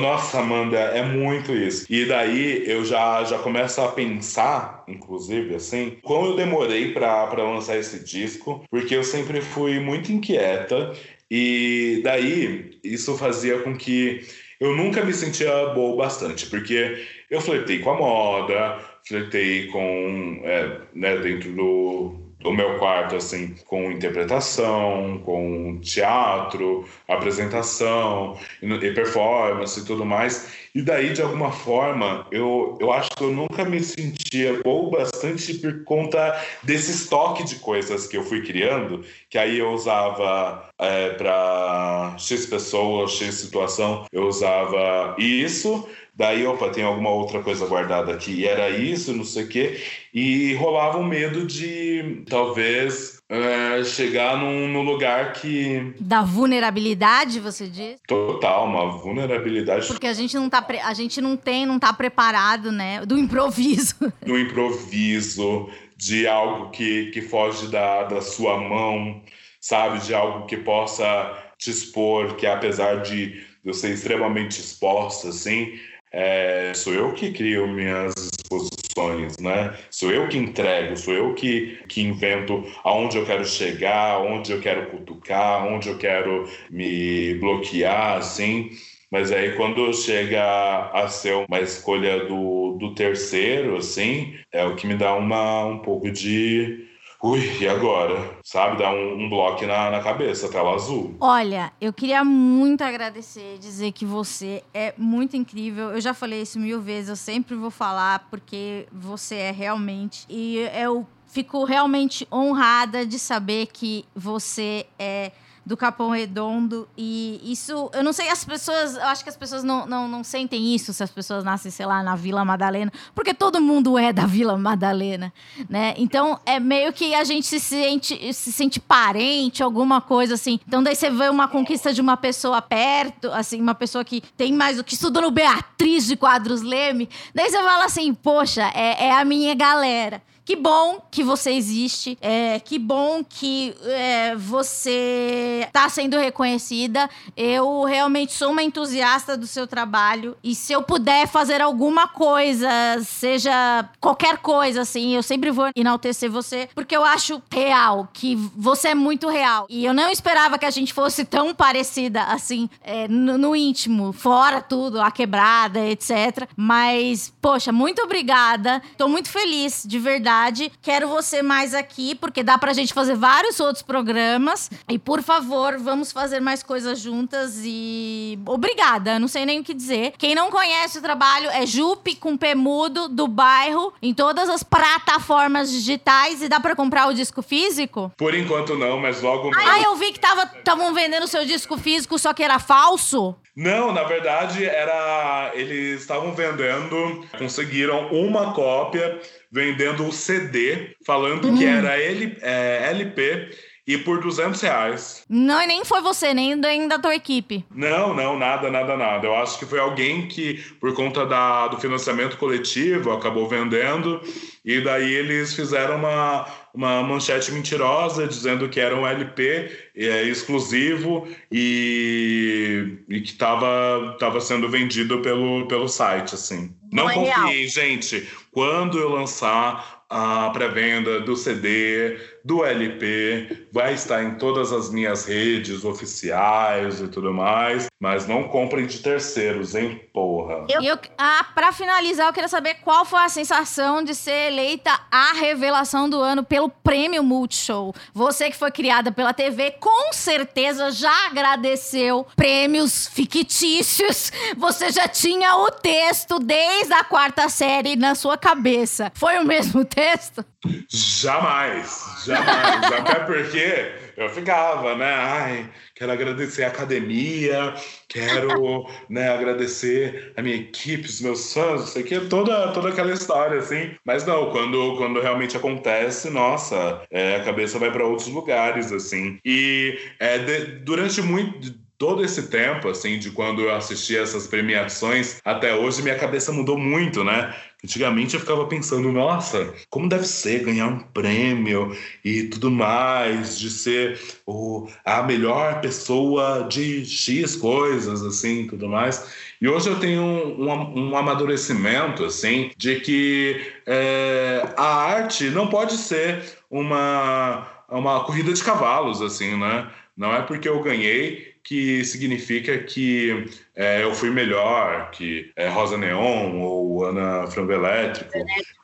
Nossa, 0.00 0.40
Amanda, 0.40 0.78
é 0.78 1.02
muito 1.02 1.52
isso. 1.52 1.86
E 1.88 2.04
daí 2.04 2.64
eu 2.66 2.84
já 2.84 3.24
já 3.24 3.38
começo 3.38 3.80
a 3.80 3.88
pensar, 3.88 4.83
inclusive, 4.88 5.54
assim, 5.54 5.98
como 6.02 6.26
eu 6.26 6.36
demorei 6.36 6.92
para 6.92 7.32
lançar 7.42 7.76
esse 7.78 8.04
disco, 8.04 8.64
porque 8.70 8.94
eu 8.94 9.04
sempre 9.04 9.40
fui 9.40 9.80
muito 9.80 10.12
inquieta 10.12 10.92
e 11.30 12.00
daí 12.04 12.78
isso 12.82 13.16
fazia 13.16 13.58
com 13.60 13.76
que 13.76 14.20
eu 14.60 14.76
nunca 14.76 15.04
me 15.04 15.12
sentia 15.12 15.66
boa 15.68 15.96
bastante, 15.96 16.46
porque 16.46 17.04
eu 17.30 17.40
flertei 17.40 17.80
com 17.80 17.90
a 17.90 17.98
moda, 17.98 18.78
flertei 19.06 19.66
com, 19.68 20.40
é, 20.44 20.80
né, 20.94 21.16
dentro 21.18 21.52
do, 21.52 22.23
do 22.44 22.52
meu 22.52 22.78
quarto, 22.78 23.16
assim, 23.16 23.54
com 23.64 23.90
interpretação, 23.90 25.18
com 25.24 25.80
teatro, 25.80 26.86
apresentação 27.08 28.38
e 28.60 28.90
performance 28.92 29.80
e 29.80 29.84
tudo 29.86 30.04
mais. 30.04 30.52
E 30.74 30.82
daí, 30.82 31.14
de 31.14 31.22
alguma 31.22 31.50
forma, 31.50 32.26
eu, 32.30 32.76
eu 32.78 32.92
acho 32.92 33.08
que 33.16 33.24
eu 33.24 33.30
nunca 33.30 33.64
me 33.64 33.80
sentia 33.80 34.60
bom 34.62 34.90
bastante 34.90 35.54
por 35.54 35.84
conta 35.84 36.38
desse 36.62 36.90
estoque 36.90 37.44
de 37.44 37.56
coisas 37.56 38.06
que 38.06 38.18
eu 38.18 38.24
fui 38.24 38.42
criando, 38.42 39.02
que 39.30 39.38
aí 39.38 39.60
eu 39.60 39.70
usava 39.70 40.68
é, 40.78 41.10
para 41.10 42.14
X 42.18 42.44
pessoas, 42.44 43.12
X 43.12 43.36
situação, 43.36 44.04
eu 44.12 44.26
usava 44.26 45.16
isso. 45.18 45.88
Daí, 46.16 46.46
opa, 46.46 46.70
tem 46.70 46.84
alguma 46.84 47.10
outra 47.10 47.42
coisa 47.42 47.66
guardada 47.66 48.12
aqui. 48.12 48.32
E 48.32 48.46
era 48.46 48.70
isso, 48.70 49.12
não 49.12 49.24
sei 49.24 49.44
o 49.44 49.48
quê. 49.48 49.82
E 50.12 50.54
rolava 50.54 50.98
um 50.98 51.04
medo 51.04 51.44
de 51.44 52.22
talvez 52.28 53.20
é, 53.28 53.82
chegar 53.82 54.36
num, 54.36 54.68
num, 54.68 54.82
lugar 54.82 55.32
que. 55.32 55.92
Da 55.98 56.22
vulnerabilidade, 56.22 57.40
você 57.40 57.66
diz? 57.66 57.96
Total, 58.06 58.64
uma 58.64 58.92
vulnerabilidade. 58.92 59.88
Porque 59.88 60.06
a 60.06 60.12
gente 60.12 60.36
não 60.36 60.48
tá. 60.48 60.62
Pre... 60.62 60.78
A 60.78 60.94
gente 60.94 61.20
não 61.20 61.36
tem, 61.36 61.66
não 61.66 61.80
tá 61.80 61.92
preparado, 61.92 62.70
né? 62.70 63.04
Do 63.04 63.18
improviso. 63.18 63.96
Do 64.24 64.38
improviso, 64.38 65.68
de 65.96 66.28
algo 66.28 66.70
que, 66.70 67.06
que 67.06 67.22
foge 67.22 67.66
da, 67.68 68.04
da 68.04 68.20
sua 68.20 68.56
mão, 68.56 69.20
sabe? 69.60 69.98
De 69.98 70.14
algo 70.14 70.46
que 70.46 70.58
possa 70.58 71.36
te 71.58 71.70
expor, 71.70 72.36
que 72.36 72.46
apesar 72.46 73.02
de 73.02 73.42
eu 73.64 73.72
ser 73.72 73.90
extremamente 73.90 74.60
exposta, 74.60 75.28
assim, 75.28 75.78
é, 76.14 76.72
sou 76.74 76.94
eu 76.94 77.12
que 77.12 77.32
crio 77.32 77.66
minhas 77.66 78.12
exposições, 78.16 79.36
né? 79.38 79.76
Sou 79.90 80.12
eu 80.12 80.28
que 80.28 80.38
entrego, 80.38 80.96
sou 80.96 81.12
eu 81.12 81.34
que, 81.34 81.78
que 81.88 82.02
invento 82.02 82.64
aonde 82.84 83.18
eu 83.18 83.26
quero 83.26 83.44
chegar, 83.44 84.20
onde 84.20 84.52
eu 84.52 84.60
quero 84.60 84.90
cutucar, 84.90 85.66
onde 85.66 85.88
eu 85.88 85.98
quero 85.98 86.48
me 86.70 87.34
bloquear, 87.34 88.18
assim. 88.18 88.70
Mas 89.10 89.32
aí 89.32 89.56
quando 89.56 89.92
chega 89.92 90.90
a 90.92 91.08
ser 91.08 91.34
uma 91.48 91.60
escolha 91.60 92.26
do, 92.26 92.76
do 92.78 92.94
terceiro, 92.94 93.76
assim, 93.76 94.34
é 94.52 94.64
o 94.64 94.76
que 94.76 94.86
me 94.86 94.94
dá 94.94 95.14
uma, 95.14 95.64
um 95.66 95.78
pouco 95.80 96.10
de 96.10 96.86
Ui, 97.26 97.40
e 97.58 97.66
agora? 97.66 98.38
Sabe, 98.44 98.76
dá 98.76 98.90
um, 98.90 99.24
um 99.24 99.30
bloco 99.30 99.64
na, 99.64 99.90
na 99.90 100.02
cabeça, 100.02 100.46
tela 100.46 100.74
azul. 100.74 101.16
Olha, 101.18 101.72
eu 101.80 101.90
queria 101.90 102.22
muito 102.22 102.84
agradecer, 102.84 103.56
dizer 103.58 103.92
que 103.92 104.04
você 104.04 104.62
é 104.74 104.92
muito 104.98 105.34
incrível. 105.34 105.88
Eu 105.92 106.02
já 106.02 106.12
falei 106.12 106.42
isso 106.42 106.60
mil 106.60 106.82
vezes, 106.82 107.08
eu 107.08 107.16
sempre 107.16 107.54
vou 107.54 107.70
falar, 107.70 108.28
porque 108.28 108.86
você 108.92 109.36
é 109.36 109.50
realmente. 109.52 110.26
E 110.28 110.68
eu 110.78 111.06
fico 111.26 111.64
realmente 111.64 112.28
honrada 112.30 113.06
de 113.06 113.18
saber 113.18 113.68
que 113.72 114.04
você 114.14 114.84
é 114.98 115.32
do 115.64 115.76
Capão 115.76 116.10
Redondo. 116.10 116.88
E 116.96 117.40
isso, 117.44 117.90
eu 117.92 118.02
não 118.02 118.12
sei, 118.12 118.28
as 118.28 118.44
pessoas, 118.44 118.96
eu 118.96 119.04
acho 119.04 119.22
que 119.22 119.30
as 119.30 119.36
pessoas 119.36 119.64
não, 119.64 119.86
não, 119.86 120.06
não 120.06 120.24
sentem 120.24 120.74
isso 120.74 120.92
se 120.92 121.02
as 121.02 121.10
pessoas 121.10 121.44
nascem, 121.44 121.70
sei 121.70 121.86
lá, 121.86 122.02
na 122.02 122.14
Vila 122.14 122.44
Madalena, 122.44 122.92
porque 123.14 123.32
todo 123.32 123.60
mundo 123.60 123.98
é 123.98 124.12
da 124.12 124.26
Vila 124.26 124.56
Madalena, 124.58 125.32
né? 125.68 125.94
Então 125.96 126.38
é 126.44 126.60
meio 126.60 126.92
que 126.92 127.14
a 127.14 127.24
gente 127.24 127.46
se 127.46 127.60
sente, 127.60 128.32
se 128.32 128.52
sente 128.52 128.78
parente, 128.80 129.62
alguma 129.62 130.00
coisa 130.00 130.34
assim. 130.34 130.60
Então 130.66 130.82
daí 130.82 130.94
você 130.94 131.10
vê 131.10 131.28
uma 131.28 131.48
conquista 131.48 131.92
de 131.92 132.00
uma 132.00 132.16
pessoa 132.16 132.60
perto, 132.60 133.30
assim, 133.32 133.60
uma 133.60 133.74
pessoa 133.74 134.04
que 134.04 134.20
tem 134.36 134.52
mais 134.52 134.78
o 134.78 134.84
que 134.84 134.94
estudou 134.94 135.22
no 135.22 135.30
Beatriz 135.30 136.06
de 136.06 136.16
Quadros 136.16 136.62
Leme. 136.62 137.08
Daí 137.34 137.50
você 137.50 137.62
fala 137.62 137.84
assim, 137.84 138.12
poxa, 138.12 138.70
é, 138.74 139.06
é 139.06 139.12
a 139.12 139.24
minha 139.24 139.54
galera. 139.54 140.22
Que 140.44 140.56
bom 140.56 141.00
que 141.10 141.24
você 141.24 141.52
existe. 141.52 142.18
É, 142.20 142.60
que 142.60 142.78
bom 142.78 143.24
que 143.24 143.74
é, 143.84 144.36
você 144.36 145.62
está 145.66 145.88
sendo 145.88 146.18
reconhecida. 146.18 147.08
Eu 147.34 147.84
realmente 147.84 148.34
sou 148.34 148.50
uma 148.50 148.62
entusiasta 148.62 149.36
do 149.36 149.46
seu 149.46 149.66
trabalho. 149.66 150.36
E 150.44 150.54
se 150.54 150.72
eu 150.72 150.82
puder 150.82 151.26
fazer 151.26 151.62
alguma 151.62 152.06
coisa, 152.06 152.68
seja 153.02 153.88
qualquer 153.98 154.38
coisa, 154.38 154.82
assim, 154.82 155.14
eu 155.14 155.22
sempre 155.22 155.50
vou 155.50 155.70
enaltecer 155.74 156.30
você, 156.30 156.68
porque 156.74 156.94
eu 156.96 157.04
acho 157.04 157.42
real, 157.50 158.08
que 158.12 158.36
você 158.56 158.88
é 158.88 158.94
muito 158.94 159.28
real. 159.28 159.66
E 159.70 159.84
eu 159.84 159.94
não 159.94 160.10
esperava 160.10 160.58
que 160.58 160.66
a 160.66 160.70
gente 160.70 160.92
fosse 160.92 161.24
tão 161.24 161.54
parecida, 161.54 162.24
assim, 162.24 162.68
é, 162.82 163.08
no, 163.08 163.38
no 163.38 163.56
íntimo, 163.56 164.12
fora 164.12 164.60
tudo, 164.60 165.00
a 165.00 165.10
quebrada, 165.10 165.80
etc. 165.86 166.46
Mas, 166.54 167.32
poxa, 167.40 167.72
muito 167.72 168.02
obrigada. 168.02 168.82
Tô 168.98 169.08
muito 169.08 169.30
feliz, 169.30 169.84
de 169.86 169.98
verdade 169.98 170.33
verdade. 170.34 170.72
Quero 170.82 171.08
você 171.08 171.42
mais 171.42 171.74
aqui, 171.74 172.14
porque 172.14 172.42
dá 172.42 172.58
pra 172.58 172.72
gente 172.72 172.92
fazer 172.92 173.14
vários 173.14 173.60
outros 173.60 173.82
programas. 173.82 174.70
E, 174.88 174.98
por 174.98 175.22
favor, 175.22 175.78
vamos 175.78 176.12
fazer 176.12 176.40
mais 176.40 176.62
coisas 176.62 176.98
juntas. 176.98 177.60
E 177.64 178.38
obrigada, 178.46 179.18
não 179.18 179.28
sei 179.28 179.46
nem 179.46 179.60
o 179.60 179.64
que 179.64 179.72
dizer. 179.72 180.14
Quem 180.18 180.34
não 180.34 180.50
conhece 180.50 180.98
o 180.98 181.02
trabalho 181.02 181.48
é 181.50 181.64
Jupe 181.64 182.16
com 182.16 182.36
Pemudo 182.36 183.08
do 183.08 183.28
bairro, 183.28 183.92
em 184.02 184.12
todas 184.12 184.48
as 184.48 184.62
plataformas 184.62 185.70
digitais. 185.70 186.42
E 186.42 186.48
dá 186.48 186.58
pra 186.58 186.74
comprar 186.74 187.08
o 187.08 187.14
disco 187.14 187.42
físico? 187.42 188.12
Por 188.16 188.34
enquanto 188.34 188.76
não, 188.76 188.98
mas 188.98 189.22
logo 189.22 189.50
mais. 189.50 189.68
Ah, 189.68 189.80
eu 189.82 189.96
vi 189.96 190.12
que 190.12 190.18
estavam 190.18 190.92
vendendo 190.92 191.24
o 191.24 191.28
seu 191.28 191.44
disco 191.44 191.78
físico, 191.78 192.18
só 192.18 192.32
que 192.32 192.42
era 192.42 192.58
falso? 192.58 193.36
Não, 193.56 193.92
na 193.92 194.02
verdade 194.02 194.64
era. 194.64 195.52
Eles 195.54 196.00
estavam 196.00 196.32
vendendo, 196.32 197.24
conseguiram 197.38 198.08
uma 198.08 198.52
cópia 198.52 199.20
vendendo 199.54 200.04
o 200.04 200.12
CD, 200.12 200.96
falando 201.06 201.56
que 201.56 201.64
era 201.64 201.96
L, 201.96 202.36
é, 202.42 202.88
LP 202.90 203.50
e 203.86 203.98
por 203.98 204.20
200 204.20 204.60
reais. 204.62 205.24
Não, 205.28 205.60
e 205.60 205.66
nem 205.66 205.84
foi 205.84 206.00
você, 206.00 206.32
nem, 206.32 206.56
nem 206.56 206.88
da 206.88 206.98
tua 206.98 207.14
equipe. 207.14 207.64
Não, 207.70 208.14
não, 208.14 208.38
nada, 208.38 208.70
nada, 208.70 208.96
nada. 208.96 209.26
Eu 209.26 209.36
acho 209.36 209.58
que 209.58 209.66
foi 209.66 209.78
alguém 209.78 210.26
que, 210.26 210.54
por 210.80 210.94
conta 210.94 211.26
da, 211.26 211.68
do 211.68 211.78
financiamento 211.78 212.38
coletivo, 212.38 213.10
acabou 213.12 213.46
vendendo. 213.46 214.20
E 214.64 214.80
daí 214.80 215.12
eles 215.12 215.54
fizeram 215.54 215.96
uma, 215.96 216.46
uma 216.72 217.02
manchete 217.02 217.52
mentirosa 217.52 218.26
dizendo 218.26 218.70
que 218.70 218.80
era 218.80 218.96
um 218.96 219.06
LP 219.06 219.70
é, 219.94 220.22
exclusivo 220.22 221.28
e, 221.52 223.00
e 223.06 223.20
que 223.20 223.32
estava 223.32 224.16
tava 224.18 224.40
sendo 224.40 224.66
vendido 224.68 225.20
pelo, 225.20 225.68
pelo 225.68 225.88
site, 225.88 226.34
assim. 226.34 226.74
Não, 226.90 227.04
Não 227.04 227.10
é 227.10 227.14
confiem, 227.14 227.68
gente. 227.68 228.26
Quando 228.50 228.98
eu 228.98 229.10
lançar 229.10 230.04
a 230.08 230.48
pré-venda 230.50 231.20
do 231.20 231.36
CD, 231.36 232.16
do 232.44 232.62
LP, 232.62 233.68
vai 233.72 233.94
estar 233.94 234.22
em 234.22 234.34
todas 234.34 234.70
as 234.70 234.90
minhas 234.90 235.24
redes 235.24 235.82
oficiais 235.84 237.00
e 237.00 237.08
tudo 237.08 237.32
mais, 237.32 237.86
mas 237.98 238.28
não 238.28 238.44
comprem 238.44 238.86
de 238.86 238.98
terceiros, 238.98 239.74
hein, 239.74 240.00
porra. 240.12 240.66
Eu, 240.68 240.82
eu, 240.82 240.98
ah, 241.16 241.46
pra 241.54 241.72
finalizar, 241.72 242.26
eu 242.26 242.32
queria 242.34 242.48
saber 242.48 242.74
qual 242.82 243.06
foi 243.06 243.20
a 243.20 243.28
sensação 243.30 244.02
de 244.02 244.14
ser 244.14 244.52
eleita 244.52 244.90
a 245.10 245.32
revelação 245.32 246.08
do 246.08 246.20
ano 246.20 246.44
pelo 246.44 246.68
Prêmio 246.68 247.22
Multishow. 247.22 247.94
Você 248.12 248.50
que 248.50 248.56
foi 248.56 248.70
criada 248.70 249.10
pela 249.10 249.32
TV, 249.32 249.70
com 249.80 250.12
certeza 250.12 250.90
já 250.90 251.26
agradeceu 251.26 252.26
prêmios 252.36 253.08
fictícios. 253.08 254.30
Você 254.56 254.90
já 254.90 255.08
tinha 255.08 255.56
o 255.56 255.70
texto 255.70 256.38
desde 256.38 256.92
a 256.92 257.04
quarta 257.04 257.48
série 257.48 257.96
na 257.96 258.14
sua 258.14 258.36
cabeça. 258.36 259.10
Foi 259.14 259.38
o 259.38 259.44
mesmo 259.44 259.82
texto? 259.86 260.44
Jamais, 260.88 262.22
jamais. 262.24 262.92
Até 262.92 263.20
porque 263.20 263.92
eu 264.16 264.28
ficava, 264.28 264.94
né? 264.96 265.12
Ai, 265.12 265.70
quero 265.94 266.12
agradecer 266.12 266.64
a 266.64 266.68
academia, 266.68 267.74
quero 268.08 268.86
né, 269.08 269.28
agradecer 269.30 270.32
a 270.36 270.42
minha 270.42 270.56
equipe, 270.56 271.08
os 271.08 271.20
meus 271.20 271.52
fãs, 271.52 271.80
não 271.80 271.86
sei 271.86 272.02
o 272.02 272.04
que, 272.06 272.20
toda, 272.20 272.68
toda 272.72 272.90
aquela 272.90 273.12
história, 273.12 273.58
assim. 273.58 273.90
Mas 274.04 274.24
não, 274.24 274.50
quando, 274.50 274.96
quando 274.96 275.20
realmente 275.20 275.56
acontece, 275.56 276.30
nossa, 276.30 277.02
é, 277.10 277.36
a 277.36 277.44
cabeça 277.44 277.78
vai 277.78 277.90
para 277.90 278.06
outros 278.06 278.28
lugares, 278.28 278.92
assim. 278.92 279.38
E 279.44 279.98
é, 280.20 280.38
de, 280.38 280.64
durante 280.80 281.20
muito 281.20 281.84
todo 281.98 282.24
esse 282.24 282.48
tempo, 282.48 282.88
assim, 282.88 283.18
de 283.18 283.30
quando 283.30 283.62
eu 283.62 283.74
assisti 283.74 284.16
essas 284.16 284.46
premiações 284.46 285.40
até 285.44 285.74
hoje, 285.74 286.02
minha 286.02 286.18
cabeça 286.18 286.52
mudou 286.52 286.76
muito, 286.76 287.24
né? 287.24 287.54
Antigamente 287.84 288.32
eu 288.32 288.40
ficava 288.40 288.64
pensando, 288.64 289.12
nossa, 289.12 289.74
como 289.90 290.08
deve 290.08 290.24
ser 290.24 290.64
ganhar 290.64 290.86
um 290.86 291.00
prêmio 291.00 291.94
e 292.24 292.44
tudo 292.44 292.70
mais, 292.70 293.58
de 293.58 293.68
ser 293.68 294.18
o, 294.46 294.88
a 295.04 295.22
melhor 295.22 295.82
pessoa 295.82 296.66
de 296.66 297.04
X 297.04 297.54
coisas, 297.54 298.22
assim, 298.22 298.66
tudo 298.66 298.88
mais. 298.88 299.30
E 299.60 299.68
hoje 299.68 299.90
eu 299.90 300.00
tenho 300.00 300.22
um, 300.22 301.10
um, 301.10 301.16
amadurecimento, 301.16 302.24
assim, 302.24 302.70
de 302.74 303.00
que 303.00 303.60
é, 303.86 304.66
a 304.78 304.86
arte 304.86 305.50
não 305.50 305.66
pode 305.66 305.98
ser 305.98 306.42
uma, 306.70 307.68
uma 307.90 308.24
corrida 308.24 308.50
de 308.54 308.64
cavalos, 308.64 309.20
assim, 309.20 309.58
né? 309.58 309.90
Não 310.16 310.34
é 310.34 310.40
porque 310.40 310.66
eu 310.66 310.82
ganhei 310.82 311.53
que 311.64 312.04
significa 312.04 312.76
que 312.78 313.46
é, 313.74 314.02
eu 314.02 314.14
fui 314.14 314.28
melhor 314.28 315.10
que 315.10 315.50
é, 315.56 315.66
Rosa 315.68 315.96
Neon 315.96 316.60
ou 316.60 317.04
Ana 317.04 317.46
Frango 317.46 317.72
Elétrico. 317.72 318.30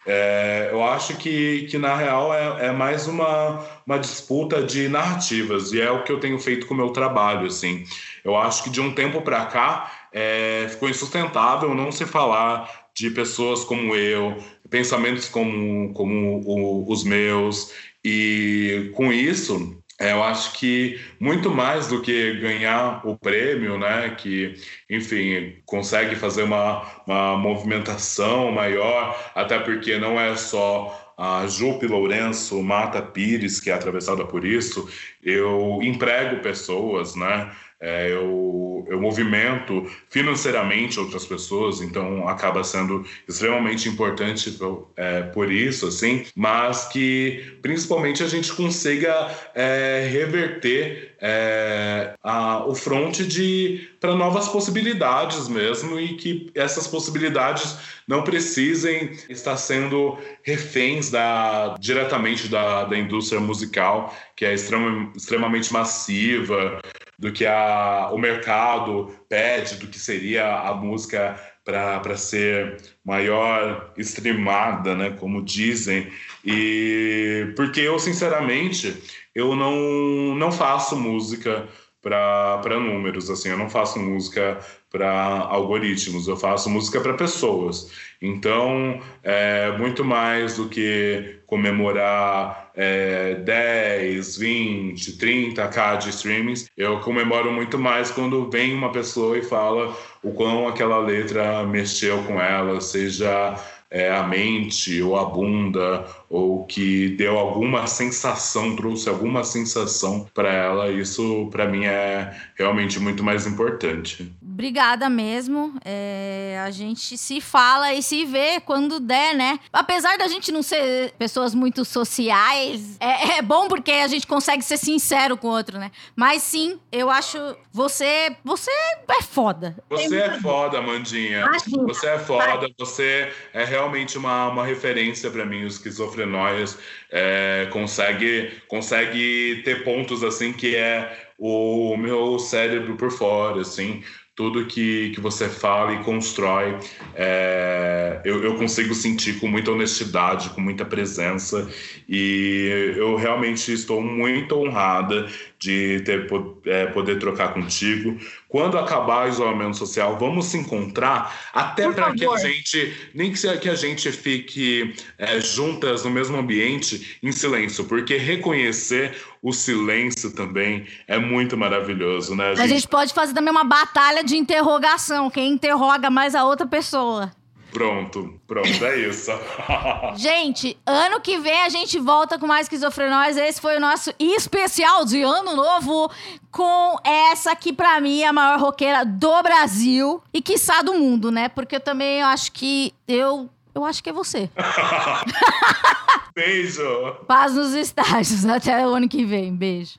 É, 0.06 0.70
eu 0.72 0.82
acho 0.82 1.16
que, 1.18 1.66
que 1.70 1.76
na 1.76 1.94
real, 1.94 2.32
é, 2.32 2.68
é, 2.68 2.72
mais 2.72 3.06
uma, 3.06 3.62
uma 3.86 3.98
disputa 3.98 4.62
de 4.62 4.88
narrativas 4.88 5.72
e 5.72 5.80
é 5.80 5.90
o 5.90 6.02
que 6.02 6.10
eu 6.10 6.18
tenho 6.18 6.38
feito 6.38 6.66
com 6.66 6.72
o 6.72 6.76
meu 6.76 6.88
trabalho. 6.90 7.46
Assim. 7.46 7.84
Eu 8.24 8.34
acho 8.34 8.64
que 8.64 8.70
de 8.70 8.80
um 8.80 8.94
tempo 8.94 9.20
para 9.20 9.44
cá 9.44 10.08
é, 10.10 10.66
ficou 10.70 10.88
insustentável 10.88 11.74
não 11.74 11.92
se 11.92 12.06
falar 12.06 12.88
de 12.94 13.10
pessoas 13.10 13.62
como 13.62 13.94
eu, 13.94 14.36
pensamentos 14.70 15.28
como, 15.28 15.92
como 15.92 16.40
o, 16.46 16.90
os 16.90 17.04
meus, 17.04 17.72
e 18.02 18.90
com 18.94 19.12
isso 19.12 19.79
eu 20.00 20.22
acho 20.22 20.54
que 20.54 20.98
muito 21.20 21.50
mais 21.50 21.86
do 21.88 22.00
que 22.00 22.34
ganhar 22.40 23.06
o 23.06 23.16
prêmio, 23.16 23.78
né, 23.78 24.14
que, 24.16 24.54
enfim, 24.88 25.56
consegue 25.66 26.16
fazer 26.16 26.44
uma, 26.44 26.82
uma 27.06 27.36
movimentação 27.36 28.50
maior, 28.50 29.30
até 29.34 29.58
porque 29.58 29.98
não 29.98 30.18
é 30.18 30.34
só 30.36 31.12
a 31.18 31.46
Jupe 31.46 31.86
Lourenço 31.86 32.62
Mata 32.62 33.02
Pires 33.02 33.60
que 33.60 33.70
é 33.70 33.74
atravessada 33.74 34.24
por 34.24 34.42
isso, 34.42 34.88
eu 35.22 35.80
emprego 35.82 36.40
pessoas, 36.40 37.14
né, 37.14 37.50
é, 37.80 38.12
eu, 38.12 38.84
eu 38.88 39.00
movimento 39.00 39.90
financeiramente 40.10 41.00
outras 41.00 41.24
pessoas, 41.24 41.80
então 41.80 42.28
acaba 42.28 42.62
sendo 42.62 43.06
extremamente 43.26 43.88
importante 43.88 44.50
por, 44.50 44.90
é, 44.96 45.22
por 45.22 45.50
isso, 45.50 45.86
assim, 45.86 46.26
mas 46.36 46.88
que 46.88 47.58
principalmente 47.62 48.22
a 48.22 48.28
gente 48.28 48.52
consiga 48.52 49.30
é, 49.54 50.08
reverter 50.10 51.14
é, 51.20 52.14
a, 52.22 52.64
o 52.66 52.74
fronte 52.74 53.90
para 53.98 54.14
novas 54.14 54.48
possibilidades 54.48 55.48
mesmo 55.48 55.98
e 55.98 56.16
que 56.16 56.50
essas 56.54 56.86
possibilidades 56.86 57.76
não 58.06 58.24
precisem 58.24 59.12
estar 59.28 59.56
sendo 59.56 60.18
reféns 60.42 61.10
da, 61.10 61.76
diretamente 61.78 62.48
da, 62.48 62.84
da 62.84 62.98
indústria 62.98 63.40
musical, 63.40 64.14
que 64.34 64.44
é 64.44 64.54
extrema, 64.54 65.12
extremamente 65.14 65.72
massiva, 65.72 66.80
do 67.20 67.30
que 67.30 67.44
a, 67.44 68.08
o 68.12 68.18
mercado 68.18 69.14
pede, 69.28 69.76
do 69.76 69.86
que 69.86 69.98
seria 69.98 70.60
a 70.60 70.74
música 70.74 71.38
para 71.62 72.16
ser 72.16 72.78
maior 73.04 73.92
streamada, 73.98 74.96
né, 74.96 75.10
como 75.10 75.44
dizem. 75.44 76.10
E 76.42 77.52
porque 77.54 77.80
eu 77.80 77.98
sinceramente 77.98 78.96
eu 79.34 79.54
não 79.54 80.34
não 80.34 80.50
faço 80.50 80.96
música 80.96 81.68
para 82.02 82.80
números, 82.80 83.28
assim, 83.28 83.50
eu 83.50 83.58
não 83.58 83.68
faço 83.68 83.98
música 83.98 84.58
para 84.90 85.08
algoritmos, 85.08 86.26
eu 86.26 86.36
faço 86.36 86.68
música 86.68 87.00
para 87.00 87.14
pessoas. 87.14 87.90
Então, 88.20 89.00
é 89.22 89.70
muito 89.78 90.04
mais 90.04 90.56
do 90.56 90.68
que 90.68 91.38
comemorar 91.46 92.70
é, 92.74 93.34
10, 93.36 94.36
20, 94.36 95.12
30k 95.16 95.98
de 95.98 96.10
streamings, 96.10 96.68
eu 96.76 97.00
comemoro 97.00 97.52
muito 97.52 97.78
mais 97.78 98.10
quando 98.10 98.48
vem 98.50 98.74
uma 98.74 98.92
pessoa 98.92 99.38
e 99.38 99.42
fala 99.42 99.96
o 100.22 100.32
quão 100.32 100.68
aquela 100.68 100.98
letra 100.98 101.64
mexeu 101.64 102.22
com 102.24 102.40
ela, 102.40 102.80
seja 102.80 103.56
é, 103.90 104.10
a 104.12 104.22
mente 104.22 105.02
ou 105.02 105.18
a 105.18 105.24
bunda 105.24 106.06
ou 106.28 106.64
que 106.64 107.08
deu 107.08 107.36
alguma 107.36 107.88
sensação, 107.88 108.76
trouxe 108.76 109.08
alguma 109.08 109.42
sensação 109.42 110.28
para 110.32 110.52
ela, 110.52 110.88
isso 110.92 111.48
para 111.50 111.66
mim 111.66 111.86
é 111.86 112.32
realmente 112.54 113.00
muito 113.00 113.24
mais 113.24 113.48
importante. 113.48 114.32
Obrigada 114.40 115.10
mesmo. 115.10 115.74
É, 115.84 116.62
a 116.64 116.70
gente 116.70 117.18
se 117.18 117.40
fala 117.40 117.92
e 117.92 118.02
se 118.02 118.24
vê 118.24 118.60
quando 118.60 119.00
der, 119.00 119.34
né? 119.34 119.58
Apesar 119.72 120.16
da 120.18 120.28
gente 120.28 120.52
não 120.52 120.62
ser 120.62 121.12
pessoas 121.18 121.52
muito 121.52 121.84
sociais, 121.84 122.96
é, 123.00 123.38
é 123.38 123.42
bom 123.42 123.66
porque 123.66 123.90
a 123.90 124.06
gente 124.06 124.26
consegue 124.26 124.62
ser 124.62 124.76
sincero 124.76 125.36
com 125.36 125.48
o 125.48 125.50
outro, 125.50 125.78
né? 125.78 125.90
Mas 126.14 126.42
sim, 126.42 126.78
eu 126.92 127.10
acho 127.10 127.38
você 127.72 128.36
você 128.44 128.70
é 129.08 129.22
foda. 129.22 129.76
Você 129.88 130.16
é 130.16 130.38
foda, 130.40 130.78
Amandinha. 130.78 131.50
Você 131.86 132.06
é 132.06 132.18
foda. 132.18 132.68
Você 132.78 133.32
é 133.52 133.64
realmente 133.64 133.79
uma, 133.84 134.48
uma 134.48 134.64
referência 134.64 135.30
para 135.30 135.44
mim, 135.44 135.64
o 135.64 135.66
esquizofrenóias. 135.66 136.78
É, 137.10 137.68
consegue 137.70 138.50
consegue 138.68 139.62
ter 139.64 139.82
pontos 139.84 140.22
assim 140.22 140.52
que 140.52 140.76
é 140.76 141.30
o 141.38 141.96
meu 141.96 142.38
cérebro 142.38 142.96
por 142.96 143.10
fora, 143.10 143.62
assim 143.62 144.02
tudo 144.40 144.64
que, 144.64 145.10
que 145.10 145.20
você 145.20 145.50
fala 145.50 145.92
e 145.92 146.02
constrói, 146.02 146.74
é, 147.14 148.22
eu, 148.24 148.42
eu, 148.42 148.54
consigo 148.56 148.94
sentir 148.94 149.38
com 149.38 149.46
muita 149.46 149.70
honestidade, 149.70 150.48
com 150.48 150.62
muita 150.62 150.82
presença, 150.82 151.68
e 152.08 152.94
eu 152.96 153.16
realmente 153.16 153.70
estou 153.70 154.00
muito 154.00 154.56
honrada 154.56 155.28
de 155.60 156.00
ter, 156.00 156.26
é, 156.64 156.86
poder 156.86 157.18
trocar 157.18 157.52
contigo. 157.52 158.18
Quando 158.48 158.78
acabar 158.78 159.26
o 159.26 159.28
isolamento 159.28 159.76
social, 159.76 160.18
vamos 160.18 160.46
se 160.46 160.56
encontrar, 160.56 161.38
até 161.52 161.90
para 161.92 162.14
que 162.14 162.24
a 162.24 162.36
gente, 162.38 163.10
nem 163.14 163.30
que, 163.30 163.58
que 163.58 163.68
a 163.68 163.74
gente 163.74 164.10
fique 164.10 164.94
é, 165.18 165.38
juntas 165.38 166.02
no 166.02 166.10
mesmo 166.10 166.38
ambiente, 166.38 167.18
em 167.22 167.30
silêncio, 167.30 167.84
porque 167.84 168.16
reconhecer 168.16 169.14
o 169.42 169.52
silêncio 169.52 170.32
também 170.32 170.86
é 171.06 171.18
muito 171.18 171.56
maravilhoso, 171.58 172.34
né? 172.34 172.48
A 172.50 172.54
gente... 172.54 172.64
a 172.64 172.66
gente 172.66 172.88
pode 172.88 173.12
fazer 173.12 173.34
também 173.34 173.50
uma 173.50 173.64
batalha 173.64 174.24
de 174.24 174.36
interrogação, 174.36 175.30
quem 175.30 175.52
interroga 175.52 176.08
mais 176.08 176.34
a 176.34 176.44
outra 176.44 176.66
pessoa. 176.66 177.30
Pronto, 177.72 178.40
pronto, 178.46 178.84
é 178.84 178.98
isso. 179.08 179.30
gente, 180.16 180.76
ano 180.84 181.20
que 181.20 181.38
vem 181.38 181.62
a 181.62 181.68
gente 181.68 181.98
volta 181.98 182.38
com 182.38 182.46
mais 182.46 182.66
esquizofrenóis. 182.66 183.36
Esse 183.36 183.60
foi 183.60 183.76
o 183.76 183.80
nosso 183.80 184.12
especial 184.18 185.04
de 185.04 185.22
ano 185.22 185.54
novo 185.54 186.10
com 186.50 186.96
essa 187.04 187.54
que 187.54 187.72
para 187.72 188.00
mim 188.00 188.22
é 188.22 188.26
a 188.26 188.32
maior 188.32 188.58
roqueira 188.58 189.04
do 189.04 189.42
Brasil 189.42 190.22
e 190.32 190.42
quiçá 190.42 190.82
do 190.82 190.94
mundo, 190.94 191.30
né? 191.30 191.48
Porque 191.48 191.76
eu 191.76 191.80
também 191.80 192.22
acho 192.22 192.52
que 192.52 192.92
eu 193.06 193.48
eu 193.74 193.84
acho 193.84 194.02
que 194.02 194.10
é 194.10 194.12
você. 194.12 194.50
Beijo. 196.34 196.82
Paz 197.26 197.54
nos 197.54 197.72
estágios. 197.72 198.44
Até 198.44 198.86
o 198.86 198.94
ano 198.94 199.08
que 199.08 199.24
vem. 199.24 199.54
Beijo. 199.54 199.94